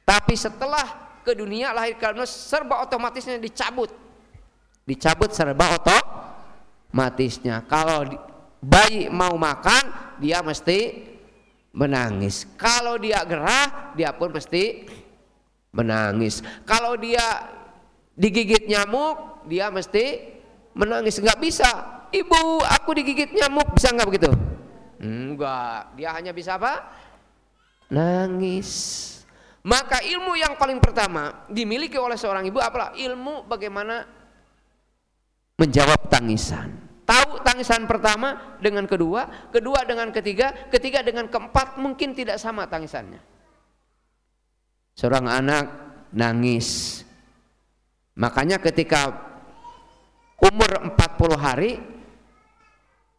tapi 0.07 0.39
setelah 0.39 1.19
ke 1.27 1.35
dunia 1.35 1.75
lahir 1.75 1.99
karena 1.99 2.23
serba 2.23 2.79
otomatisnya 2.87 3.43
dicabut. 3.43 3.91
Dicabut 4.87 5.35
serba 5.35 5.75
otomatisnya. 5.75 7.67
Kalau 7.67 8.07
bayi 8.63 9.11
mau 9.11 9.35
makan, 9.35 10.15
dia 10.23 10.47
mesti 10.47 11.11
menangis. 11.75 12.47
Kalau 12.55 12.95
dia 13.03 13.19
gerah, 13.27 13.91
dia 13.99 14.15
pun 14.15 14.31
mesti 14.31 14.87
menangis. 15.77 16.41
Kalau 16.65 16.97
dia 16.97 17.53
digigit 18.17 18.65
nyamuk, 18.65 19.45
dia 19.45 19.69
mesti 19.69 20.35
menangis. 20.73 21.21
Enggak 21.21 21.39
bisa. 21.39 21.71
Ibu, 22.09 22.65
aku 22.65 22.97
digigit 22.97 23.37
nyamuk, 23.37 23.77
bisa 23.77 23.93
enggak 23.93 24.09
begitu? 24.09 24.31
Enggak, 24.97 25.93
dia 26.01 26.17
hanya 26.17 26.33
bisa 26.33 26.57
apa? 26.57 26.81
Nangis. 27.93 29.05
Maka 29.67 29.99
ilmu 30.01 30.39
yang 30.39 30.55
paling 30.55 30.79
pertama 30.79 31.45
dimiliki 31.51 31.99
oleh 31.99 32.15
seorang 32.15 32.47
ibu 32.47 32.63
apalah 32.63 32.95
ilmu 32.95 33.51
bagaimana 33.51 34.07
menjawab 35.59 36.07
tangisan. 36.07 36.71
Tahu 37.07 37.43
tangisan 37.43 37.87
pertama 37.87 38.59
dengan 38.63 38.87
kedua, 38.87 39.51
kedua 39.51 39.83
dengan 39.83 40.11
ketiga, 40.15 40.71
ketiga 40.71 41.03
dengan 41.03 41.27
keempat 41.27 41.79
mungkin 41.83 42.15
tidak 42.15 42.39
sama 42.39 42.67
tangisannya. 42.71 43.19
Seorang 44.97 45.29
anak 45.29 45.65
nangis. 46.17 47.05
Makanya 48.17 48.57
ketika 48.57 49.13
umur 50.41 50.89
40 50.89 51.37
hari 51.37 51.77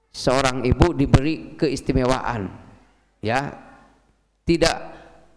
seorang 0.10 0.66
ibu 0.66 0.98
diberi 0.98 1.54
keistimewaan 1.54 2.50
ya 3.22 3.54
tidak 4.42 4.78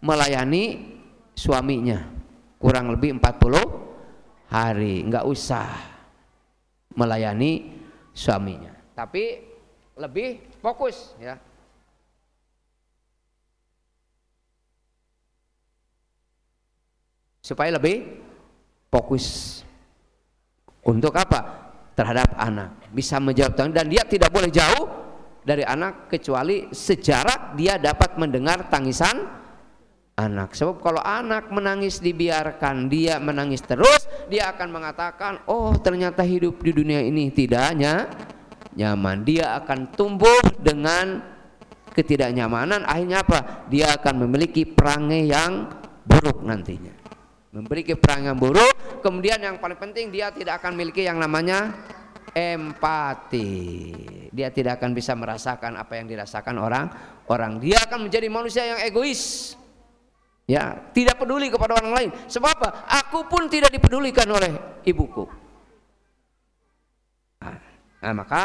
melayani 0.00 0.96
suaminya. 1.36 2.08
Kurang 2.56 2.88
lebih 2.96 3.20
40 3.20 4.48
hari 4.48 5.04
nggak 5.04 5.28
usah 5.28 5.68
melayani 6.96 7.76
suaminya. 8.16 8.72
Tapi 8.96 9.44
lebih 10.00 10.40
fokus 10.64 11.12
ya 11.20 11.36
supaya 17.50 17.74
lebih 17.74 18.22
fokus 18.86 19.58
untuk 20.86 21.10
apa 21.18 21.66
terhadap 21.98 22.30
anak 22.38 22.78
bisa 22.94 23.18
menjawab 23.18 23.58
dan 23.58 23.90
dia 23.90 24.06
tidak 24.06 24.30
boleh 24.30 24.54
jauh 24.54 24.86
dari 25.42 25.66
anak 25.66 26.06
kecuali 26.06 26.70
sejarah 26.70 27.58
dia 27.58 27.74
dapat 27.74 28.14
mendengar 28.14 28.70
tangisan 28.70 29.40
anak. 30.14 30.52
Sebab 30.52 30.84
kalau 30.84 31.00
anak 31.00 31.48
menangis 31.48 31.98
dibiarkan, 31.98 32.92
dia 32.92 33.16
menangis 33.16 33.64
terus, 33.64 34.04
dia 34.28 34.52
akan 34.52 34.68
mengatakan, 34.68 35.40
"Oh, 35.48 35.72
ternyata 35.80 36.20
hidup 36.20 36.60
di 36.60 36.76
dunia 36.76 37.00
ini 37.00 37.32
tidak 37.32 37.72
hanya 37.72 38.04
nyaman." 38.76 39.24
Dia 39.24 39.56
akan 39.64 39.96
tumbuh 39.96 40.40
dengan 40.60 41.24
ketidaknyamanan, 41.96 42.84
akhirnya 42.84 43.24
apa? 43.24 43.66
Dia 43.72 43.96
akan 43.96 44.28
memiliki 44.28 44.68
perangai 44.68 45.24
yang 45.24 45.72
buruk 46.04 46.44
nantinya. 46.44 47.09
Memiliki 47.50 47.98
perangai 47.98 48.30
yang 48.30 48.38
buruk, 48.38 49.02
kemudian 49.02 49.42
yang 49.42 49.58
paling 49.58 49.74
penting 49.74 50.14
dia 50.14 50.30
tidak 50.30 50.62
akan 50.62 50.78
memiliki 50.78 51.02
yang 51.02 51.18
namanya 51.18 51.74
empati. 52.30 53.50
Dia 54.30 54.54
tidak 54.54 54.78
akan 54.78 54.94
bisa 54.94 55.18
merasakan 55.18 55.74
apa 55.74 55.98
yang 55.98 56.06
dirasakan 56.06 56.62
orang 56.62 56.86
orang. 57.26 57.58
Dia 57.58 57.82
akan 57.90 58.06
menjadi 58.06 58.30
manusia 58.30 58.62
yang 58.62 58.78
egois. 58.86 59.54
Ya 60.46 60.78
tidak 60.94 61.18
peduli 61.18 61.50
kepada 61.50 61.74
orang 61.78 61.90
lain. 61.90 62.10
Sebab 62.30 62.50
apa? 62.54 62.68
Aku 63.06 63.26
pun 63.26 63.50
tidak 63.50 63.74
dipedulikan 63.74 64.26
oleh 64.30 64.82
ibuku. 64.86 65.26
Nah, 67.42 67.58
nah 67.98 68.14
maka 68.14 68.42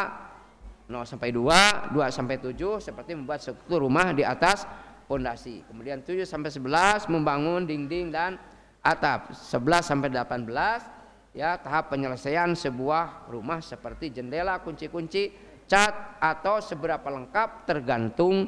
0 0.85 1.01
sampai 1.05 1.33
2 1.33 1.93
2 1.93 1.97
sampai 2.13 2.37
7 2.37 2.77
seperti 2.77 3.17
membuat 3.17 3.41
struktur 3.41 3.81
rumah 3.81 4.13
di 4.13 4.21
atas 4.21 4.69
pondasi 5.09 5.65
kemudian 5.65 6.05
7 6.05 6.21
sampai 6.29 6.53
11 6.53 7.09
membangun 7.09 7.65
dinding 7.65 8.13
dan 8.13 8.37
atap 8.85 9.33
11 9.33 9.81
sampai 9.81 10.13
18 10.13 11.33
ya 11.33 11.57
tahap 11.57 11.89
penyelesaian 11.89 12.53
sebuah 12.53 13.25
rumah 13.33 13.57
seperti 13.59 14.13
jendela 14.13 14.61
kunci-kunci 14.61 15.33
cat 15.65 16.21
atau 16.21 16.61
seberapa 16.61 17.09
lengkap 17.09 17.65
tergantung 17.65 18.45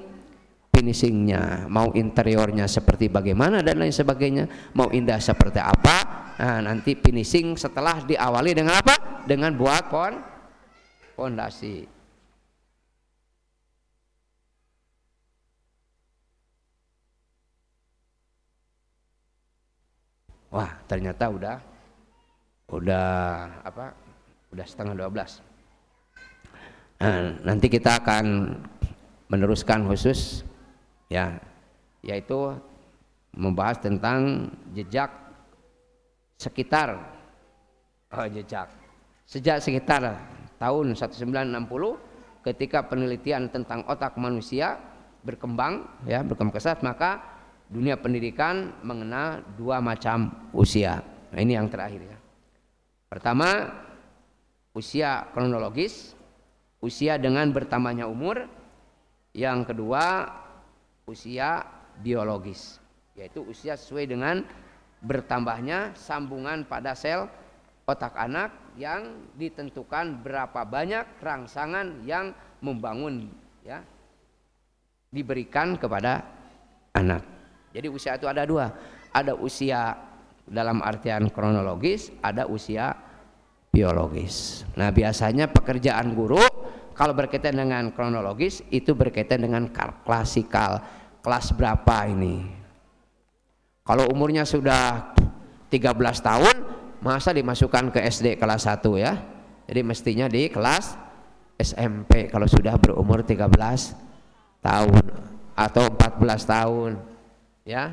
finishingnya. 0.70 1.66
Mau 1.66 1.90
interiornya 1.98 2.70
seperti 2.70 3.10
bagaimana 3.10 3.66
dan 3.66 3.82
lain 3.82 3.90
sebagainya 3.90 4.46
mau 4.78 4.94
indah 4.94 5.18
seperti 5.18 5.58
apa 5.58 5.98
nah, 6.38 6.62
nanti 6.62 6.94
finishing 6.94 7.58
setelah 7.58 8.06
diawali 8.06 8.54
dengan 8.54 8.78
apa? 8.78 9.26
Dengan 9.26 9.58
buat 9.58 9.90
pon 9.90 10.14
fondasi 11.18 11.97
wah 20.52 20.72
ternyata 20.88 21.28
udah 21.28 21.58
udah 22.68 23.08
apa 23.64 23.96
udah 24.52 24.66
setengah 24.68 25.08
12 25.08 27.00
nah, 27.00 27.32
nanti 27.44 27.68
kita 27.72 28.00
akan 28.04 28.56
meneruskan 29.28 29.88
khusus 29.88 30.44
ya 31.12 31.40
yaitu 32.04 32.56
membahas 33.36 33.80
tentang 33.80 34.52
jejak 34.72 35.12
sekitar 36.40 36.96
oh, 38.12 38.28
jejak 38.28 38.72
sejak 39.28 39.60
sekitar 39.60 40.16
tahun 40.58 40.96
1960 40.96 42.48
ketika 42.48 42.80
penelitian 42.88 43.52
tentang 43.52 43.84
otak 43.92 44.16
manusia 44.16 44.80
berkembang 45.22 45.84
ya 46.08 46.24
berkembang 46.24 46.56
pesat 46.56 46.80
maka 46.80 47.37
dunia 47.68 48.00
pendidikan 48.00 48.72
mengenal 48.84 49.44
dua 49.60 49.84
macam 49.84 50.32
usia. 50.56 51.04
Nah, 51.32 51.40
ini 51.44 51.60
yang 51.60 51.68
terakhir 51.68 52.02
ya. 52.04 52.18
Pertama 53.08 53.72
usia 54.72 55.28
kronologis 55.32 56.16
usia 56.80 57.20
dengan 57.20 57.52
bertambahnya 57.52 58.08
umur. 58.08 58.48
Yang 59.38 59.70
kedua 59.70 60.26
usia 61.06 61.62
biologis 62.02 62.82
yaitu 63.18 63.42
usia 63.46 63.74
sesuai 63.74 64.06
dengan 64.10 64.46
bertambahnya 65.02 65.94
sambungan 65.98 66.66
pada 66.66 66.94
sel 66.94 67.30
otak 67.86 68.14
anak 68.14 68.54
yang 68.78 69.26
ditentukan 69.38 70.22
berapa 70.22 70.62
banyak 70.66 71.22
rangsangan 71.22 72.06
yang 72.06 72.34
membangun 72.62 73.30
ya 73.66 73.82
diberikan 75.10 75.80
kepada 75.80 76.26
anak. 76.94 77.37
Jadi 77.78 77.94
usia 77.94 78.18
itu 78.18 78.26
ada 78.26 78.42
dua, 78.42 78.74
ada 79.14 79.38
usia 79.38 79.94
dalam 80.50 80.82
artian 80.82 81.30
kronologis, 81.30 82.10
ada 82.26 82.50
usia 82.50 82.98
biologis. 83.70 84.66
Nah, 84.74 84.90
biasanya 84.90 85.46
pekerjaan 85.46 86.18
guru 86.18 86.42
kalau 86.98 87.14
berkaitan 87.14 87.54
dengan 87.54 87.94
kronologis 87.94 88.66
itu 88.74 88.98
berkaitan 88.98 89.46
dengan 89.46 89.70
klasikal. 90.02 90.82
Kelas 91.22 91.54
berapa 91.54 92.10
ini? 92.10 92.50
Kalau 93.86 94.10
umurnya 94.10 94.42
sudah 94.42 95.14
13 95.70 95.94
tahun 96.24 96.56
masa 97.04 97.30
dimasukkan 97.36 97.94
ke 97.94 98.00
SD 98.10 98.42
kelas 98.42 98.66
1 98.66 98.82
ya 98.98 99.14
jadi 99.68 99.82
mestinya 99.84 100.26
di 100.32 100.48
kelas 100.50 100.96
SMP 101.60 102.32
kalau 102.32 102.48
sudah 102.48 102.80
berumur 102.80 103.22
13 103.22 103.46
tahun 104.64 105.04
atau 105.54 105.84
14 105.94 106.24
tahun 106.48 106.92
ya. 107.68 107.92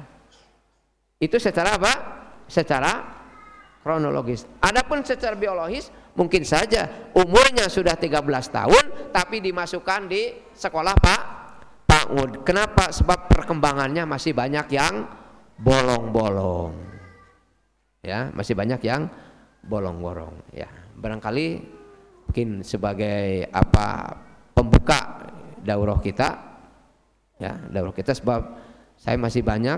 Itu 1.19 1.43
secara 1.43 1.75
apa? 1.75 1.93
Secara 2.47 2.93
kronologis. 3.83 4.47
Adapun 4.63 5.03
secara 5.03 5.35
biologis 5.35 5.91
mungkin 6.15 6.47
saja 6.47 7.11
umurnya 7.19 7.67
sudah 7.67 7.99
13 7.99 8.23
tahun 8.55 8.85
tapi 9.11 9.43
dimasukkan 9.43 10.07
di 10.07 10.31
sekolah 10.55 10.95
Pak 10.95 11.23
Pak 11.85 12.05
kenapa? 12.47 12.95
Sebab 12.95 13.29
perkembangannya 13.29 14.07
masih 14.07 14.31
banyak 14.33 14.67
yang 14.71 15.05
bolong-bolong. 15.59 16.75
Ya 18.05 18.31
masih 18.33 18.55
banyak 18.55 18.81
yang 18.85 19.11
bolong-bolong. 19.67 20.35
Ya 20.55 20.69
barangkali 20.95 21.47
mungkin 22.31 22.65
sebagai 22.65 23.47
apa 23.53 24.17
pembuka 24.57 25.31
daurah 25.61 25.99
kita 26.01 26.29
ya 27.39 27.53
daurah 27.69 27.95
kita 27.95 28.15
sebab 28.17 28.64
saya 29.05 29.21
masih 29.21 29.45
banyak 29.45 29.77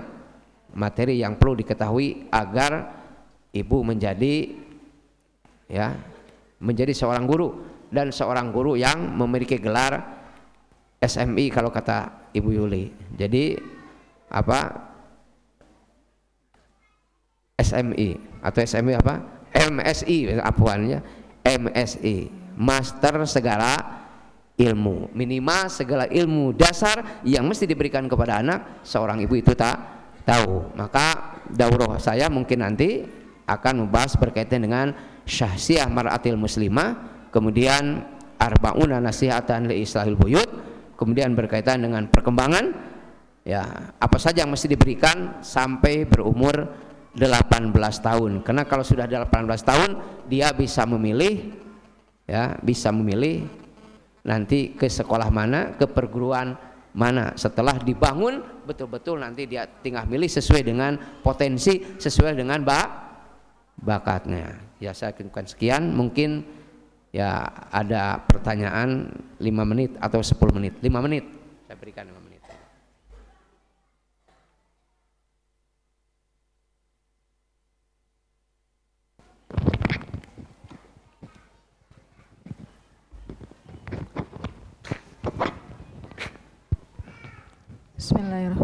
materi 0.71 1.19
yang 1.19 1.35
perlu 1.35 1.59
diketahui 1.59 2.31
agar 2.31 2.95
ibu 3.51 3.83
menjadi 3.83 4.55
ya 5.67 5.91
menjadi 6.63 6.95
seorang 6.95 7.27
guru 7.27 7.59
dan 7.91 8.15
seorang 8.15 8.55
guru 8.55 8.79
yang 8.79 9.19
memiliki 9.19 9.59
gelar 9.59 9.99
SMI 11.03 11.51
kalau 11.51 11.69
kata 11.69 12.31
Ibu 12.31 12.49
Yuli. 12.55 12.89
Jadi 13.19 13.53
apa 14.31 14.59
SMI 17.59 18.41
atau 18.41 18.59
SMI 18.63 18.93
apa? 18.95 19.15
MSI 19.57 20.37
apuannya 20.39 20.99
MSI 21.43 22.29
Master 22.59 23.23
Segala 23.27 23.75
Ilmu. 24.57 25.13
Minimal 25.13 25.69
segala 25.69 26.09
ilmu 26.09 26.49
dasar 26.57 27.21
yang 27.21 27.45
mesti 27.45 27.69
diberikan 27.69 28.09
kepada 28.09 28.41
anak 28.41 28.81
seorang 28.81 29.21
ibu 29.21 29.37
itu 29.37 29.53
tak 29.53 29.77
tahu. 30.25 30.73
Maka 30.73 31.37
daurah 31.45 32.01
saya 32.01 32.25
mungkin 32.25 32.65
nanti 32.65 33.05
akan 33.45 33.85
membahas 33.85 34.17
berkaitan 34.17 34.65
dengan 34.65 34.97
syahsiah 35.23 35.85
mar'atil 35.87 36.35
muslimah 36.35 37.21
kemudian 37.29 38.01
arba'una 38.35 38.99
nasihatan 38.99 39.69
li 39.71 39.85
islahil 39.85 40.19
buyut 40.19 40.49
kemudian 40.99 41.37
berkaitan 41.37 41.85
dengan 41.85 42.09
perkembangan 42.09 42.73
ya 43.47 43.63
apa 43.95 44.17
saja 44.19 44.43
yang 44.43 44.51
mesti 44.51 44.67
diberikan 44.73 45.39
sampai 45.39 46.03
berumur 46.03 46.67
18 47.15 47.71
tahun. 48.01 48.31
Karena 48.41 48.65
kalau 48.65 48.81
sudah 48.81 49.05
18 49.05 49.29
tahun 49.61 49.89
dia 50.27 50.49
bisa 50.51 50.83
memilih 50.89 51.55
ya 52.27 52.59
bisa 52.59 52.91
memilih 52.91 53.47
nanti 54.27 54.75
ke 54.75 54.91
sekolah 54.91 55.31
mana 55.31 55.73
ke 55.79 55.87
perguruan 55.87 56.59
mana. 56.91 57.31
Setelah 57.39 57.79
dibangun 57.79 58.43
betul-betul 58.67 59.23
nanti 59.23 59.47
dia 59.47 59.63
tinggal 59.65 60.03
milih 60.05 60.27
sesuai 60.27 60.61
dengan 60.67 60.99
potensi 61.23 61.79
sesuai 61.95 62.35
dengan 62.35 62.59
bak 62.61 62.87
bakatnya. 63.79 64.59
Ya 64.83 64.91
saya 64.91 65.15
akan 65.15 65.47
sekian. 65.47 65.95
Mungkin 65.95 66.43
ya 67.15 67.47
ada 67.71 68.19
pertanyaan 68.19 69.09
5 69.39 69.71
menit 69.71 69.95
atau 69.97 70.19
10 70.19 70.35
menit. 70.51 70.73
5 70.83 71.05
menit. 71.07 71.25
Saya 71.65 71.77
berikan 71.79 72.03
5 72.05 72.13
menit 72.19 72.26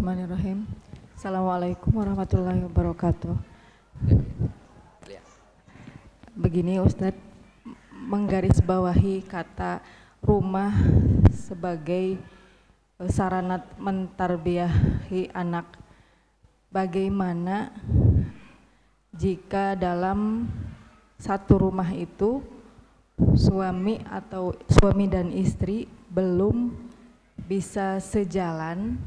Bismillahirrahmanirrahim. 0.03 0.67
Assalamualaikum 1.15 1.91
warahmatullahi 1.95 2.59
wabarakatuh. 2.67 3.39
Begini 6.35 6.75
Ustadz, 6.84 7.23
menggarisbawahi 8.11 9.23
kata 9.23 9.80
rumah 10.19 10.75
sebagai 11.31 12.19
eh, 12.99 13.09
sarana 13.15 13.63
mentarbiyahi 13.80 15.31
anak. 15.31 15.71
Bagaimana 16.67 17.71
jika 19.15 19.80
dalam 19.80 20.51
satu 21.15 21.71
rumah 21.71 21.88
itu 21.95 22.43
suami 23.39 24.03
atau 24.11 24.51
suami 24.67 25.07
dan 25.07 25.31
istri 25.31 25.88
belum 26.11 26.75
bisa 27.47 28.03
sejalan 28.03 28.99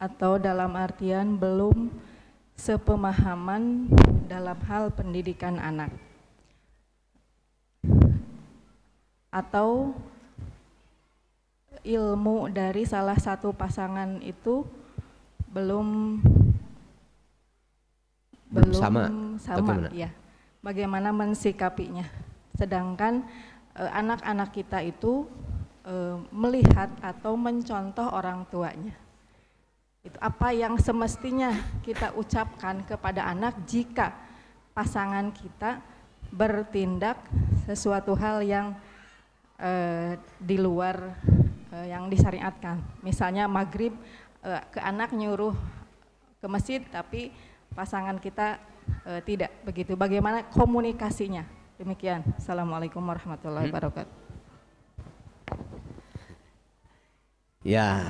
atau 0.00 0.40
dalam 0.40 0.72
artian 0.80 1.36
belum 1.36 1.92
sepemahaman 2.56 3.92
dalam 4.24 4.56
hal 4.64 4.88
pendidikan 4.96 5.60
anak. 5.60 5.92
Atau 9.28 9.92
ilmu 11.84 12.48
dari 12.48 12.88
salah 12.88 13.20
satu 13.20 13.52
pasangan 13.52 14.24
itu 14.24 14.64
belum 15.52 16.18
belum 18.50 18.74
sama? 18.74 19.04
sama 19.38 19.88
ya 19.92 20.10
bagaimana 20.64 21.12
mensikapinya? 21.14 22.08
Sedangkan 22.56 23.24
eh, 23.78 23.90
anak-anak 23.96 24.50
e, 24.52 24.54
kita 24.60 24.78
itu 24.84 25.24
e, 25.86 26.20
melihat 26.34 26.90
atau 27.00 27.38
mencontoh 27.38 28.10
orang 28.10 28.44
tuanya 28.52 28.92
itu 30.00 30.16
apa 30.16 30.48
yang 30.56 30.80
semestinya 30.80 31.52
kita 31.84 32.16
ucapkan 32.16 32.80
kepada 32.88 33.28
anak 33.28 33.52
jika 33.68 34.16
pasangan 34.72 35.28
kita 35.28 35.84
bertindak 36.32 37.20
sesuatu 37.68 38.16
hal 38.16 38.40
yang 38.40 38.72
eh, 39.60 40.16
di 40.40 40.56
luar 40.56 41.20
eh, 41.76 41.92
yang 41.92 42.08
disyariatkan. 42.08 42.80
Misalnya 43.04 43.44
maghrib 43.44 43.92
eh, 44.40 44.62
ke 44.72 44.80
anak 44.80 45.12
nyuruh 45.12 45.52
ke 46.40 46.46
masjid 46.48 46.80
tapi 46.88 47.28
pasangan 47.76 48.16
kita 48.16 48.56
eh, 49.04 49.20
tidak 49.20 49.52
begitu. 49.68 50.00
Bagaimana 50.00 50.48
komunikasinya? 50.48 51.44
Demikian. 51.76 52.24
Assalamualaikum 52.40 53.04
warahmatullahi 53.04 53.68
hmm. 53.68 53.72
wabarakatuh. 53.72 54.16
Ya, 57.60 58.08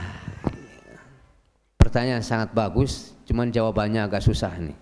Pertanyaan 1.90 2.22
sangat 2.22 2.54
bagus, 2.54 3.18
cuman 3.26 3.50
jawabannya 3.50 4.06
agak 4.06 4.22
susah 4.22 4.54
nih. 4.62 4.78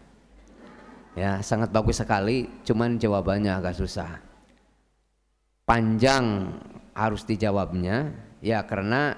Ya, 1.17 1.41
sangat 1.41 1.73
bagus 1.73 2.05
sekali, 2.05 2.53
cuman 2.69 3.01
jawabannya 3.01 3.49
agak 3.49 3.81
susah. 3.81 4.21
Panjang 5.65 6.53
harus 6.93 7.25
dijawabnya, 7.25 8.13
ya 8.45 8.61
karena 8.69 9.17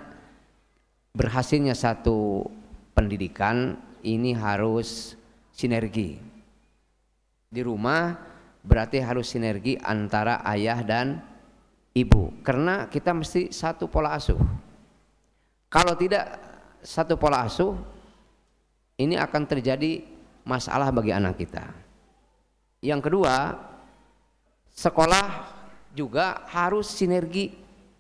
berhasilnya 1.18 1.74
satu 1.74 2.46
pendidikan 2.94 3.74
ini 4.06 4.38
harus 4.38 5.18
sinergi. 5.50 6.14
Di 7.50 7.62
rumah 7.66 8.14
berarti 8.62 9.02
harus 9.02 9.34
sinergi 9.34 9.74
antara 9.82 10.46
ayah 10.46 10.78
dan 10.86 11.18
ibu, 11.90 12.38
karena 12.46 12.86
kita 12.86 13.10
mesti 13.10 13.50
satu 13.50 13.90
pola 13.90 14.14
asuh. 14.14 14.38
Kalau 15.66 15.98
tidak 15.98 16.49
satu 16.80 17.16
pola 17.20 17.44
asuh 17.44 17.76
ini 19.00 19.16
akan 19.16 19.42
terjadi 19.48 20.04
masalah 20.44 20.92
bagi 20.92 21.12
anak 21.12 21.40
kita. 21.40 21.64
Yang 22.80 23.00
kedua, 23.12 23.56
sekolah 24.72 25.26
juga 25.92 26.48
harus 26.48 26.88
sinergi 26.88 27.52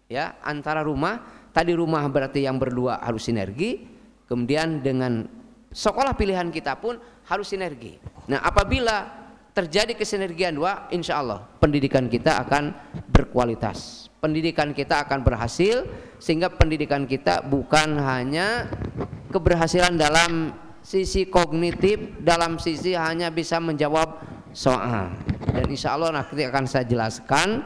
ya 0.08 0.40
antara 0.40 0.80
rumah. 0.80 1.20
Tadi 1.50 1.74
rumah 1.74 2.06
berarti 2.06 2.46
yang 2.46 2.56
berdua 2.62 3.02
harus 3.02 3.26
sinergi, 3.26 3.82
kemudian 4.30 4.80
dengan 4.80 5.26
sekolah 5.74 6.14
pilihan 6.14 6.48
kita 6.54 6.78
pun 6.78 6.96
harus 7.26 7.50
sinergi. 7.50 7.98
Nah, 8.30 8.38
apabila 8.38 9.19
terjadi 9.54 9.92
kesinergian 9.98 10.54
dua, 10.54 10.86
insya 10.94 11.20
Allah 11.20 11.46
pendidikan 11.58 12.06
kita 12.06 12.40
akan 12.46 12.74
berkualitas. 13.10 14.08
Pendidikan 14.20 14.76
kita 14.76 15.08
akan 15.08 15.24
berhasil 15.24 15.88
sehingga 16.20 16.52
pendidikan 16.52 17.08
kita 17.08 17.40
bukan 17.40 17.96
hanya 17.96 18.68
keberhasilan 19.32 19.96
dalam 19.96 20.52
sisi 20.84 21.28
kognitif 21.28 22.20
dalam 22.20 22.60
sisi 22.60 22.92
hanya 22.92 23.32
bisa 23.32 23.56
menjawab 23.60 24.20
soal. 24.52 25.12
Dan 25.50 25.66
insya 25.72 25.96
Allah 25.96 26.20
nanti 26.20 26.44
akan 26.44 26.64
saya 26.68 26.84
jelaskan 26.84 27.64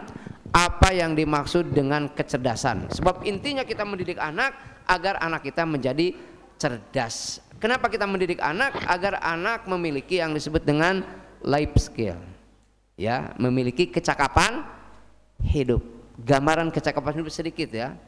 apa 0.55 0.94
yang 0.94 1.19
dimaksud 1.19 1.74
dengan 1.74 2.06
kecerdasan. 2.15 2.86
Sebab 2.94 3.27
intinya 3.27 3.66
kita 3.66 3.82
mendidik 3.82 4.23
anak 4.23 4.55
agar 4.86 5.19
anak 5.19 5.43
kita 5.43 5.66
menjadi 5.66 6.15
cerdas. 6.55 7.43
Kenapa 7.59 7.90
kita 7.90 8.06
mendidik 8.06 8.39
anak? 8.39 8.77
Agar 8.86 9.19
anak 9.19 9.66
memiliki 9.66 10.23
yang 10.23 10.36
disebut 10.36 10.62
dengan 10.62 11.02
life 11.45 11.77
skill 11.77 12.19
ya 12.97 13.35
memiliki 13.39 13.91
kecakapan 13.91 14.65
hidup. 15.45 15.83
Gambaran 16.15 16.71
kecakapan 16.71 17.21
hidup 17.21 17.31
sedikit 17.31 17.71
ya. 17.75 17.99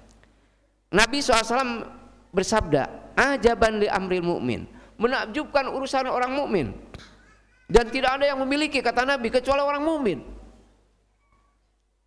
Nabi 0.95 1.19
SAW 1.19 1.85
bersabda 2.31 3.15
ajaban 3.19 3.83
li 3.83 3.91
amril 3.91 4.23
mu'min. 4.23 4.63
Menakjubkan 4.97 5.69
urusan 5.69 6.09
orang 6.09 6.33
mukmin. 6.33 6.73
Dan 7.67 7.91
tidak 7.91 8.23
ada 8.23 8.31
yang 8.31 8.39
memiliki 8.39 8.79
kata 8.79 9.03
Nabi 9.03 9.29
kecuali 9.29 9.59
orang 9.59 9.83
mukmin. 9.83 10.23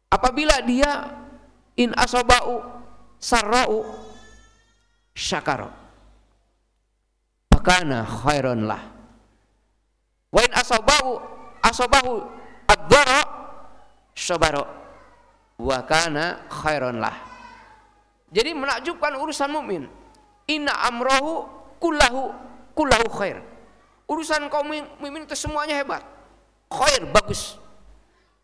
Apabila 0.09 0.63
dia 0.63 1.19
in 1.75 1.91
asobau 1.93 2.63
sarrau 3.19 3.83
syakaro 5.11 5.69
fakana 7.51 8.07
khairan 8.07 8.63
lah 8.63 8.98
wa 10.29 10.41
in 10.45 10.51
asobau 10.53 11.21
asobahu 11.65 12.21
ad-dara 12.69 13.21
sabara 14.13 14.63
wa 15.59 15.77
kana 15.83 16.45
khairan 16.47 17.01
lah. 17.01 17.15
Jadi 18.29 18.53
menakjubkan 18.53 19.17
urusan 19.17 19.49
mukmin. 19.49 19.89
Inna 20.49 20.73
amrohu 20.85 21.49
kullahu 21.81 22.33
kullahu 22.77 23.07
khair. 23.09 23.41
Urusan 24.09 24.49
kaum 24.49 24.69
mukmin 24.69 25.25
itu 25.25 25.37
semuanya 25.37 25.77
hebat. 25.77 26.05
Khair 26.69 27.09
bagus. 27.09 27.57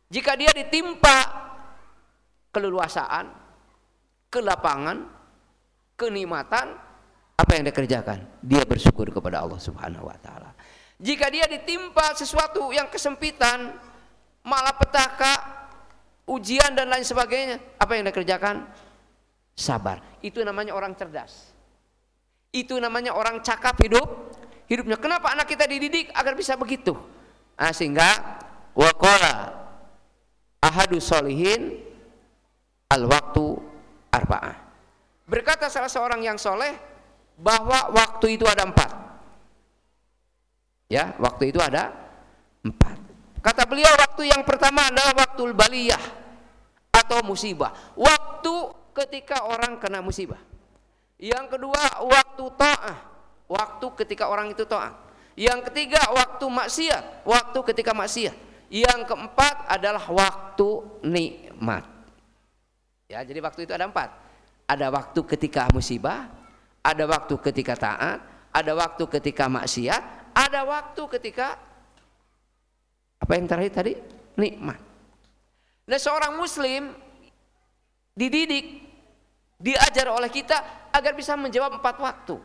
Jika 0.09 0.37
dia 0.37 0.49
ditimpa 0.53 1.45
keleluasaan 2.49 3.29
kelapangan 4.29 5.05
kenikmatan 5.97 6.77
apa 7.35 7.51
yang 7.51 7.63
dia 7.67 7.75
kerjakan? 7.75 8.19
Dia 8.41 8.63
bersyukur 8.63 9.11
kepada 9.11 9.43
Allah 9.43 9.59
Subhanahu 9.59 10.07
wa 10.07 10.17
taala 10.23 10.54
jika 11.01 11.27
dia 11.27 11.45
ditimpa 11.45 12.15
sesuatu 12.15 12.71
yang 12.71 12.87
kesempitan 12.87 13.75
malapetaka 14.45 15.33
ujian 16.29 16.71
dan 16.73 16.87
lain 16.87 17.03
sebagainya 17.03 17.59
apa 17.79 17.91
yang 17.97 18.07
dia 18.07 18.15
kerjakan? 18.15 18.65
Sabar. 19.55 20.03
Itu 20.19 20.43
namanya 20.43 20.75
orang 20.75 20.95
cerdas. 20.95 21.55
Itu 22.51 22.79
namanya 22.79 23.15
orang 23.15 23.43
cakap 23.43 23.75
hidup 23.83 24.35
hidupnya. 24.67 24.95
Kenapa 24.99 25.31
anak 25.31 25.47
kita 25.47 25.67
dididik 25.67 26.11
agar 26.15 26.35
bisa 26.35 26.55
begitu? 26.55 26.95
Nah, 27.55 27.71
sehingga 27.71 28.39
waqala 28.75 29.55
ahadu 30.59 30.99
solihin 30.99 31.79
al 32.91 33.07
waktu 33.07 33.45
arba'ah 34.11 34.55
berkata 35.25 35.69
salah 35.69 35.89
seorang 35.89 36.21
yang 36.21 36.37
soleh 36.37 36.73
bahwa 37.35 37.91
waktu 37.91 38.39
itu 38.39 38.45
ada 38.45 38.63
empat 38.63 39.04
ya 40.91 41.17
waktu 41.17 41.53
itu 41.53 41.59
ada 41.61 41.93
empat 42.61 42.97
kata 43.41 43.63
beliau 43.69 43.93
waktu 43.97 44.29
yang 44.29 44.41
pertama 44.45 44.89
adalah 44.89 45.13
waktu 45.13 45.53
baliyah 45.53 46.03
atau 46.93 47.21
musibah 47.25 47.73
waktu 47.93 48.53
ketika 48.95 49.45
orang 49.45 49.77
kena 49.77 49.99
musibah 50.01 50.39
yang 51.15 51.47
kedua 51.47 52.03
waktu 52.03 52.43
ta'ah, 52.59 52.97
waktu 53.47 53.85
ketika 54.03 54.27
orang 54.27 54.51
itu 54.51 54.67
ta'ah. 54.67 54.91
Yang 55.35 55.71
ketiga 55.71 55.99
waktu 56.11 56.45
maksiat, 56.47 57.27
waktu 57.27 57.59
ketika 57.71 57.91
maksiat. 57.95 58.35
Yang 58.67 59.07
keempat 59.07 59.67
adalah 59.71 60.03
waktu 60.11 60.83
nikmat. 61.03 61.87
Ya, 63.07 63.23
jadi 63.23 63.39
waktu 63.39 63.63
itu 63.63 63.71
ada 63.71 63.87
empat. 63.87 64.11
Ada 64.65 64.91
waktu 64.91 65.19
ketika 65.23 65.69
musibah, 65.71 66.27
ada 66.83 67.03
waktu 67.07 67.35
ketika 67.39 67.77
taat, 67.77 68.19
ada 68.51 68.71
waktu 68.75 69.03
ketika 69.19 69.47
maksiat, 69.47 70.03
ada 70.35 70.67
waktu 70.67 71.03
ketika 71.15 71.55
apa 73.15 73.31
yang 73.39 73.47
terakhir 73.47 73.71
tadi? 73.71 73.93
Nikmat. 74.35 74.79
Nah, 75.87 75.99
seorang 76.01 76.35
muslim 76.35 76.91
dididik 78.11 78.83
diajar 79.55 80.11
oleh 80.11 80.27
kita 80.27 80.91
agar 80.91 81.15
bisa 81.15 81.39
menjawab 81.39 81.79
empat 81.79 81.95
waktu. 82.03 82.35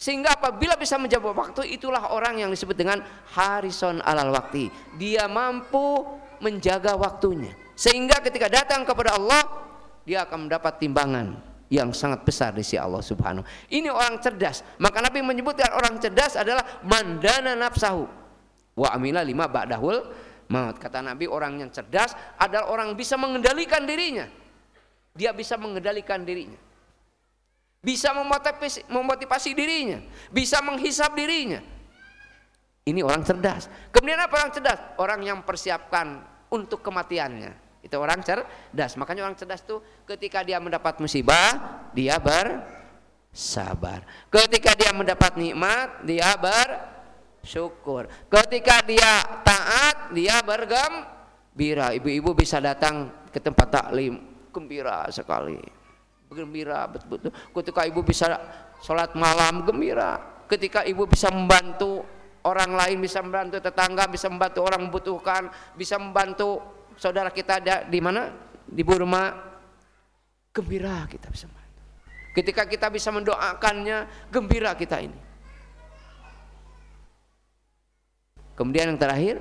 Sehingga 0.00 0.32
apabila 0.32 0.80
bisa 0.80 0.96
menjawab 0.96 1.36
waktu 1.36 1.76
itulah 1.76 2.14
orang 2.14 2.40
yang 2.40 2.48
disebut 2.48 2.72
dengan 2.72 3.04
harison 3.36 4.00
alal 4.00 4.32
waktu. 4.32 4.70
Dia 4.96 5.28
mampu 5.28 6.06
menjaga 6.40 6.96
waktunya. 6.96 7.52
Sehingga 7.76 8.22
ketika 8.24 8.48
datang 8.48 8.86
kepada 8.86 9.18
Allah 9.18 9.44
dia 10.06 10.24
akan 10.24 10.48
mendapat 10.48 10.80
timbangan 10.80 11.49
yang 11.70 11.94
sangat 11.94 12.26
besar 12.26 12.50
di 12.50 12.66
sisi 12.66 12.76
Allah 12.76 13.00
Subhanahu. 13.00 13.46
Ini 13.70 13.88
orang 13.88 14.18
cerdas. 14.18 14.66
Maka 14.82 14.98
Nabi 14.98 15.22
menyebutkan 15.22 15.70
orang 15.72 15.96
cerdas 16.02 16.34
adalah 16.34 16.82
mandana 16.82 17.54
nafsahu 17.54 18.04
wa 18.74 18.88
amila 18.90 19.22
lima 19.22 19.46
ba'dahul 19.46 20.02
maut. 20.50 20.76
Kata 20.76 20.98
Nabi 20.98 21.30
orang 21.30 21.62
yang 21.62 21.70
cerdas 21.70 22.12
adalah 22.36 22.68
orang 22.74 22.98
bisa 22.98 23.14
mengendalikan 23.14 23.86
dirinya. 23.86 24.26
Dia 25.14 25.30
bisa 25.30 25.54
mengendalikan 25.54 26.26
dirinya 26.26 26.70
bisa 27.80 28.12
memotivasi, 28.12 28.84
memotivasi 28.92 29.50
dirinya, 29.56 30.04
bisa 30.28 30.60
menghisap 30.60 31.16
dirinya. 31.16 31.64
Ini 32.84 33.00
orang 33.04 33.24
cerdas. 33.24 33.68
Kemudian 33.92 34.20
apa 34.20 34.36
orang 34.36 34.52
cerdas? 34.52 34.80
Orang 35.00 35.20
yang 35.24 35.40
persiapkan 35.44 36.20
untuk 36.52 36.84
kematiannya. 36.84 37.69
Itu 37.80 37.96
orang 37.96 38.20
cerdas. 38.20 38.94
Makanya 39.00 39.24
orang 39.28 39.36
cerdas 39.36 39.64
itu 39.64 39.80
ketika 40.04 40.44
dia 40.44 40.60
mendapat 40.60 41.00
musibah, 41.00 41.88
dia 41.96 42.20
bersabar. 42.20 44.04
Ketika 44.28 44.76
dia 44.76 44.92
mendapat 44.92 45.36
nikmat, 45.40 46.04
dia 46.04 46.36
bersyukur. 46.36 48.08
Ketika 48.28 48.84
dia 48.84 49.42
taat, 49.42 50.12
dia 50.12 50.44
bergembira. 50.44 51.96
Ibu-ibu 51.96 52.36
bisa 52.36 52.60
datang 52.60 53.08
ke 53.32 53.40
tempat 53.40 53.68
taklim, 53.72 54.20
gembira 54.52 55.08
sekali 55.08 55.80
gembira 56.30 56.86
betul-betul. 56.86 57.34
Ketika 57.34 57.82
ibu 57.90 58.00
bisa 58.06 58.26
sholat 58.80 59.12
malam 59.18 59.66
gembira. 59.66 60.42
Ketika 60.46 60.82
ibu 60.82 61.06
bisa 61.06 61.30
membantu 61.30 62.02
orang 62.42 62.74
lain, 62.74 62.98
bisa 62.98 63.22
membantu 63.22 63.62
tetangga, 63.62 64.10
bisa 64.10 64.26
membantu 64.26 64.66
orang 64.66 64.80
membutuhkan, 64.88 65.42
bisa 65.78 65.94
membantu 65.94 66.58
saudara 67.00 67.32
kita 67.32 67.56
ada 67.56 67.88
di 67.88 67.96
mana? 68.04 68.28
Di 68.68 68.84
Burma. 68.84 69.48
Gembira 70.52 71.08
kita 71.08 71.32
bisa. 71.32 71.48
Ketika 72.30 72.68
kita 72.68 72.92
bisa 72.92 73.10
mendoakannya, 73.10 74.28
gembira 74.30 74.76
kita 74.76 75.02
ini. 75.02 75.18
Kemudian 78.54 78.92
yang 78.92 79.00
terakhir, 79.00 79.40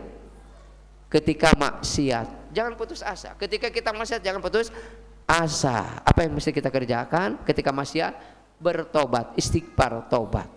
ketika 1.11 1.53
maksiat, 1.53 2.56
jangan 2.56 2.73
putus 2.80 3.03
asa. 3.03 3.36
Ketika 3.38 3.68
kita 3.69 3.94
maksiat, 3.94 4.23
jangan 4.23 4.41
putus 4.41 4.73
asa. 5.27 6.02
Apa 6.02 6.26
yang 6.26 6.34
mesti 6.34 6.49
kita 6.49 6.72
kerjakan 6.73 7.44
ketika 7.45 7.69
maksiat? 7.69 8.15
Bertobat, 8.57 9.38
istighfar, 9.38 10.10
tobat. 10.10 10.49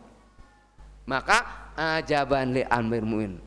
Maka 1.04 1.72
ajaban 1.76 2.56
li 2.56 2.62
amir 2.64 3.04
mu'min. 3.04 3.38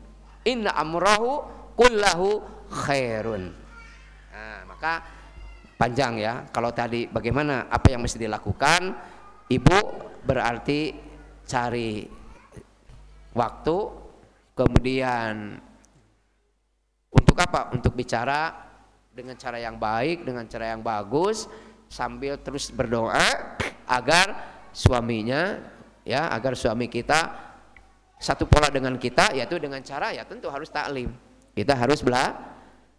Inna 0.46 0.72
amrahu 0.78 1.42
kullahu 1.74 2.55
khairun. 2.70 3.52
Nah, 4.32 4.60
maka 4.68 5.04
panjang 5.76 6.20
ya. 6.20 6.48
Kalau 6.50 6.72
tadi 6.72 7.06
bagaimana 7.06 7.68
apa 7.68 7.92
yang 7.92 8.02
mesti 8.02 8.20
dilakukan? 8.20 8.92
Ibu 9.46 9.78
berarti 10.26 10.90
cari 11.46 12.02
waktu 13.36 13.76
kemudian 14.56 15.60
untuk 17.12 17.36
apa? 17.38 17.70
Untuk 17.70 17.94
bicara 17.94 18.50
dengan 19.14 19.38
cara 19.38 19.56
yang 19.56 19.78
baik, 19.78 20.26
dengan 20.26 20.44
cara 20.50 20.74
yang 20.74 20.82
bagus 20.82 21.46
sambil 21.86 22.36
terus 22.42 22.74
berdoa 22.74 23.54
agar 23.86 24.26
suaminya 24.74 25.62
ya, 26.02 26.28
agar 26.34 26.58
suami 26.58 26.90
kita 26.90 27.46
satu 28.16 28.48
pola 28.48 28.72
dengan 28.72 28.96
kita 28.96 29.36
yaitu 29.36 29.60
dengan 29.60 29.80
cara 29.84 30.10
ya 30.10 30.24
tentu 30.24 30.48
harus 30.48 30.72
taklim. 30.72 31.12
Kita 31.56 31.72
harus 31.72 32.04
bela 32.04 32.55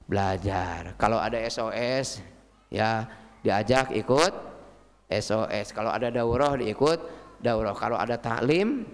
belajar. 0.07 0.95
Kalau 0.95 1.19
ada 1.19 1.37
SOS 1.45 2.23
ya 2.71 3.05
diajak 3.43 3.93
ikut 3.93 4.33
SOS. 5.11 5.75
Kalau 5.75 5.91
ada 5.91 6.07
daurah 6.09 6.55
diikut 6.55 6.99
daurah. 7.43 7.75
Kalau 7.75 7.99
ada 7.99 8.15
taklim 8.17 8.87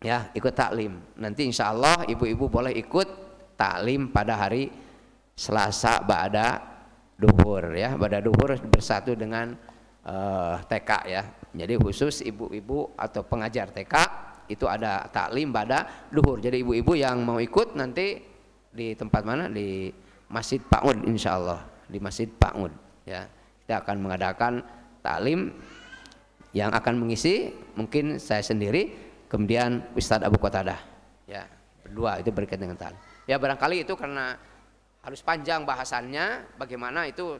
ya 0.00 0.30
ikut 0.32 0.54
taklim. 0.54 1.02
Nanti 1.18 1.44
insya 1.50 1.74
Allah 1.74 2.06
ibu-ibu 2.06 2.46
boleh 2.46 2.72
ikut 2.72 3.08
taklim 3.58 4.14
pada 4.14 4.38
hari 4.38 4.70
Selasa 5.34 5.98
Ba'da 6.06 6.74
duhur 7.18 7.74
ya 7.74 7.94
pada 7.94 8.18
duhur 8.18 8.54
bersatu 8.70 9.14
dengan 9.14 9.54
uh, 10.06 10.58
eh, 10.58 10.66
TK 10.66 10.90
ya 11.06 11.22
jadi 11.54 11.74
khusus 11.78 12.26
ibu-ibu 12.26 12.94
atau 12.98 13.22
pengajar 13.22 13.70
TK 13.70 13.94
itu 14.50 14.66
ada 14.66 15.06
taklim 15.08 15.54
pada 15.54 16.06
duhur 16.10 16.42
jadi 16.42 16.60
ibu-ibu 16.60 16.98
yang 16.98 17.22
mau 17.22 17.38
ikut 17.38 17.78
nanti 17.78 18.18
di 18.74 18.98
tempat 18.98 19.22
mana 19.22 19.46
di 19.46 19.88
Masjid 20.28 20.60
Pak 20.60 20.82
insya 21.04 21.36
Allah 21.36 21.60
di 21.88 21.98
Masjid 22.00 22.28
Pak 22.28 22.54
ya 23.04 23.28
kita 23.64 23.84
akan 23.84 23.96
mengadakan 24.00 24.52
taklim 25.04 25.52
yang 26.54 26.70
akan 26.70 26.94
mengisi 27.00 27.52
mungkin 27.74 28.16
saya 28.22 28.40
sendiri 28.40 28.94
kemudian 29.28 29.84
Ustadz 29.96 30.24
Abu 30.24 30.40
Qatadah 30.40 30.80
ya 31.28 31.44
berdua 31.84 32.20
itu 32.20 32.30
berkaitan 32.32 32.70
dengan 32.70 32.78
taklim 32.80 33.00
ya 33.28 33.36
barangkali 33.36 33.84
itu 33.84 33.94
karena 33.96 34.36
harus 35.04 35.20
panjang 35.20 35.68
bahasannya 35.68 36.56
bagaimana 36.56 37.04
itu 37.04 37.36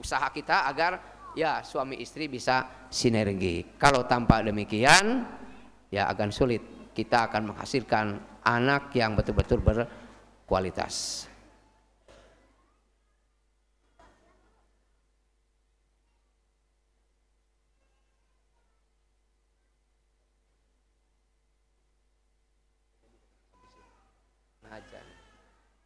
usaha 0.00 0.26
kita 0.32 0.64
agar 0.72 0.98
ya 1.36 1.60
suami 1.66 2.00
istri 2.00 2.30
bisa 2.30 2.86
sinergi. 2.88 3.76
Kalau 3.76 4.06
tanpa 4.06 4.40
demikian 4.40 5.26
ya 5.90 6.08
akan 6.10 6.30
sulit. 6.30 6.62
Kita 6.94 7.26
akan 7.26 7.50
menghasilkan 7.50 8.06
anak 8.46 8.94
yang 8.94 9.18
betul-betul 9.18 9.58
berkualitas. 9.58 11.26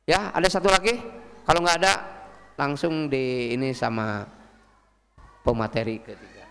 Ya, 0.08 0.32
ada 0.32 0.48
satu 0.48 0.72
lagi. 0.72 0.96
Kalau 1.44 1.60
nggak 1.60 1.84
ada, 1.84 1.94
langsung 2.56 3.12
di 3.12 3.52
ini 3.52 3.76
sama 3.76 4.24
pemateri 5.44 6.00
ketiga. 6.00 6.48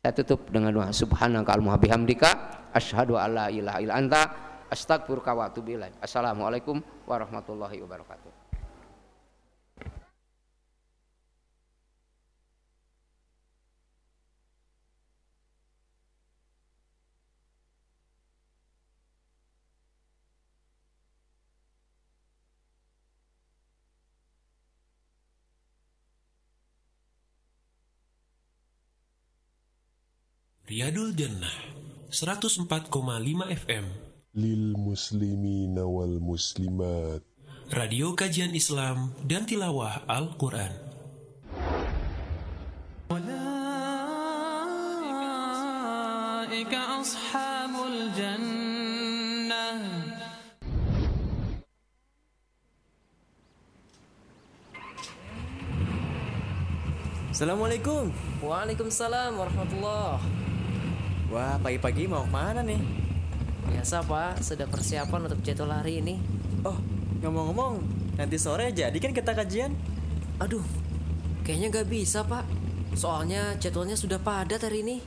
Saya 0.00 0.16
tutup 0.16 0.48
dengan 0.48 0.72
doa 0.72 0.88
subhanaka 0.88 1.52
allahumma 1.52 1.76
bihamdika 1.76 2.30
alla 2.72 3.52
ilaha 3.52 3.78
illa 3.84 3.94
anta. 4.00 4.22
Assalamualaikum 6.00 6.80
warahmatullahi 7.04 7.84
wabarakatuh. 7.84 8.35
Riyadul 30.66 31.14
Jannah 31.14 31.54
104,5 32.10 32.90
FM 33.54 33.86
Lil 34.34 34.74
muslimina 34.74 35.86
wal 35.86 36.18
muslimat. 36.18 37.22
Radio 37.70 38.18
Kajian 38.18 38.50
Islam 38.50 39.14
dan 39.22 39.46
Tilawah 39.46 40.02
Al-Quran. 40.10 40.74
Assalamualaikum. 57.30 58.10
Waalaikumsalam 58.42 59.38
warahmatullahi 59.38 60.35
Wah, 61.26 61.58
pagi-pagi 61.58 62.06
mau 62.06 62.22
ke 62.22 62.30
mana 62.30 62.62
nih? 62.62 62.78
Biasa 63.66 64.06
pak, 64.06 64.46
sudah 64.46 64.70
persiapan 64.70 65.26
untuk 65.26 65.42
jadwal 65.42 65.74
hari 65.74 65.98
ini 65.98 66.22
Oh, 66.62 66.78
ngomong-ngomong, 67.18 67.82
nanti 68.14 68.38
sore 68.38 68.70
jadi 68.70 68.94
kan 68.94 69.10
kita 69.10 69.34
kajian? 69.34 69.74
Aduh, 70.38 70.62
kayaknya 71.42 71.82
gak 71.82 71.90
bisa 71.90 72.22
pak 72.22 72.46
Soalnya 72.94 73.58
jadwalnya 73.58 73.98
sudah 73.98 74.22
padat 74.22 74.62
hari 74.62 74.86
ini 74.86 75.02